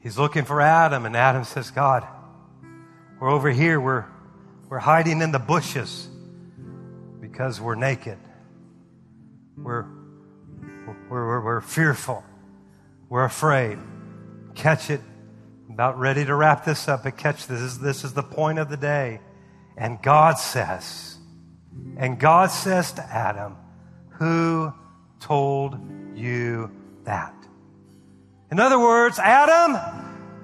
He's 0.01 0.17
looking 0.17 0.43
for 0.43 0.59
Adam, 0.59 1.05
and 1.05 1.15
Adam 1.15 1.45
says, 1.45 1.71
God, 1.71 2.05
we're 3.21 3.29
over 3.29 3.49
here. 3.49 3.79
We're, 3.79 4.03
we're 4.67 4.79
hiding 4.79 5.21
in 5.21 5.31
the 5.31 5.39
bushes 5.39 6.09
because 7.21 7.61
we're 7.61 7.75
naked. 7.75 8.17
We're, 9.55 9.85
we're, 11.09 11.25
we're, 11.25 11.41
we're 11.41 11.61
fearful. 11.61 12.21
We're 13.07 13.23
afraid. 13.23 13.79
Catch 14.55 14.89
it. 14.89 14.99
About 15.69 15.97
ready 15.97 16.25
to 16.25 16.35
wrap 16.35 16.65
this 16.65 16.89
up, 16.89 17.03
but 17.05 17.15
catch 17.15 17.47
this. 17.47 17.77
This 17.77 18.03
is 18.03 18.11
the 18.11 18.23
point 18.23 18.59
of 18.59 18.69
the 18.69 18.75
day. 18.75 19.21
And 19.77 20.01
God 20.01 20.37
says, 20.37 21.17
and 21.95 22.19
God 22.19 22.47
says 22.51 22.91
to 22.91 23.03
Adam, 23.03 23.55
Who 24.19 24.73
told 25.21 25.79
you 26.13 26.69
that? 27.05 27.33
In 28.53 28.59
other 28.59 28.77
words, 28.77 29.17
Adam, 29.17 29.77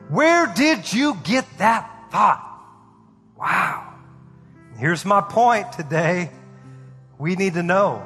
where 0.09 0.51
did 0.55 0.91
you 0.91 1.15
get 1.23 1.45
that 1.59 2.09
thought? 2.09 2.43
Wow. 3.37 3.93
Here's 4.79 5.05
my 5.05 5.21
point 5.21 5.73
today. 5.73 6.31
We 7.19 7.35
need 7.35 7.53
to 7.53 7.61
know 7.61 8.03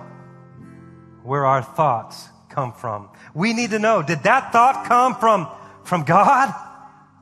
where 1.24 1.46
our 1.46 1.62
thoughts 1.64 2.28
come 2.50 2.74
from. 2.74 3.12
We 3.34 3.54
need 3.54 3.70
to 3.70 3.80
know, 3.80 4.02
did 4.02 4.24
that 4.24 4.52
thought 4.52 4.90
come 4.90 5.16
from, 5.16 5.48
from 5.86 6.04
God? 6.04 6.54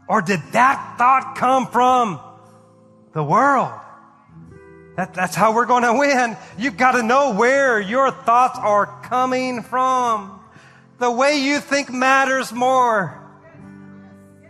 Or 0.10 0.24
did 0.24 0.40
that 0.54 0.96
thought 0.98 1.36
come 1.38 1.68
from 1.68 2.20
the 3.14 3.24
world? 3.24 3.80
That, 4.98 5.14
that's 5.14 5.36
how 5.36 5.54
we're 5.54 5.68
going 5.68 5.84
to 5.84 5.94
win. 5.94 6.36
You've 6.58 6.78
got 6.78 6.94
to 6.94 7.04
know 7.04 7.36
where 7.36 7.80
your 7.80 8.10
thoughts 8.10 8.58
are 8.58 9.04
coming 9.04 9.62
from. 9.62 10.41
The 11.02 11.10
way 11.10 11.40
you 11.40 11.60
think 11.60 11.90
matters 11.90 12.54
more 12.54 13.20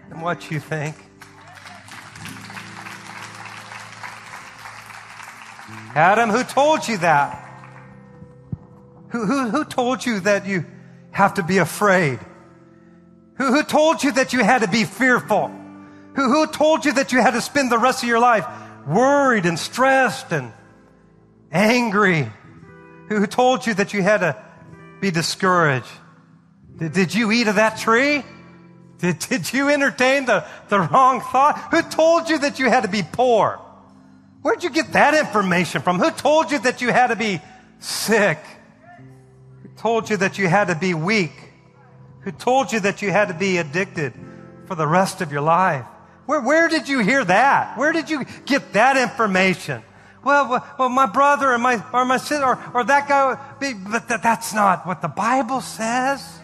than 0.10 0.20
what 0.20 0.52
you 0.52 0.60
think. 0.60 0.98
Adam, 5.96 6.30
who 6.30 6.44
told 6.44 6.86
you 6.90 6.98
that? 6.98 7.38
Who, 9.12 9.26
who, 9.26 9.50
who 9.50 9.64
told 9.64 10.06
you 10.06 10.20
that 10.20 10.46
you 10.46 10.66
have 11.12 11.36
to 11.36 11.44
be 11.44 11.60
afraid? 11.60 12.20
Who, 13.36 13.46
who 13.54 13.64
told 13.64 14.04
you 14.04 14.12
that 14.12 14.34
you 14.34 14.44
had 14.44 14.60
to 14.64 14.68
be 14.68 14.84
fearful? 14.84 15.48
Who, 16.18 16.30
who 16.34 16.48
told 16.48 16.84
you 16.84 16.92
that 16.96 17.14
you 17.14 17.22
had 17.22 17.32
to 17.32 17.42
spend 17.42 17.72
the 17.72 17.80
rest 17.80 18.04
of 18.04 18.10
your 18.10 18.20
life 18.20 18.46
worried 18.86 19.46
and 19.46 19.58
stressed 19.58 20.34
and 20.34 20.52
angry? 21.50 22.30
Who, 23.08 23.20
who 23.20 23.26
told 23.26 23.66
you 23.66 23.74
that 23.76 23.94
you 23.94 24.04
had 24.04 24.18
to 24.18 24.36
be 25.00 25.12
discouraged? 25.12 25.88
Did, 26.82 26.94
did 26.94 27.14
you 27.14 27.32
eat 27.32 27.48
of 27.48 27.56
that 27.56 27.78
tree? 27.78 28.24
Did, 28.98 29.20
did 29.20 29.54
you 29.54 29.70
entertain 29.70 30.26
the, 30.26 30.44
the 30.68 30.80
wrong 30.80 31.22
thought? 31.22 31.70
Who 31.70 31.84
told 31.84 32.28
you 32.28 32.40
that 32.40 32.58
you 32.58 32.70
had 32.70 32.82
to 32.82 32.90
be 32.90 33.04
poor? 33.04 33.62
Where'd 34.42 34.64
you 34.64 34.72
get 34.72 34.94
that 34.94 35.14
information 35.14 35.84
from? 35.84 36.00
Who 36.00 36.10
told 36.10 36.50
you 36.50 36.58
that 36.60 36.82
you 36.82 36.92
had 36.92 37.08
to 37.08 37.16
be 37.16 37.40
sick? 37.78 38.40
Who 39.62 39.70
told 39.78 40.10
you 40.10 40.18
that 40.18 40.40
you 40.40 40.48
had 40.48 40.70
to 40.70 40.76
be 40.76 40.96
weak? 40.96 41.34
Who 42.22 42.32
told 42.32 42.74
you 42.74 42.80
that 42.80 43.04
you 43.04 43.12
had 43.12 43.28
to 43.28 43.36
be 43.36 43.60
addicted 43.60 44.14
for 44.66 44.74
the 44.74 44.88
rest 44.88 45.22
of 45.22 45.32
your 45.32 45.42
life? 45.42 45.86
Where, 46.26 46.42
where 46.42 46.68
did 46.68 46.90
you 46.90 47.02
hear 47.02 47.24
that? 47.24 47.78
Where 47.78 47.92
did 47.92 48.10
you 48.10 48.26
get 48.48 48.74
that 48.74 48.98
information? 48.98 49.84
Well, 50.24 50.66
well, 50.80 50.90
my 50.90 51.06
brother 51.06 51.52
or 51.52 51.60
my, 51.60 51.84
or 51.94 52.06
my 52.06 52.18
sister 52.18 52.44
or, 52.44 52.60
or 52.74 52.84
that 52.86 53.08
guy, 53.08 53.38
but 53.60 54.08
that, 54.08 54.24
that's 54.24 54.52
not 54.52 54.88
what 54.88 55.04
the 55.04 55.08
Bible 55.08 55.62
says. 55.62 56.41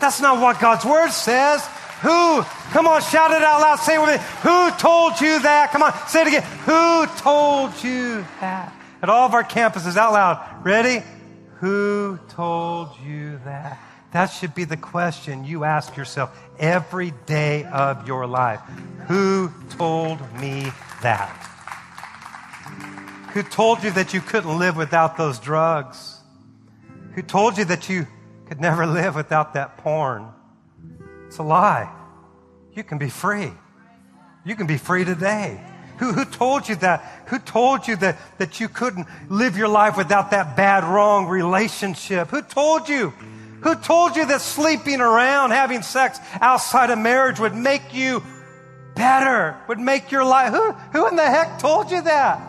That's 0.00 0.20
not 0.20 0.40
what 0.40 0.58
God's 0.60 0.84
Word 0.84 1.10
says. 1.10 1.64
Who? 2.02 2.42
Come 2.72 2.86
on, 2.86 3.02
shout 3.02 3.30
it 3.30 3.42
out 3.42 3.60
loud. 3.60 3.76
Say 3.76 3.96
it 3.96 4.00
with 4.00 4.20
me. 4.20 4.26
Who 4.42 4.70
told 4.78 5.20
you 5.20 5.40
that? 5.40 5.70
Come 5.70 5.82
on, 5.82 5.92
say 6.08 6.22
it 6.22 6.28
again. 6.28 6.42
Who 6.64 7.06
told 7.18 7.84
you 7.84 8.24
that? 8.40 8.74
At 9.02 9.08
all 9.10 9.26
of 9.26 9.34
our 9.34 9.44
campuses, 9.44 9.96
out 9.96 10.12
loud. 10.12 10.64
Ready? 10.64 11.02
Who 11.56 12.18
told 12.30 12.90
you 13.04 13.38
that? 13.44 13.78
That 14.12 14.26
should 14.26 14.54
be 14.54 14.64
the 14.64 14.76
question 14.76 15.44
you 15.44 15.64
ask 15.64 15.96
yourself 15.96 16.36
every 16.58 17.12
day 17.26 17.64
of 17.64 18.06
your 18.06 18.26
life. 18.26 18.60
Who 19.06 19.52
told 19.70 20.20
me 20.40 20.72
that? 21.02 21.28
Who 23.34 23.42
told 23.42 23.84
you 23.84 23.90
that 23.92 24.12
you 24.14 24.20
couldn't 24.20 24.58
live 24.58 24.76
without 24.76 25.16
those 25.16 25.38
drugs? 25.38 26.18
Who 27.14 27.22
told 27.22 27.58
you 27.58 27.66
that 27.66 27.88
you 27.88 28.06
could 28.50 28.60
never 28.60 28.84
live 28.84 29.14
without 29.14 29.54
that 29.54 29.76
porn? 29.76 30.26
It's 31.28 31.38
a 31.38 31.42
lie. 31.44 31.88
You 32.74 32.82
can 32.82 32.98
be 32.98 33.08
free. 33.08 33.52
You 34.44 34.56
can 34.56 34.66
be 34.66 34.76
free 34.76 35.04
today. 35.04 35.60
Who, 35.98 36.10
who 36.12 36.24
told 36.24 36.68
you 36.68 36.74
that? 36.76 37.26
Who 37.28 37.38
told 37.38 37.86
you 37.86 37.94
that, 37.96 38.18
that 38.38 38.58
you 38.58 38.68
couldn't 38.68 39.06
live 39.28 39.56
your 39.56 39.68
life 39.68 39.96
without 39.96 40.32
that 40.32 40.56
bad, 40.56 40.82
wrong 40.82 41.28
relationship? 41.28 42.26
Who 42.30 42.42
told 42.42 42.88
you? 42.88 43.10
Who 43.60 43.76
told 43.76 44.16
you 44.16 44.26
that 44.26 44.40
sleeping 44.40 45.00
around, 45.00 45.52
having 45.52 45.82
sex 45.82 46.18
outside 46.40 46.90
of 46.90 46.98
marriage 46.98 47.38
would 47.38 47.54
make 47.54 47.94
you 47.94 48.20
better, 48.96 49.56
would 49.68 49.78
make 49.78 50.10
your 50.10 50.24
life? 50.24 50.52
Who, 50.52 50.72
who 50.72 51.06
in 51.06 51.14
the 51.14 51.24
heck 51.24 51.60
told 51.60 51.92
you 51.92 52.02
that? 52.02 52.40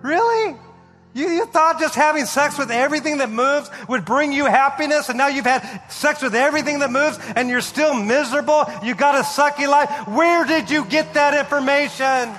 Really? 0.00 0.56
You, 1.14 1.28
you 1.28 1.46
thought 1.46 1.78
just 1.78 1.94
having 1.94 2.24
sex 2.24 2.56
with 2.58 2.70
everything 2.70 3.18
that 3.18 3.28
moves 3.28 3.70
would 3.86 4.04
bring 4.04 4.32
you 4.32 4.46
happiness, 4.46 5.10
and 5.10 5.18
now 5.18 5.28
you've 5.28 5.44
had 5.44 5.82
sex 5.90 6.22
with 6.22 6.34
everything 6.34 6.78
that 6.78 6.90
moves, 6.90 7.18
and 7.36 7.50
you're 7.50 7.60
still 7.60 7.92
miserable. 7.92 8.64
You 8.82 8.94
got 8.94 9.14
a 9.14 9.22
sucky 9.22 9.68
life. 9.68 10.08
Where 10.08 10.46
did 10.46 10.70
you 10.70 10.86
get 10.86 11.12
that 11.14 11.38
information? 11.38 12.34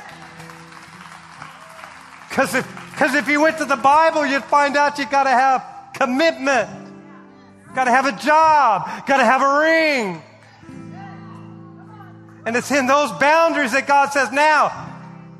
Because 2.30 2.56
if, 2.56 2.96
cause 2.96 3.14
if 3.14 3.28
you 3.28 3.42
went 3.42 3.60
to 3.60 3.66
the 3.66 3.76
Bible, 3.76 4.26
you'd 4.26 4.44
find 4.46 4.76
out 4.76 4.98
you 4.98 5.06
got 5.06 5.26
to 5.26 5.30
have 5.30 5.64
commitment, 5.94 6.68
got 7.76 7.84
to 7.84 7.92
have 7.92 8.08
a 8.08 8.18
job, 8.24 9.06
got 9.06 9.18
to 9.18 9.26
have 9.26 9.44
a 9.44 9.60
ring. 9.60 10.22
And 12.46 12.56
it's 12.56 12.72
in 12.72 12.88
those 12.88 13.12
boundaries 13.20 13.74
that 13.74 13.86
God 13.86 14.12
says, 14.12 14.32
now, 14.32 14.90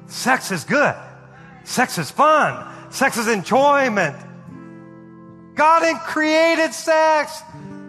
sex 0.06 0.52
is 0.52 0.64
good. 0.64 0.96
Sex 1.64 1.98
is 1.98 2.12
fun. 2.12 2.73
Sex 2.94 3.18
is 3.18 3.28
enjoyment. 3.28 4.16
God 5.56 6.00
created 6.02 6.74
sex, 6.74 7.42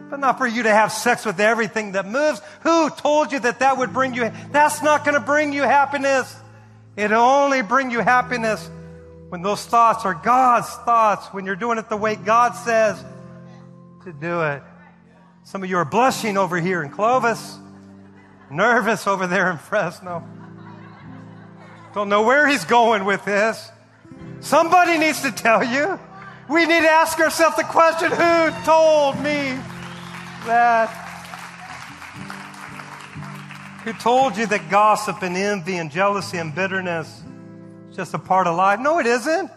but 0.09 0.19
not 0.19 0.39
for 0.39 0.47
you 0.47 0.63
to 0.63 0.71
have 0.71 0.93
sex 0.93 1.27
with 1.27 1.39
everything 1.41 1.93
that 1.93 2.07
moves. 2.07 2.41
Who 2.63 2.89
told 2.89 3.31
you 3.31 3.39
that 3.41 3.59
that 3.59 3.77
would 3.77 3.93
bring 3.93 4.15
you? 4.15 4.33
That's 4.51 4.83
not 4.83 5.05
going 5.05 5.13
to 5.13 5.21
bring 5.21 5.53
you 5.53 5.63
happiness. 5.63 6.35
It'll 6.97 7.21
only 7.21 7.61
bring 7.61 7.91
you 7.91 8.01
happiness 8.01 8.71
when 9.29 9.43
those 9.43 9.63
thoughts 9.67 10.07
are 10.07 10.15
God's 10.15 10.73
thoughts, 10.87 11.27
when 11.35 11.45
you're 11.45 11.55
doing 11.55 11.77
it 11.77 11.91
the 11.91 11.99
way 11.99 12.17
God 12.17 12.53
says 12.53 13.03
to 14.05 14.13
do 14.13 14.41
it. 14.41 14.63
Some 15.43 15.63
of 15.63 15.69
you 15.69 15.77
are 15.77 15.85
blushing 15.85 16.39
over 16.39 16.59
here 16.59 16.83
in 16.83 16.89
Clovis, 16.89 17.59
nervous 18.51 19.07
over 19.07 19.27
there 19.27 19.51
in 19.51 19.59
Fresno. 19.59 20.27
Don't 21.93 22.09
know 22.09 22.23
where 22.23 22.49
he's 22.49 22.65
going 22.65 23.05
with 23.05 23.23
this. 23.27 23.71
Somebody 24.45 24.99
needs 24.99 25.23
to 25.23 25.33
tell 25.33 25.65
you. 25.65 25.99
We 26.51 26.67
need 26.67 26.83
to 26.83 26.91
ask 26.91 27.19
ourselves 27.19 27.57
the 27.57 27.65
question 27.65 28.11
who 28.11 28.51
told 28.65 29.17
me 29.17 29.59
that? 30.45 30.89
Who 33.85 33.95
told 33.95 34.37
you 34.37 34.45
that 34.49 34.69
gossip 34.71 35.23
and 35.23 35.35
envy 35.35 35.77
and 35.77 35.91
jealousy 35.91 36.37
and 36.37 36.55
bitterness 36.55 37.23
is 37.89 37.97
just 37.97 38.13
a 38.13 38.19
part 38.19 38.47
of 38.47 38.55
life? 38.55 38.81
No, 38.81 38.99
it 38.99 39.07
isn't. 39.07 39.51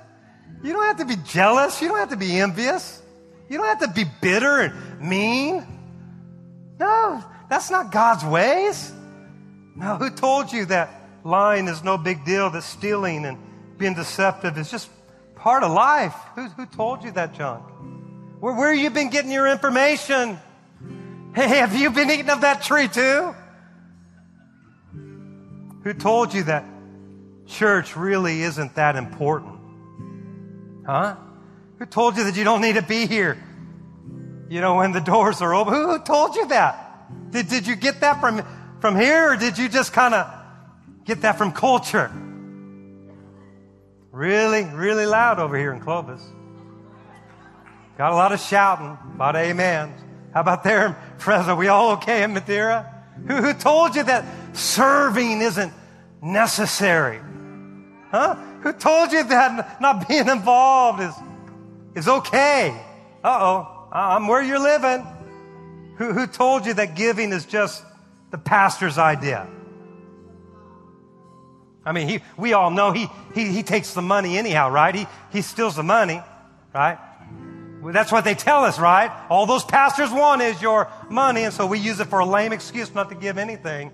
You 0.63 0.71
don't 0.71 0.85
have 0.85 0.97
to 0.99 1.05
be 1.05 1.17
jealous. 1.25 1.81
You 1.81 1.89
don't 1.89 1.97
have 1.97 2.11
to 2.11 2.15
be 2.15 2.39
envious. 2.39 3.01
You 3.49 3.57
don't 3.57 3.67
have 3.67 3.79
to 3.79 3.89
be 3.89 4.09
bitter 4.21 4.61
and 4.61 5.01
mean. 5.01 5.67
No, 6.79 7.21
that's 7.49 7.69
not 7.69 7.91
God's 7.91 8.23
ways. 8.23 8.93
No, 9.75 9.97
who 9.97 10.09
told 10.09 10.53
you 10.53 10.63
that 10.67 10.89
lying 11.25 11.67
is 11.67 11.83
no 11.83 11.97
big 11.97 12.23
deal, 12.23 12.49
that 12.51 12.63
stealing 12.63 13.25
and 13.25 13.37
being 13.77 13.93
deceptive 13.93 14.57
is 14.57 14.69
just 14.71 14.89
part 15.35 15.63
of 15.63 15.71
life. 15.71 16.15
Who, 16.35 16.47
who 16.49 16.65
told 16.65 17.03
you 17.03 17.11
that 17.11 17.33
junk? 17.33 17.63
Where, 18.39 18.53
where 18.53 18.73
you 18.73 18.89
been 18.89 19.09
getting 19.09 19.31
your 19.31 19.47
information? 19.47 20.39
Hey, 21.35 21.47
have 21.47 21.75
you 21.75 21.91
been 21.91 22.09
eating 22.09 22.29
of 22.29 22.41
that 22.41 22.63
tree 22.63 22.87
too? 22.87 23.35
Who 25.83 25.93
told 25.93 26.33
you 26.33 26.43
that 26.43 26.65
church 27.45 27.95
really 27.95 28.41
isn't 28.41 28.75
that 28.75 28.95
important? 28.95 29.59
Huh? 30.85 31.15
Who 31.79 31.85
told 31.85 32.17
you 32.17 32.23
that 32.25 32.35
you 32.35 32.43
don't 32.43 32.61
need 32.61 32.75
to 32.75 32.81
be 32.81 33.05
here? 33.05 33.37
You 34.49 34.61
know, 34.61 34.75
when 34.75 34.91
the 34.91 35.01
doors 35.01 35.41
are 35.41 35.53
open. 35.53 35.73
Who, 35.73 35.87
who 35.91 35.99
told 35.99 36.35
you 36.35 36.47
that? 36.47 37.31
Did, 37.31 37.47
did 37.49 37.67
you 37.67 37.75
get 37.75 38.01
that 38.01 38.19
from, 38.19 38.43
from 38.79 38.95
here 38.95 39.31
or 39.31 39.35
did 39.35 39.57
you 39.57 39.69
just 39.69 39.93
kind 39.93 40.13
of 40.13 40.33
get 41.05 41.21
that 41.21 41.37
from 41.37 41.51
culture? 41.51 42.11
Really, 44.17 44.63
really 44.63 45.05
loud 45.05 45.37
over 45.37 45.55
here 45.55 45.71
in 45.73 45.79
Clovis. 45.79 46.23
Got 47.99 48.13
a 48.13 48.15
lot 48.15 48.31
of 48.31 48.39
shouting, 48.39 48.97
a 49.13 49.15
lot 49.19 49.35
of 49.35 49.47
amens. 49.47 50.01
How 50.33 50.41
about 50.41 50.63
there 50.63 50.87
in 50.87 50.95
Fresno? 51.19 51.55
We 51.55 51.67
all 51.67 51.91
okay 51.91 52.23
in 52.23 52.33
Madera? 52.33 52.91
Who, 53.27 53.35
who 53.35 53.53
told 53.53 53.95
you 53.95 54.01
that 54.01 54.25
serving 54.53 55.41
isn't 55.41 55.71
necessary? 56.19 57.19
Huh? 58.09 58.33
Who 58.63 58.73
told 58.73 59.11
you 59.11 59.23
that 59.23 59.79
not 59.79 60.07
being 60.07 60.27
involved 60.27 60.99
is, 60.99 61.13
is 61.93 62.07
okay? 62.07 62.75
Uh-oh, 63.23 63.87
I'm 63.91 64.27
where 64.27 64.41
you're 64.41 64.57
living. 64.57 65.05
Who, 65.97 66.13
who 66.13 66.25
told 66.25 66.65
you 66.65 66.73
that 66.73 66.95
giving 66.95 67.31
is 67.31 67.45
just 67.45 67.83
the 68.31 68.39
pastor's 68.39 68.97
idea? 68.97 69.47
I 71.87 71.93
mean, 71.93 72.09
he, 72.09 72.19
we 72.35 72.51
all 72.51 72.69
know 72.69 72.91
he, 72.91 73.07
he, 73.33 73.45
he 73.45 73.63
takes 73.63 73.93
the 73.93 74.01
money 74.01 74.37
anyhow, 74.37 74.69
right? 74.69 74.93
He, 74.93 75.07
he 75.31 75.41
steals 75.41 75.77
the 75.77 75.83
money, 75.83 76.21
right? 76.75 76.99
Well, 77.81 77.93
that's 77.93 78.11
what 78.11 78.25
they 78.25 78.35
tell 78.35 78.65
us, 78.65 78.77
right? 78.77 79.09
All 79.29 79.45
those 79.45 79.63
pastors 79.63 80.11
want 80.11 80.41
is 80.41 80.61
your 80.61 80.89
money, 81.09 81.43
and 81.43 81.53
so 81.53 81.65
we 81.65 81.79
use 81.79 82.01
it 82.01 82.07
for 82.09 82.19
a 82.19 82.25
lame 82.25 82.51
excuse 82.51 82.93
not 82.93 83.07
to 83.07 83.15
give 83.15 83.37
anything. 83.37 83.93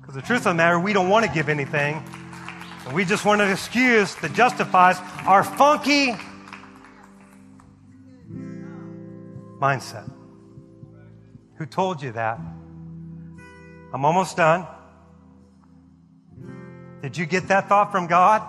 Because 0.00 0.14
the 0.14 0.22
truth 0.22 0.38
of 0.38 0.44
the 0.44 0.54
matter, 0.54 0.80
we 0.80 0.94
don't 0.94 1.10
want 1.10 1.26
to 1.26 1.30
give 1.30 1.50
anything. 1.50 2.02
And 2.86 2.94
we 2.94 3.04
just 3.04 3.22
want 3.26 3.42
an 3.42 3.50
excuse 3.50 4.14
that 4.16 4.32
justifies 4.32 4.96
our 5.26 5.44
funky 5.44 6.14
mindset. 9.60 10.10
Who 11.56 11.66
told 11.66 12.00
you 12.00 12.12
that? 12.12 12.40
I'm 13.92 14.06
almost 14.06 14.38
done. 14.38 14.66
Did 17.02 17.16
you 17.16 17.26
get 17.26 17.48
that 17.48 17.68
thought 17.68 17.92
from 17.92 18.06
God? 18.06 18.42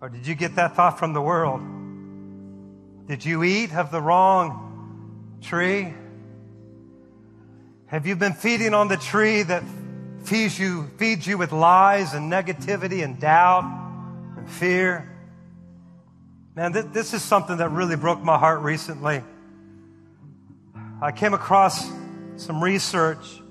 Or 0.00 0.08
did 0.08 0.26
you 0.26 0.34
get 0.34 0.56
that 0.56 0.76
thought 0.76 0.98
from 0.98 1.12
the 1.12 1.22
world? 1.22 1.60
Did 3.08 3.24
you 3.24 3.42
eat 3.42 3.74
of 3.74 3.90
the 3.90 4.00
wrong 4.00 5.38
tree? 5.42 5.92
Have 7.86 8.06
you 8.06 8.16
been 8.16 8.32
feeding 8.32 8.72
on 8.74 8.88
the 8.88 8.96
tree 8.96 9.42
that 9.42 9.62
feeds 10.24 10.58
you, 10.58 10.88
feeds 10.96 11.26
you 11.26 11.36
with 11.36 11.52
lies 11.52 12.14
and 12.14 12.32
negativity 12.32 13.04
and 13.04 13.20
doubt 13.20 13.64
and 14.36 14.48
fear? 14.48 15.08
Man, 16.54 16.72
this, 16.72 16.86
this 16.92 17.14
is 17.14 17.22
something 17.22 17.56
that 17.58 17.70
really 17.70 17.96
broke 17.96 18.22
my 18.22 18.38
heart 18.38 18.60
recently. 18.60 19.22
I 21.00 21.10
came 21.10 21.34
across 21.34 21.90
some 22.36 22.62
research 22.62 23.41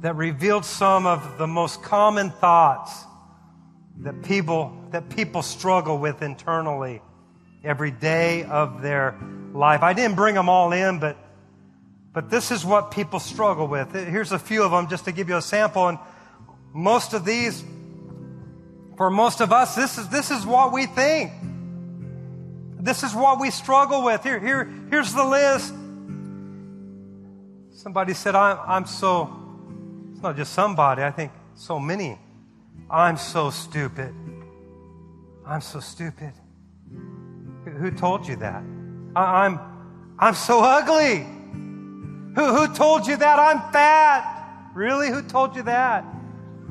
that 0.00 0.14
revealed 0.16 0.64
some 0.64 1.06
of 1.06 1.38
the 1.38 1.46
most 1.46 1.82
common 1.82 2.30
thoughts 2.30 3.04
that 4.00 4.22
people, 4.22 4.72
that 4.90 5.08
people 5.08 5.42
struggle 5.42 5.98
with 5.98 6.22
internally 6.22 7.02
every 7.64 7.90
day 7.90 8.44
of 8.44 8.80
their 8.80 9.18
life. 9.52 9.82
I 9.82 9.92
didn't 9.92 10.14
bring 10.14 10.34
them 10.36 10.48
all 10.48 10.72
in, 10.72 11.00
but, 11.00 11.16
but 12.12 12.30
this 12.30 12.52
is 12.52 12.64
what 12.64 12.92
people 12.92 13.18
struggle 13.18 13.66
with. 13.66 13.92
Here's 13.92 14.30
a 14.30 14.38
few 14.38 14.62
of 14.62 14.70
them 14.70 14.88
just 14.88 15.04
to 15.06 15.12
give 15.12 15.28
you 15.28 15.36
a 15.36 15.42
sample. 15.42 15.88
And 15.88 15.98
most 16.72 17.12
of 17.12 17.24
these, 17.24 17.64
for 18.96 19.10
most 19.10 19.40
of 19.40 19.52
us, 19.52 19.74
this 19.74 19.98
is, 19.98 20.08
this 20.08 20.30
is 20.30 20.46
what 20.46 20.72
we 20.72 20.86
think. 20.86 21.32
This 22.80 23.02
is 23.02 23.12
what 23.14 23.40
we 23.40 23.50
struggle 23.50 24.04
with. 24.04 24.22
Here, 24.22 24.38
here, 24.38 24.72
here's 24.90 25.12
the 25.12 25.24
list. 25.24 25.74
Somebody 27.82 28.14
said, 28.14 28.36
I'm, 28.36 28.58
I'm 28.64 28.86
so, 28.86 29.47
it's 30.18 30.22
not 30.24 30.36
just 30.36 30.52
somebody, 30.52 31.04
I 31.04 31.12
think 31.12 31.30
so 31.54 31.78
many. 31.78 32.18
I'm 32.90 33.16
so 33.16 33.50
stupid. 33.50 34.12
I'm 35.46 35.60
so 35.60 35.78
stupid. 35.78 36.32
Who 37.64 37.92
told 37.92 38.26
you 38.26 38.34
that? 38.34 38.64
I, 39.14 39.46
am 39.46 39.60
I'm 40.18 40.34
so 40.34 40.60
ugly. 40.60 41.18
Who, 42.34 42.52
who 42.52 42.74
told 42.74 43.06
you 43.06 43.16
that? 43.16 43.38
I'm 43.38 43.60
fat. 43.72 44.72
Really? 44.74 45.08
Who 45.08 45.22
told 45.22 45.54
you 45.54 45.62
that? 45.62 46.04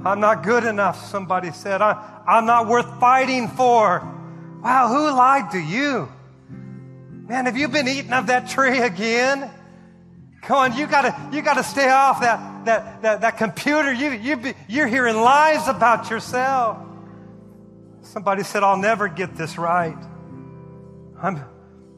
I'm 0.04 0.20
not 0.20 0.44
good 0.44 0.66
enough, 0.66 1.06
somebody 1.06 1.52
said. 1.52 1.82
I, 1.82 2.24
I'm 2.28 2.46
not 2.46 2.68
worth 2.68 3.00
fighting 3.00 3.48
for. 3.48 4.02
Wow, 4.62 4.90
who 4.90 5.16
lied 5.16 5.52
to 5.52 5.60
you? 5.60 6.10
Man, 6.50 7.46
have 7.46 7.56
you 7.56 7.70
been 7.70 7.88
eating 7.88 8.12
of 8.12 8.28
that 8.28 8.50
tree 8.50 8.80
again? 8.80 9.50
Come 10.42 10.58
on, 10.58 10.78
you 10.78 10.86
gotta, 10.86 11.16
you 11.34 11.42
gotta 11.42 11.64
stay 11.64 11.90
off 11.90 12.20
that, 12.20 12.57
that, 12.68 13.02
that, 13.02 13.22
that 13.22 13.38
computer. 13.38 13.92
You, 13.92 14.12
you 14.12 14.38
be, 14.38 14.54
you're 14.68 14.88
hearing 14.88 15.18
lies 15.18 15.68
about 15.68 16.10
yourself. 16.10 16.78
Somebody 18.02 18.44
said, 18.44 18.64
I'll 18.64 18.78
never 18.78 19.08
get 19.08 19.36
this 19.36 19.58
right. 19.58 19.98
I'm, 21.22 21.44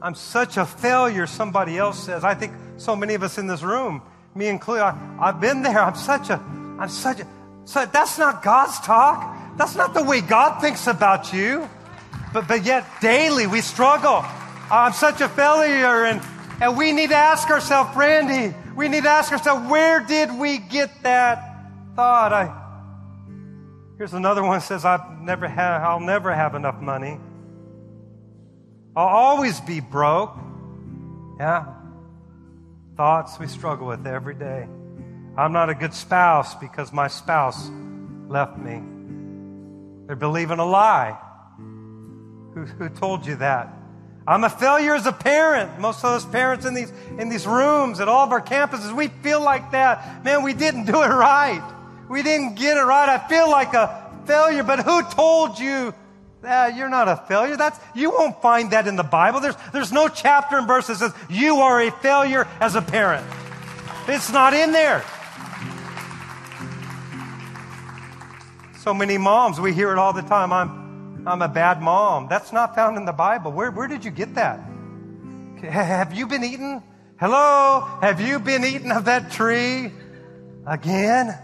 I'm 0.01 0.15
such 0.15 0.57
a 0.57 0.65
failure, 0.65 1.27
somebody 1.27 1.77
else 1.77 2.03
says. 2.03 2.23
I 2.23 2.33
think 2.33 2.53
so 2.77 2.95
many 2.95 3.13
of 3.13 3.23
us 3.23 3.37
in 3.37 3.47
this 3.47 3.61
room, 3.61 4.01
me 4.33 4.47
included, 4.47 4.83
I, 4.83 5.31
have 5.31 5.41
been 5.41 5.61
there. 5.61 5.79
I'm 5.79 5.95
such 5.95 6.29
a, 6.29 6.35
I'm 6.79 6.89
such 6.89 7.19
a, 7.19 7.27
so 7.65 7.85
that's 7.85 8.17
not 8.17 8.41
God's 8.41 8.79
talk. 8.79 9.37
That's 9.57 9.75
not 9.75 9.93
the 9.93 10.03
way 10.03 10.21
God 10.21 10.61
thinks 10.61 10.87
about 10.87 11.33
you. 11.33 11.69
But, 12.33 12.47
but 12.47 12.63
yet 12.63 12.85
daily 13.01 13.45
we 13.45 13.61
struggle. 13.61 14.23
I'm 14.71 14.93
such 14.93 15.21
a 15.21 15.29
failure 15.29 16.05
and, 16.05 16.21
and 16.61 16.77
we 16.77 16.91
need 16.91 17.09
to 17.09 17.15
ask 17.15 17.49
ourselves, 17.49 17.95
Randy, 17.95 18.55
we 18.75 18.87
need 18.87 19.03
to 19.03 19.09
ask 19.09 19.31
ourselves, 19.31 19.69
where 19.69 19.99
did 19.99 20.37
we 20.37 20.57
get 20.57 21.03
that 21.03 21.65
thought? 21.95 22.33
I, 22.33 22.53
here's 23.97 24.13
another 24.13 24.43
one 24.43 24.59
that 24.59 24.65
says, 24.65 24.85
I've 24.85 25.21
never 25.21 25.47
have, 25.47 25.81
I'll 25.81 25.99
never 25.99 26.33
have 26.33 26.55
enough 26.55 26.79
money. 26.81 27.19
I'll 28.95 29.07
always 29.07 29.59
be 29.61 29.79
broke. 29.79 30.35
Yeah. 31.39 31.65
Thoughts 32.97 33.39
we 33.39 33.47
struggle 33.47 33.87
with 33.87 34.05
every 34.05 34.35
day. 34.35 34.67
I'm 35.37 35.53
not 35.53 35.69
a 35.69 35.75
good 35.75 35.93
spouse 35.93 36.55
because 36.55 36.91
my 36.91 37.07
spouse 37.07 37.69
left 38.27 38.57
me. 38.57 38.81
They're 40.07 40.15
believing 40.15 40.59
a 40.59 40.65
lie. 40.65 41.17
Who, 41.57 42.65
who 42.65 42.89
told 42.89 43.25
you 43.25 43.37
that? 43.37 43.73
I'm 44.29 44.43
a 44.43 44.49
failure 44.49 44.93
as 44.93 45.07
a 45.07 45.11
parent. 45.11 45.79
Most 45.79 46.05
of 46.05 46.11
us 46.11 46.23
parents 46.23 46.63
in 46.63 46.75
these, 46.75 46.93
in 47.17 47.29
these 47.29 47.47
rooms 47.47 47.99
at 47.99 48.07
all 48.07 48.23
of 48.23 48.31
our 48.31 48.39
campuses, 48.39 48.95
we 48.95 49.07
feel 49.07 49.41
like 49.41 49.71
that. 49.71 50.23
Man, 50.23 50.43
we 50.43 50.53
didn't 50.53 50.85
do 50.85 51.01
it 51.01 51.07
right. 51.07 51.67
We 52.07 52.21
didn't 52.21 52.53
get 52.53 52.77
it 52.77 52.83
right. 52.83 53.09
I 53.09 53.27
feel 53.27 53.49
like 53.49 53.73
a 53.73 54.07
failure, 54.27 54.61
but 54.61 54.81
who 54.85 55.01
told 55.09 55.57
you 55.57 55.95
uh, 56.43 56.71
you're 56.75 56.89
not 56.89 57.07
a 57.07 57.17
failure. 57.27 57.57
That's, 57.57 57.79
you 57.95 58.11
won't 58.11 58.39
find 58.39 58.69
that 58.69 58.85
in 58.85 58.95
the 58.95 59.03
Bible. 59.03 59.39
There's, 59.39 59.55
there's 59.73 59.91
no 59.91 60.07
chapter 60.07 60.57
and 60.57 60.67
verse 60.67 60.85
that 60.87 60.97
says 60.97 61.11
you 61.27 61.55
are 61.61 61.81
a 61.81 61.89
failure 61.89 62.47
as 62.59 62.75
a 62.75 62.83
parent. 62.83 63.25
It's 64.07 64.31
not 64.31 64.53
in 64.53 64.71
there. 64.71 65.03
So 68.77 68.93
many 68.93 69.17
moms, 69.17 69.59
we 69.59 69.73
hear 69.73 69.91
it 69.91 69.97
all 69.97 70.13
the 70.13 70.21
time. 70.21 70.53
I'm, 70.53 70.88
I'm 71.29 71.43
a 71.43 71.47
bad 71.47 71.79
mom. 71.79 72.27
That's 72.27 72.51
not 72.51 72.73
found 72.73 72.97
in 72.97 73.05
the 73.05 73.13
Bible. 73.13 73.51
Where, 73.51 73.69
where 73.69 73.87
did 73.87 74.03
you 74.03 74.09
get 74.09 74.33
that? 74.35 74.59
Have 75.61 76.13
you 76.13 76.25
been 76.25 76.43
eaten? 76.43 76.81
Hello? 77.19 77.87
Have 78.01 78.19
you 78.19 78.39
been 78.39 78.65
eaten 78.65 78.91
of 78.91 79.05
that 79.05 79.31
tree 79.31 79.91
again? 80.65 81.37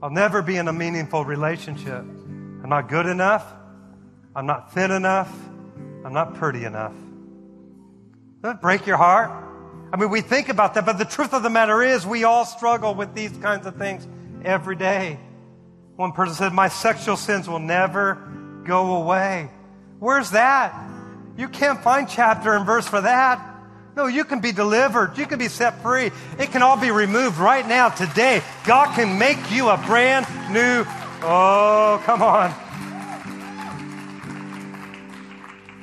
I'll 0.00 0.10
never 0.10 0.42
be 0.42 0.56
in 0.56 0.68
a 0.68 0.72
meaningful 0.72 1.24
relationship. 1.24 2.04
I'm 2.04 2.68
not 2.68 2.88
good 2.88 3.06
enough. 3.06 3.44
I'm 4.36 4.46
not 4.46 4.72
thin 4.72 4.92
enough. 4.92 5.32
I'm 6.04 6.12
not 6.12 6.36
pretty 6.36 6.64
enough. 6.64 6.94
Does 8.42 8.52
that 8.52 8.60
break 8.60 8.86
your 8.86 8.96
heart? 8.96 9.30
I 9.92 9.96
mean, 9.96 10.10
we 10.10 10.20
think 10.20 10.48
about 10.48 10.74
that, 10.74 10.86
but 10.86 10.98
the 10.98 11.04
truth 11.04 11.34
of 11.34 11.42
the 11.42 11.50
matter 11.50 11.82
is 11.82 12.06
we 12.06 12.22
all 12.24 12.44
struggle 12.44 12.94
with 12.94 13.12
these 13.12 13.36
kinds 13.38 13.66
of 13.66 13.76
things 13.76 14.06
every 14.44 14.76
day. 14.76 15.18
One 16.02 16.10
person 16.10 16.34
said, 16.34 16.52
My 16.52 16.66
sexual 16.66 17.16
sins 17.16 17.48
will 17.48 17.60
never 17.60 18.14
go 18.64 18.96
away. 18.96 19.48
Where's 20.00 20.32
that? 20.32 20.74
You 21.36 21.46
can't 21.46 21.80
find 21.80 22.08
chapter 22.08 22.56
and 22.56 22.66
verse 22.66 22.88
for 22.88 23.02
that. 23.02 23.40
No, 23.94 24.08
you 24.08 24.24
can 24.24 24.40
be 24.40 24.50
delivered. 24.50 25.16
You 25.16 25.26
can 25.26 25.38
be 25.38 25.46
set 25.46 25.80
free. 25.80 26.10
It 26.40 26.50
can 26.50 26.60
all 26.60 26.76
be 26.76 26.90
removed 26.90 27.38
right 27.38 27.64
now, 27.64 27.88
today. 27.88 28.42
God 28.64 28.92
can 28.96 29.16
make 29.16 29.52
you 29.52 29.68
a 29.68 29.76
brand 29.76 30.26
new. 30.50 30.84
Oh, 31.22 32.02
come 32.04 32.20
on. 32.20 32.52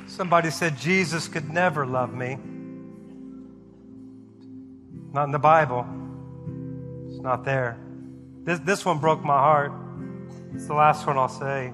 Somebody 0.06 0.50
said 0.50 0.76
Jesus 0.76 1.28
could 1.28 1.48
never 1.48 1.86
love 1.86 2.12
me. 2.12 2.36
Not 5.14 5.24
in 5.24 5.30
the 5.30 5.38
Bible. 5.38 5.86
It's 7.08 7.22
not 7.22 7.46
there. 7.46 7.78
This, 8.44 8.58
this 8.58 8.84
one 8.84 8.98
broke 8.98 9.24
my 9.24 9.38
heart. 9.38 9.72
It's 10.54 10.66
the 10.66 10.74
last 10.74 11.06
one 11.06 11.16
I'll 11.16 11.28
say. 11.28 11.72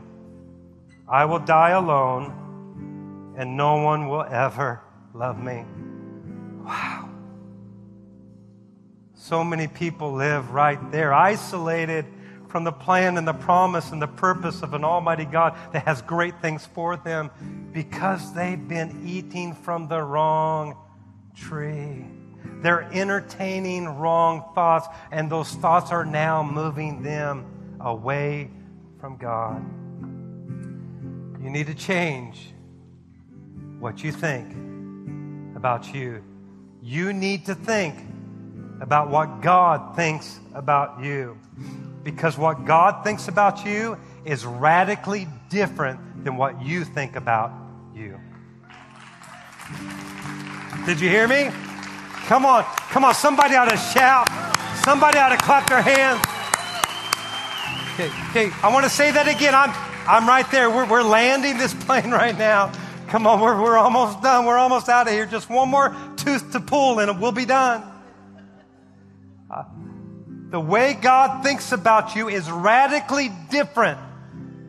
I 1.08 1.24
will 1.24 1.38
die 1.38 1.70
alone, 1.70 3.34
and 3.38 3.56
no 3.56 3.76
one 3.76 4.08
will 4.08 4.24
ever 4.24 4.82
love 5.14 5.42
me. 5.42 5.64
Wow. 6.64 7.08
So 9.14 9.42
many 9.42 9.66
people 9.66 10.12
live 10.12 10.50
right 10.50 10.78
there, 10.92 11.14
isolated 11.14 12.06
from 12.48 12.64
the 12.64 12.72
plan 12.72 13.18
and 13.18 13.26
the 13.26 13.34
promise 13.34 13.92
and 13.92 14.00
the 14.00 14.06
purpose 14.06 14.62
of 14.62 14.74
an 14.74 14.84
Almighty 14.84 15.24
God 15.24 15.56
that 15.72 15.84
has 15.84 16.02
great 16.02 16.40
things 16.40 16.66
for 16.66 16.96
them 16.96 17.30
because 17.72 18.34
they've 18.34 18.68
been 18.68 19.02
eating 19.06 19.54
from 19.54 19.88
the 19.88 20.02
wrong 20.02 20.76
tree. 21.34 22.04
They're 22.62 22.88
entertaining 22.92 23.86
wrong 23.86 24.44
thoughts, 24.54 24.88
and 25.10 25.30
those 25.30 25.50
thoughts 25.50 25.92
are 25.92 26.04
now 26.04 26.42
moving 26.42 27.02
them 27.02 27.78
away 27.80 28.50
from 29.06 29.16
God. 29.18 29.62
You 31.40 31.48
need 31.48 31.68
to 31.68 31.74
change 31.74 32.52
what 33.78 34.02
you 34.02 34.10
think 34.10 34.50
about 35.54 35.94
you 35.94 36.24
you 36.82 37.12
need 37.12 37.46
to 37.46 37.54
think 37.54 37.94
about 38.80 39.10
what 39.10 39.42
God 39.42 39.94
thinks 39.96 40.40
about 40.54 41.02
you. 41.02 41.38
Because 42.02 42.36
what 42.36 42.64
God 42.64 43.04
thinks 43.04 43.28
about 43.28 43.64
you 43.64 43.96
is 44.24 44.44
radically 44.44 45.26
different 45.50 46.24
than 46.24 46.36
what 46.36 46.60
you 46.64 46.84
think 46.84 47.16
about 47.16 47.52
you. 47.94 48.20
Did 50.84 51.00
you 51.00 51.08
hear 51.08 51.26
me? 51.26 51.50
Come 52.26 52.44
on, 52.44 52.64
come 52.90 53.04
on. 53.04 53.14
Somebody 53.14 53.54
ought 53.54 53.70
to 53.70 53.76
shout. 53.76 54.28
Somebody 54.84 55.18
ought 55.18 55.30
to 55.30 55.38
clap 55.38 55.68
their 55.68 55.82
hands. 55.82 56.35
Okay, 57.96 58.12
okay. 58.28 58.50
I 58.62 58.70
want 58.74 58.84
to 58.84 58.90
say 58.90 59.10
that 59.10 59.26
again. 59.26 59.54
I'm, 59.54 59.70
I'm 60.06 60.28
right 60.28 60.44
there. 60.50 60.68
We're, 60.68 60.84
we're 60.84 61.02
landing 61.02 61.56
this 61.56 61.72
plane 61.86 62.10
right 62.10 62.36
now. 62.36 62.70
Come 63.08 63.26
on, 63.26 63.40
we're, 63.40 63.58
we're 63.58 63.78
almost 63.78 64.20
done. 64.20 64.44
We're 64.44 64.58
almost 64.58 64.90
out 64.90 65.06
of 65.06 65.14
here. 65.14 65.24
Just 65.24 65.48
one 65.48 65.70
more 65.70 65.96
tooth 66.18 66.52
to 66.52 66.60
pull 66.60 66.98
and 66.98 67.18
we'll 67.18 67.32
be 67.32 67.46
done. 67.46 67.90
Uh, 69.50 69.64
the 70.50 70.60
way 70.60 70.92
God 70.92 71.42
thinks 71.42 71.72
about 71.72 72.14
you 72.14 72.28
is 72.28 72.50
radically 72.50 73.30
different 73.50 73.98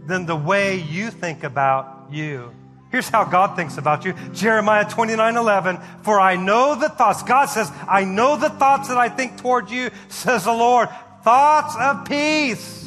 than 0.05 0.25
the 0.25 0.37
way 0.37 0.79
you 0.79 1.11
think 1.11 1.43
about 1.43 2.07
you. 2.09 2.55
Here's 2.91 3.09
how 3.09 3.25
God 3.25 3.57
thinks 3.57 3.77
about 3.77 4.05
you. 4.05 4.13
Jeremiah 4.31 4.89
29 4.89 5.35
11. 5.35 5.79
For 6.03 6.17
I 6.17 6.37
know 6.37 6.75
the 6.75 6.87
thoughts. 6.87 7.23
God 7.23 7.47
says, 7.47 7.69
I 7.89 8.05
know 8.05 8.37
the 8.37 8.51
thoughts 8.51 8.87
that 8.87 8.97
I 8.97 9.09
think 9.09 9.35
toward 9.35 9.69
you, 9.69 9.89
says 10.07 10.45
the 10.45 10.53
Lord. 10.53 10.87
Thoughts 11.23 11.75
of 11.77 12.07
peace 12.07 12.86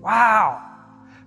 Wow. 0.00 0.64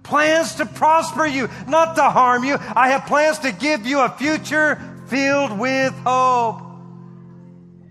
Plans 0.03 0.55
to 0.55 0.65
prosper 0.65 1.26
you, 1.26 1.49
not 1.67 1.95
to 1.95 2.03
harm 2.03 2.43
you. 2.43 2.57
I 2.76 2.89
have 2.89 3.05
plans 3.05 3.39
to 3.39 3.51
give 3.51 3.86
you 3.86 4.01
a 4.01 4.09
future 4.09 4.82
filled 5.07 5.57
with 5.59 5.93
hope. 6.03 6.61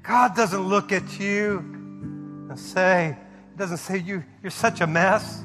God 0.03 0.35
doesn't 0.35 0.63
look 0.63 0.93
at 0.93 1.21
you 1.21 1.59
and 1.59 2.59
say, 2.59 3.17
He 3.53 3.59
doesn't 3.59 3.77
say 3.77 3.99
you, 3.99 4.25
you're 4.43 4.51
such 4.51 4.81
a 4.81 4.87
mess. 4.87 5.43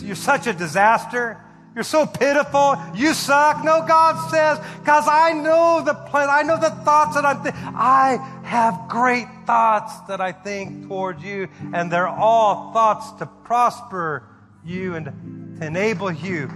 You're 0.00 0.16
such 0.16 0.46
a 0.46 0.52
disaster. 0.52 1.40
You're 1.74 1.84
so 1.84 2.06
pitiful. 2.06 2.76
You 2.94 3.14
suck. 3.14 3.64
No, 3.64 3.84
God 3.86 4.30
says, 4.30 4.58
because 4.78 5.06
I 5.08 5.32
know 5.32 5.82
the 5.84 5.94
plan. 5.94 6.28
I 6.30 6.42
know 6.42 6.58
the 6.58 6.70
thoughts 6.70 7.16
that 7.16 7.24
I'm. 7.24 7.42
I 7.76 8.16
have 8.44 8.88
great 8.88 9.26
thoughts 9.44 9.92
that 10.08 10.20
I 10.20 10.32
think 10.32 10.88
towards 10.88 11.22
you, 11.22 11.48
and 11.72 11.90
they're 11.90 12.08
all 12.08 12.72
thoughts 12.72 13.10
to 13.18 13.26
prosper 13.26 14.28
you 14.64 14.94
and 14.94 15.58
to 15.58 15.66
enable 15.66 16.10
you 16.10 16.50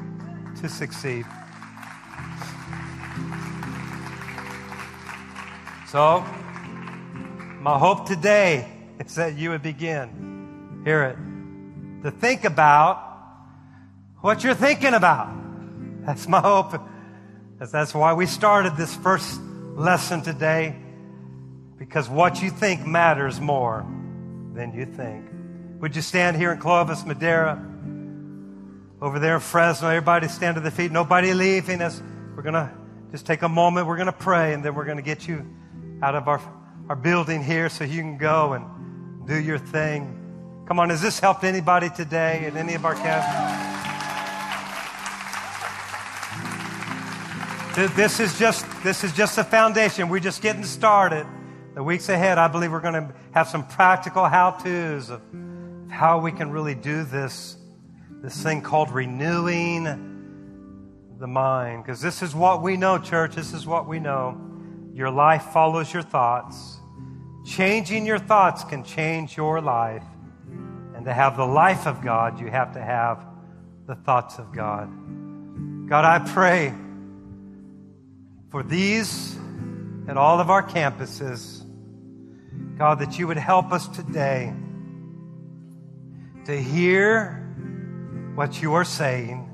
to 0.61 0.69
succeed. 0.69 1.25
So, 5.89 6.25
my 7.61 7.79
hope 7.79 8.07
today 8.07 8.69
is 8.99 9.15
that 9.15 9.37
you 9.37 9.51
would 9.51 9.63
begin, 9.63 10.83
hear 10.85 11.05
it, 11.05 12.03
to 12.03 12.11
think 12.11 12.45
about 12.45 13.05
what 14.21 14.45
you're 14.45 14.55
thinking 14.55 14.95
about. 14.95 15.29
That's 16.05 16.27
my 16.29 16.41
hope. 16.41 16.81
That's 17.59 17.95
why 17.95 18.13
we 18.15 18.27
started 18.27 18.77
this 18.77 18.95
first 18.97 19.41
lesson 19.75 20.23
today, 20.23 20.77
because 21.79 22.09
what 22.09 22.43
you 22.43 22.51
think 22.51 22.87
matters 22.87 23.41
more 23.41 23.87
than 24.55 24.73
you 24.75 24.87
think. 24.87 25.27
Would 25.81 25.95
you 25.95 26.03
stand 26.03 26.37
here 26.37 26.53
in 26.53 26.59
Clovis, 26.59 27.05
Madera? 27.05 27.65
Over 29.01 29.19
there 29.19 29.35
in 29.35 29.41
Fresno. 29.41 29.89
Everybody 29.89 30.29
stand 30.29 30.57
to 30.57 30.61
their 30.61 30.71
feet. 30.71 30.91
Nobody 30.91 31.33
leaving 31.33 31.81
us. 31.81 32.03
We're 32.35 32.43
going 32.43 32.55
to 32.55 32.71
just 33.11 33.27
take 33.27 33.43
a 33.43 33.49
moment. 33.49 33.87
We're 33.87 33.97
going 33.97 34.07
to 34.07 34.13
pray, 34.13 34.55
and 34.55 34.65
then 34.65 34.75
we're 34.75 34.85
going 34.85 34.97
to 34.97 35.03
get 35.03 35.29
you 35.29 35.47
out 36.03 36.15
of 36.15 36.29
our, 36.29 36.41
our 36.89 36.97
building 36.97 37.43
here 37.43 37.69
so 37.69 37.85
you 37.85 38.01
can 38.01 38.19
go 38.19 38.53
and 38.55 39.27
do 39.27 39.39
your 39.39 39.59
thing. 39.59 40.15
Come 40.67 40.79
on, 40.81 40.91
has 40.91 41.01
this 41.01 41.19
helped 41.19 41.45
anybody 41.45 41.91
today 41.91 42.45
at 42.47 42.57
any 42.57 42.75
of 42.75 42.85
our 42.85 42.95
camps? 42.95 43.77
This 47.95 48.19
is 48.19 48.37
just 48.37 48.67
this 48.83 49.05
is 49.05 49.13
just 49.13 49.37
the 49.37 49.45
foundation. 49.45 50.09
We're 50.09 50.19
just 50.19 50.43
getting 50.43 50.65
started. 50.65 51.27
The 51.75 51.83
weeks 51.83 52.09
ahead, 52.09 52.37
I 52.37 52.49
believe 52.49 52.73
we're 52.73 52.81
going 52.81 52.95
to 52.95 53.15
have 53.31 53.47
some 53.47 53.65
practical 53.69 54.25
how-tos 54.25 55.11
of 55.11 55.23
how 55.89 56.19
we 56.19 56.33
can 56.33 56.51
really 56.51 56.75
do 56.75 57.05
this 57.05 57.58
this 58.23 58.43
thing 58.43 58.63
called 58.63 58.91
renewing 58.91 59.85
the 61.19 61.27
mind. 61.27 61.85
Because 61.85 62.01
this 62.01 62.23
is 62.23 62.35
what 62.35 62.63
we 62.63 62.77
know, 62.77 62.99
church. 62.99 63.35
This 63.35 63.53
is 63.53 63.67
what 63.67 63.89
we 63.89 63.99
know. 64.01 64.41
Your 64.93 65.11
life 65.11 65.45
follows 65.53 65.93
your 65.93 66.03
thoughts. 66.03 66.79
Changing 67.47 68.05
your 68.05 68.19
thoughts 68.19 68.65
can 68.65 68.85
change 68.85 69.37
your 69.37 69.61
life. 69.61 70.05
And 70.95 71.05
to 71.05 71.13
have 71.13 71.37
the 71.37 71.47
life 71.47 71.87
of 71.87 72.03
God, 72.03 72.41
you 72.41 72.49
have 72.49 72.75
to 72.75 72.83
have 72.83 73.25
the 73.87 73.95
thoughts 73.95 74.39
of 74.39 74.53
God. 74.53 74.91
God, 75.89 76.05
I 76.05 76.19
pray 76.31 76.75
for 78.51 78.63
these 78.63 79.39
at 80.09 80.17
all 80.17 80.41
of 80.41 80.51
our 80.51 80.63
campuses. 80.63 81.65
God, 82.77 82.99
that 83.01 83.19
you 83.19 83.27
would 83.27 83.39
help 83.39 83.73
us 83.73 83.89
today 83.89 84.53
to 86.45 86.61
hear 86.61 87.48
what 88.39 88.63
you 88.63 88.75
are 88.75 88.85
saying. 88.85 89.45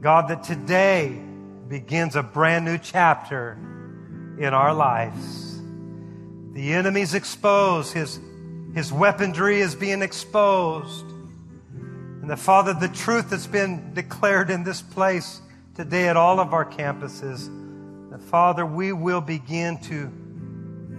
God, 0.00 0.26
that 0.30 0.42
today 0.42 1.16
begins 1.68 2.16
a 2.16 2.24
brand 2.24 2.64
new 2.64 2.76
chapter 2.76 3.52
in 4.40 4.52
our 4.52 4.74
lives. 4.74 5.60
The 6.54 6.72
enemy's 6.72 7.14
exposed, 7.14 7.92
his, 7.92 8.18
his 8.74 8.92
weaponry 8.92 9.60
is 9.60 9.76
being 9.76 10.02
exposed. 10.02 11.04
And 11.70 12.28
the 12.28 12.36
Father, 12.36 12.74
the 12.74 12.88
truth 12.88 13.30
that's 13.30 13.46
been 13.46 13.94
declared 13.94 14.50
in 14.50 14.64
this 14.64 14.82
place 14.82 15.40
today 15.76 16.08
at 16.08 16.16
all 16.16 16.40
of 16.40 16.52
our 16.52 16.68
campuses, 16.68 17.48
the 18.10 18.18
Father, 18.18 18.66
we 18.66 18.92
will 18.92 19.20
begin 19.20 19.78
to 19.82 20.12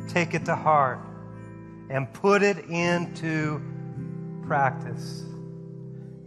take 0.07 0.34
it 0.34 0.45
to 0.45 0.55
heart 0.55 1.01
and 1.89 2.07
put 2.13 2.41
it 2.41 2.69
into 2.69 3.61
practice. 4.47 5.25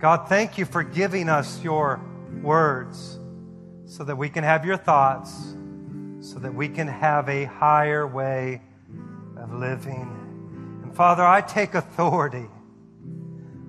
God, 0.04 0.28
thank 0.28 0.58
you 0.58 0.66
for 0.66 0.82
giving 0.82 1.30
us 1.30 1.64
your 1.64 1.98
words 2.42 3.18
so 3.86 4.04
that 4.04 4.14
we 4.14 4.28
can 4.28 4.44
have 4.44 4.66
your 4.66 4.76
thoughts, 4.76 5.32
so 6.20 6.38
that 6.40 6.54
we 6.54 6.68
can 6.68 6.86
have 6.86 7.26
a 7.30 7.44
higher 7.44 8.06
way 8.06 8.60
of 9.38 9.54
living. 9.54 10.82
And 10.82 10.94
Father, 10.94 11.24
I 11.24 11.40
take 11.40 11.72
authority 11.74 12.50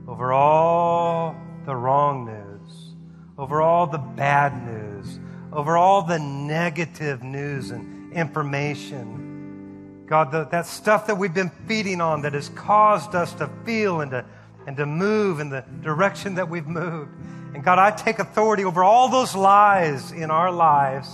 over 0.10 0.34
all 0.34 1.38
the 1.66 1.74
wrong 1.74 2.26
news, 2.26 2.96
over 3.38 3.62
all 3.62 3.88
the 3.88 3.98
bad 3.98 4.62
news, 4.62 5.22
over 5.54 5.78
all 5.78 6.02
the 6.02 6.20
negative 6.20 7.24
news 7.24 7.72
and 7.72 8.12
information. 8.12 10.04
God, 10.06 10.34
the, 10.34 10.44
that 10.48 10.66
stuff 10.66 11.08
that 11.08 11.18
we've 11.18 11.34
been 11.34 11.52
feeding 11.66 12.02
on 12.02 12.24
that 12.24 12.34
has 12.34 12.50
caused 12.50 13.16
us 13.16 13.32
to 13.36 13.50
feel 13.64 14.02
and 14.02 14.12
to 14.12 14.26
and 14.68 14.78
to 14.78 14.86
move 14.86 15.40
in 15.40 15.50
the 15.50 15.64
direction 15.82 16.36
that 16.36 16.50
we've 16.50 16.68
moved. 16.68 17.12
And 17.54 17.64
God, 17.64 17.80
I 17.80 17.92
take 17.92 18.20
authority 18.20 18.66
over 18.66 18.84
all 18.84 19.10
those 19.10 19.36
lies 19.36 20.12
in 20.12 20.32
our 20.32 20.52
lives. 20.52 21.08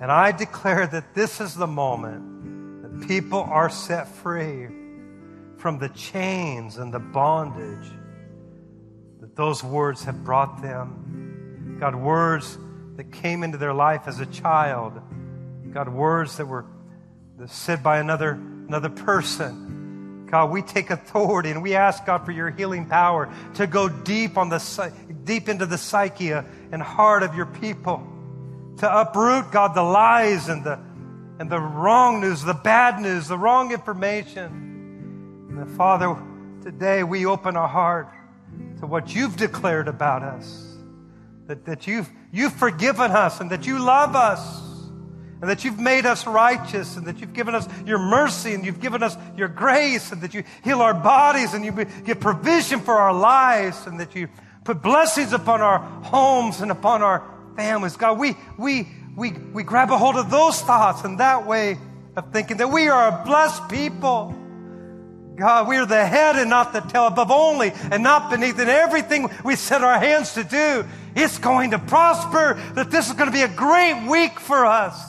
And 0.00 0.12
I 0.12 0.32
declare 0.32 0.86
that 0.86 1.14
this 1.14 1.40
is 1.40 1.54
the 1.54 1.66
moment 1.66 2.82
that 2.82 3.08
people 3.08 3.40
are 3.40 3.68
set 3.68 4.08
free 4.08 4.68
from 5.56 5.78
the 5.78 5.88
chains 5.90 6.78
and 6.78 6.94
the 6.94 7.00
bondage 7.00 7.90
that 9.20 9.34
those 9.34 9.64
words 9.64 10.04
have 10.04 10.24
brought 10.24 10.62
them. 10.62 11.76
God, 11.80 11.96
words 11.96 12.56
that 12.96 13.12
came 13.12 13.42
into 13.42 13.58
their 13.58 13.74
life 13.74 14.02
as 14.06 14.20
a 14.20 14.26
child. 14.26 15.00
God, 15.72 15.88
words 15.88 16.36
that 16.36 16.46
were 16.46 16.66
said 17.46 17.82
by 17.82 17.98
another, 17.98 18.32
another 18.32 18.88
person 18.88 19.77
God, 20.30 20.50
we 20.50 20.62
take 20.62 20.90
authority 20.90 21.50
and 21.50 21.62
we 21.62 21.74
ask 21.74 22.04
God 22.04 22.24
for 22.24 22.32
your 22.32 22.50
healing 22.50 22.86
power 22.86 23.32
to 23.54 23.66
go 23.66 23.88
deep 23.88 24.36
on 24.36 24.48
the 24.48 24.92
deep 25.24 25.48
into 25.48 25.66
the 25.66 25.78
psyche 25.78 26.32
and 26.32 26.82
heart 26.82 27.22
of 27.22 27.34
your 27.34 27.46
people, 27.46 28.06
to 28.78 29.00
uproot 29.00 29.50
God 29.50 29.74
the 29.74 29.82
lies 29.82 30.48
and 30.48 30.64
the 30.64 30.78
and 31.38 31.48
the 31.48 31.60
wrong 31.60 32.20
news, 32.20 32.42
the 32.42 32.54
bad 32.54 33.00
news, 33.00 33.28
the 33.28 33.38
wrong 33.38 33.72
information. 33.72 35.48
And 35.50 35.70
Father, 35.76 36.16
today 36.62 37.04
we 37.04 37.26
open 37.26 37.56
our 37.56 37.68
heart 37.68 38.08
to 38.80 38.86
what 38.86 39.14
you've 39.14 39.36
declared 39.36 39.88
about 39.88 40.22
us. 40.22 40.64
That, 41.46 41.64
that 41.64 41.86
you've, 41.86 42.10
you've 42.32 42.52
forgiven 42.52 43.12
us 43.12 43.40
and 43.40 43.50
that 43.50 43.66
you 43.66 43.78
love 43.78 44.16
us 44.16 44.67
and 45.40 45.48
that 45.48 45.64
you've 45.64 45.78
made 45.78 46.04
us 46.04 46.26
righteous 46.26 46.96
and 46.96 47.06
that 47.06 47.20
you've 47.20 47.32
given 47.32 47.54
us 47.54 47.68
your 47.86 47.98
mercy 47.98 48.54
and 48.54 48.66
you've 48.66 48.80
given 48.80 49.02
us 49.02 49.16
your 49.36 49.46
grace 49.46 50.10
and 50.10 50.20
that 50.22 50.34
you 50.34 50.42
heal 50.64 50.80
our 50.80 50.94
bodies 50.94 51.54
and 51.54 51.64
you 51.64 51.72
give 52.04 52.18
provision 52.18 52.80
for 52.80 52.94
our 52.94 53.14
lives 53.14 53.86
and 53.86 54.00
that 54.00 54.16
you 54.16 54.28
put 54.64 54.82
blessings 54.82 55.32
upon 55.32 55.60
our 55.60 55.78
homes 55.78 56.60
and 56.60 56.72
upon 56.72 57.02
our 57.02 57.22
families. 57.56 57.96
God, 57.96 58.18
we, 58.18 58.36
we, 58.58 58.88
we, 59.16 59.30
we 59.30 59.62
grab 59.62 59.90
a 59.92 59.98
hold 59.98 60.16
of 60.16 60.28
those 60.28 60.60
thoughts 60.60 61.04
and 61.04 61.20
that 61.20 61.46
way 61.46 61.78
of 62.16 62.32
thinking 62.32 62.56
that 62.56 62.68
we 62.68 62.88
are 62.88 63.08
a 63.08 63.24
blessed 63.24 63.68
people. 63.68 64.34
God, 65.36 65.68
we 65.68 65.76
are 65.76 65.86
the 65.86 66.04
head 66.04 66.34
and 66.34 66.50
not 66.50 66.72
the 66.72 66.80
tail, 66.80 67.06
above 67.06 67.30
only 67.30 67.70
and 67.92 68.02
not 68.02 68.28
beneath. 68.28 68.58
And 68.58 68.68
everything 68.68 69.30
we 69.44 69.54
set 69.54 69.84
our 69.84 70.00
hands 70.00 70.34
to 70.34 70.42
do, 70.42 70.84
it's 71.14 71.38
going 71.38 71.70
to 71.70 71.78
prosper. 71.78 72.60
That 72.74 72.90
this 72.90 73.06
is 73.06 73.12
going 73.12 73.28
to 73.28 73.32
be 73.32 73.42
a 73.42 73.48
great 73.48 74.08
week 74.08 74.40
for 74.40 74.66
us 74.66 75.07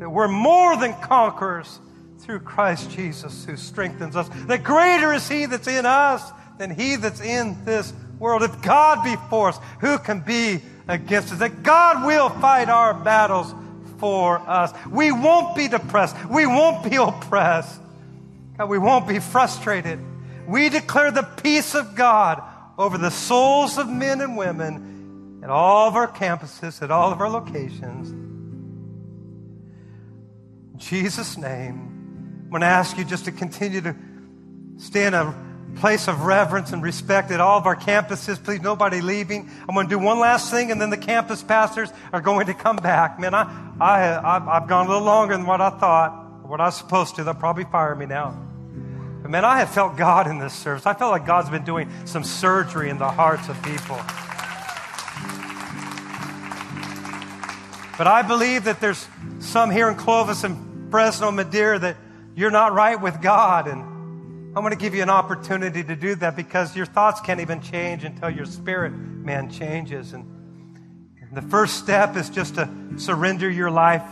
that 0.00 0.10
we're 0.10 0.28
more 0.28 0.76
than 0.76 0.92
conquerors 0.94 1.78
through 2.18 2.40
Christ 2.40 2.90
Jesus 2.90 3.44
who 3.44 3.56
strengthens 3.56 4.16
us. 4.16 4.28
The 4.46 4.58
greater 4.58 5.12
is 5.12 5.28
He 5.28 5.46
that's 5.46 5.68
in 5.68 5.86
us 5.86 6.32
than 6.60 6.70
he 6.70 6.94
that's 6.94 7.20
in 7.20 7.64
this 7.64 7.92
world. 8.18 8.42
If 8.42 8.62
God 8.62 9.02
be 9.02 9.16
for 9.30 9.48
us, 9.48 9.58
who 9.80 9.98
can 9.98 10.20
be 10.20 10.60
against 10.86 11.32
us? 11.32 11.38
That 11.38 11.62
God 11.64 12.06
will 12.06 12.28
fight 12.28 12.68
our 12.68 12.94
battles 12.94 13.52
for 13.98 14.38
us. 14.38 14.72
We 14.88 15.10
won't 15.10 15.56
be 15.56 15.68
depressed. 15.68 16.14
We 16.28 16.46
won't 16.46 16.88
be 16.88 16.96
oppressed. 16.96 17.80
God, 18.58 18.68
we 18.68 18.78
won't 18.78 19.08
be 19.08 19.18
frustrated. 19.18 19.98
We 20.46 20.68
declare 20.68 21.10
the 21.10 21.22
peace 21.22 21.74
of 21.74 21.94
God 21.94 22.42
over 22.78 22.98
the 22.98 23.10
souls 23.10 23.78
of 23.78 23.88
men 23.88 24.20
and 24.20 24.36
women 24.36 25.40
at 25.42 25.48
all 25.48 25.88
of 25.88 25.96
our 25.96 26.08
campuses, 26.08 26.82
at 26.82 26.90
all 26.90 27.10
of 27.10 27.22
our 27.22 27.30
locations. 27.30 28.19
Jesus' 30.80 31.36
name, 31.36 32.42
I'm 32.44 32.50
going 32.50 32.62
to 32.62 32.66
ask 32.66 32.96
you 32.96 33.04
just 33.04 33.26
to 33.26 33.32
continue 33.32 33.82
to 33.82 33.94
stay 34.78 35.06
in 35.06 35.14
a 35.14 35.34
place 35.76 36.08
of 36.08 36.22
reverence 36.22 36.72
and 36.72 36.82
respect 36.82 37.30
at 37.30 37.38
all 37.38 37.58
of 37.58 37.66
our 37.66 37.76
campuses. 37.76 38.42
Please, 38.42 38.62
nobody 38.62 39.02
leaving. 39.02 39.48
I'm 39.68 39.74
going 39.74 39.86
to 39.86 39.94
do 39.94 39.98
one 39.98 40.18
last 40.18 40.50
thing, 40.50 40.72
and 40.72 40.80
then 40.80 40.90
the 40.90 40.96
campus 40.96 41.42
pastors 41.42 41.90
are 42.12 42.22
going 42.22 42.46
to 42.46 42.54
come 42.54 42.76
back. 42.76 43.20
Man, 43.20 43.34
I, 43.34 43.42
I, 43.78 44.56
I've 44.56 44.68
gone 44.68 44.86
a 44.86 44.88
little 44.88 45.04
longer 45.04 45.36
than 45.36 45.46
what 45.46 45.60
I 45.60 45.70
thought, 45.70 46.48
what 46.48 46.60
I 46.60 46.66
was 46.66 46.76
supposed 46.76 47.14
to. 47.16 47.24
They'll 47.24 47.34
probably 47.34 47.64
fire 47.64 47.94
me 47.94 48.06
now. 48.06 48.30
But 49.20 49.30
man, 49.30 49.44
I 49.44 49.58
have 49.58 49.70
felt 49.70 49.98
God 49.98 50.26
in 50.26 50.38
this 50.38 50.54
service. 50.54 50.86
I 50.86 50.94
felt 50.94 51.12
like 51.12 51.26
God's 51.26 51.50
been 51.50 51.64
doing 51.64 51.90
some 52.06 52.24
surgery 52.24 52.88
in 52.88 52.98
the 52.98 53.10
hearts 53.10 53.50
of 53.50 53.62
people. 53.62 53.96
But 57.98 58.06
I 58.06 58.22
believe 58.26 58.64
that 58.64 58.80
there's 58.80 59.06
some 59.40 59.70
here 59.70 59.86
in 59.90 59.94
Clovis 59.94 60.42
and 60.42 60.69
Fresno, 60.90 61.30
Madera, 61.30 61.78
that 61.78 61.96
you're 62.34 62.50
not 62.50 62.72
right 62.72 63.00
with 63.00 63.20
God. 63.22 63.68
And 63.68 63.80
I'm 63.80 64.62
going 64.62 64.70
to 64.72 64.78
give 64.78 64.94
you 64.94 65.02
an 65.02 65.10
opportunity 65.10 65.84
to 65.84 65.96
do 65.96 66.14
that 66.16 66.36
because 66.36 66.76
your 66.76 66.86
thoughts 66.86 67.20
can't 67.20 67.40
even 67.40 67.60
change 67.60 68.04
until 68.04 68.30
your 68.30 68.46
spirit, 68.46 68.92
man, 68.92 69.50
changes. 69.50 70.12
And 70.12 70.26
the 71.32 71.42
first 71.42 71.78
step 71.78 72.16
is 72.16 72.28
just 72.28 72.56
to 72.56 72.68
surrender 72.96 73.48
your 73.48 73.70
life 73.70 74.02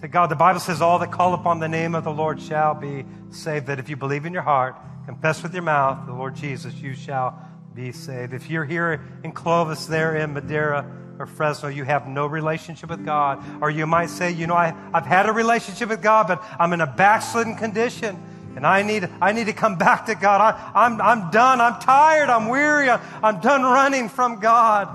to 0.00 0.08
God. 0.08 0.30
The 0.30 0.36
Bible 0.36 0.60
says, 0.60 0.80
All 0.80 0.98
that 1.00 1.12
call 1.12 1.34
upon 1.34 1.60
the 1.60 1.68
name 1.68 1.94
of 1.94 2.04
the 2.04 2.10
Lord 2.10 2.40
shall 2.40 2.74
be 2.74 3.04
saved. 3.30 3.66
That 3.66 3.78
if 3.78 3.88
you 3.88 3.96
believe 3.96 4.24
in 4.24 4.32
your 4.32 4.42
heart, 4.42 4.76
confess 5.04 5.42
with 5.42 5.52
your 5.52 5.62
mouth 5.62 6.06
the 6.06 6.14
Lord 6.14 6.34
Jesus, 6.34 6.74
you 6.74 6.94
shall 6.94 7.38
be 7.74 7.92
saved. 7.92 8.32
If 8.32 8.48
you're 8.48 8.64
here 8.64 9.02
in 9.22 9.32
Clovis, 9.32 9.84
there 9.86 10.16
in 10.16 10.32
Madera, 10.32 10.90
or 11.18 11.26
Fresno, 11.26 11.68
you 11.68 11.84
have 11.84 12.06
no 12.06 12.26
relationship 12.26 12.90
with 12.90 13.04
God. 13.04 13.42
Or 13.62 13.70
you 13.70 13.86
might 13.86 14.10
say, 14.10 14.30
you 14.30 14.46
know, 14.46 14.54
I, 14.54 14.74
I've 14.92 15.06
had 15.06 15.26
a 15.26 15.32
relationship 15.32 15.88
with 15.88 16.02
God, 16.02 16.28
but 16.28 16.44
I'm 16.58 16.72
in 16.72 16.80
a 16.80 16.86
backslidden 16.86 17.56
condition. 17.56 18.22
And 18.56 18.66
I 18.66 18.82
need, 18.82 19.08
I 19.20 19.32
need 19.32 19.46
to 19.46 19.52
come 19.52 19.76
back 19.78 20.06
to 20.06 20.14
God. 20.14 20.40
I, 20.40 20.86
am 20.86 21.00
I'm, 21.00 21.22
I'm 21.22 21.30
done. 21.30 21.60
I'm 21.60 21.80
tired. 21.80 22.28
I'm 22.28 22.48
weary. 22.48 22.90
I'm, 22.90 23.00
I'm 23.22 23.40
done 23.40 23.62
running 23.62 24.08
from 24.08 24.40
God. 24.40 24.88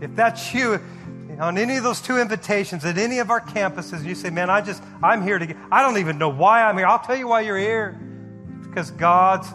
If 0.00 0.14
that's 0.14 0.52
you, 0.54 0.80
on 1.38 1.58
any 1.58 1.76
of 1.76 1.82
those 1.82 2.00
two 2.00 2.18
invitations 2.18 2.84
at 2.84 2.98
any 2.98 3.18
of 3.18 3.30
our 3.30 3.40
campuses, 3.40 4.04
you 4.04 4.14
say, 4.14 4.30
man, 4.30 4.48
I 4.48 4.60
just, 4.60 4.82
I'm 5.02 5.22
here 5.22 5.38
to 5.38 5.46
get, 5.46 5.56
I 5.70 5.82
don't 5.82 5.98
even 5.98 6.18
know 6.18 6.28
why 6.28 6.62
I'm 6.62 6.76
here. 6.76 6.86
I'll 6.86 6.98
tell 6.98 7.16
you 7.16 7.28
why 7.28 7.42
you're 7.42 7.58
here. 7.58 8.00
Because 8.62 8.90
God's 8.90 9.48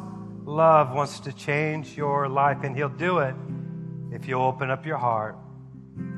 love 0.44 0.94
wants 0.94 1.20
to 1.22 1.34
change 1.34 1.96
your 1.96 2.28
life, 2.28 2.64
and 2.64 2.76
He'll 2.76 2.90
do 2.90 3.20
it 3.20 3.36
if 4.12 4.28
you 4.28 4.36
open 4.36 4.70
up 4.70 4.86
your 4.86 4.98
heart. 4.98 5.36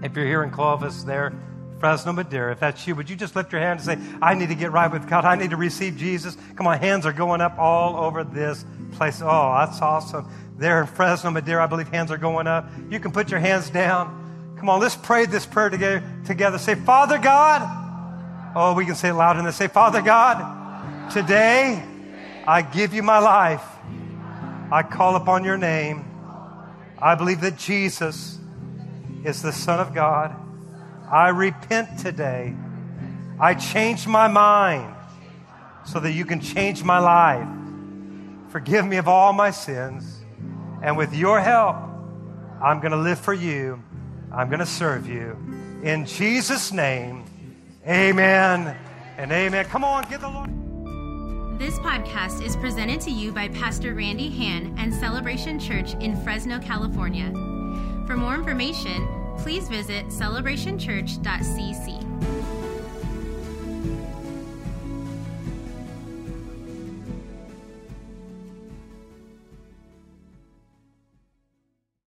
If 0.01 0.15
you're 0.15 0.25
here 0.25 0.43
in 0.43 0.51
Clovis, 0.51 1.03
there, 1.03 1.33
Fresno, 1.79 2.13
Madera, 2.13 2.53
if 2.53 2.59
that's 2.59 2.87
you, 2.87 2.95
would 2.95 3.09
you 3.09 3.15
just 3.15 3.35
lift 3.35 3.51
your 3.51 3.59
hand 3.59 3.81
and 3.81 3.85
say, 3.85 4.17
I 4.21 4.35
need 4.35 4.49
to 4.49 4.55
get 4.55 4.71
right 4.71 4.91
with 4.91 5.09
God. 5.09 5.25
I 5.25 5.35
need 5.35 5.49
to 5.49 5.57
receive 5.57 5.97
Jesus. 5.97 6.37
Come 6.55 6.65
on, 6.65 6.79
hands 6.79 7.05
are 7.05 7.11
going 7.13 7.41
up 7.41 7.57
all 7.57 7.97
over 7.97 8.23
this 8.23 8.63
place. 8.93 9.21
Oh, 9.21 9.55
that's 9.59 9.81
awesome. 9.81 10.29
There 10.57 10.79
in 10.79 10.87
Fresno, 10.87 11.31
Madera, 11.31 11.63
I 11.63 11.67
believe 11.67 11.89
hands 11.89 12.11
are 12.11 12.17
going 12.17 12.47
up. 12.47 12.69
You 12.89 12.99
can 12.99 13.11
put 13.11 13.29
your 13.29 13.39
hands 13.39 13.69
down. 13.69 14.55
Come 14.57 14.69
on, 14.69 14.79
let's 14.79 14.95
pray 14.95 15.25
this 15.25 15.45
prayer 15.45 15.69
together. 15.69 16.03
together. 16.25 16.57
Say, 16.57 16.75
Father 16.75 17.17
God. 17.17 17.81
Oh, 18.55 18.73
we 18.75 18.85
can 18.85 18.95
say 18.95 19.09
it 19.09 19.13
loud 19.13 19.37
in 19.37 19.45
this. 19.45 19.55
Say, 19.55 19.67
Father 19.67 20.01
God, 20.01 21.11
today 21.11 21.83
I 22.47 22.61
give 22.61 22.93
you 22.93 23.03
my 23.03 23.19
life. 23.19 23.63
I 24.71 24.83
call 24.83 25.15
upon 25.15 25.43
your 25.43 25.57
name. 25.57 26.05
I 26.97 27.15
believe 27.15 27.41
that 27.41 27.57
Jesus 27.57 28.39
is 29.23 29.41
the 29.41 29.51
Son 29.51 29.79
of 29.79 29.93
God. 29.93 30.35
I 31.09 31.29
repent 31.29 31.99
today. 31.99 32.55
I 33.39 33.53
change 33.53 34.07
my 34.07 34.27
mind 34.27 34.95
so 35.85 35.99
that 35.99 36.11
you 36.11 36.25
can 36.25 36.39
change 36.39 36.83
my 36.83 36.99
life. 36.99 37.47
Forgive 38.49 38.85
me 38.85 38.97
of 38.97 39.07
all 39.07 39.33
my 39.33 39.51
sins. 39.51 40.21
And 40.81 40.97
with 40.97 41.13
your 41.13 41.39
help, 41.39 41.75
I'm 42.61 42.79
going 42.79 42.91
to 42.91 42.97
live 42.97 43.19
for 43.19 43.33
you. 43.33 43.81
I'm 44.31 44.47
going 44.49 44.59
to 44.59 44.65
serve 44.65 45.07
you. 45.07 45.37
In 45.83 46.05
Jesus' 46.05 46.71
name, 46.71 47.25
amen 47.87 48.75
and 49.17 49.31
amen. 49.31 49.65
Come 49.65 49.83
on, 49.83 50.09
give 50.09 50.21
the 50.21 50.29
Lord. 50.29 50.49
This 51.59 51.77
podcast 51.79 52.43
is 52.43 52.55
presented 52.57 52.99
to 53.01 53.11
you 53.11 53.31
by 53.31 53.47
Pastor 53.49 53.93
Randy 53.93 54.29
Hand 54.29 54.77
and 54.79 54.93
Celebration 54.93 55.59
Church 55.59 55.93
in 55.95 56.21
Fresno, 56.23 56.59
California. 56.59 57.52
For 58.13 58.17
more 58.17 58.35
information, 58.35 59.07
please 59.39 59.67
visit 59.67 60.09
celebrationchurch.cc. 60.09 62.32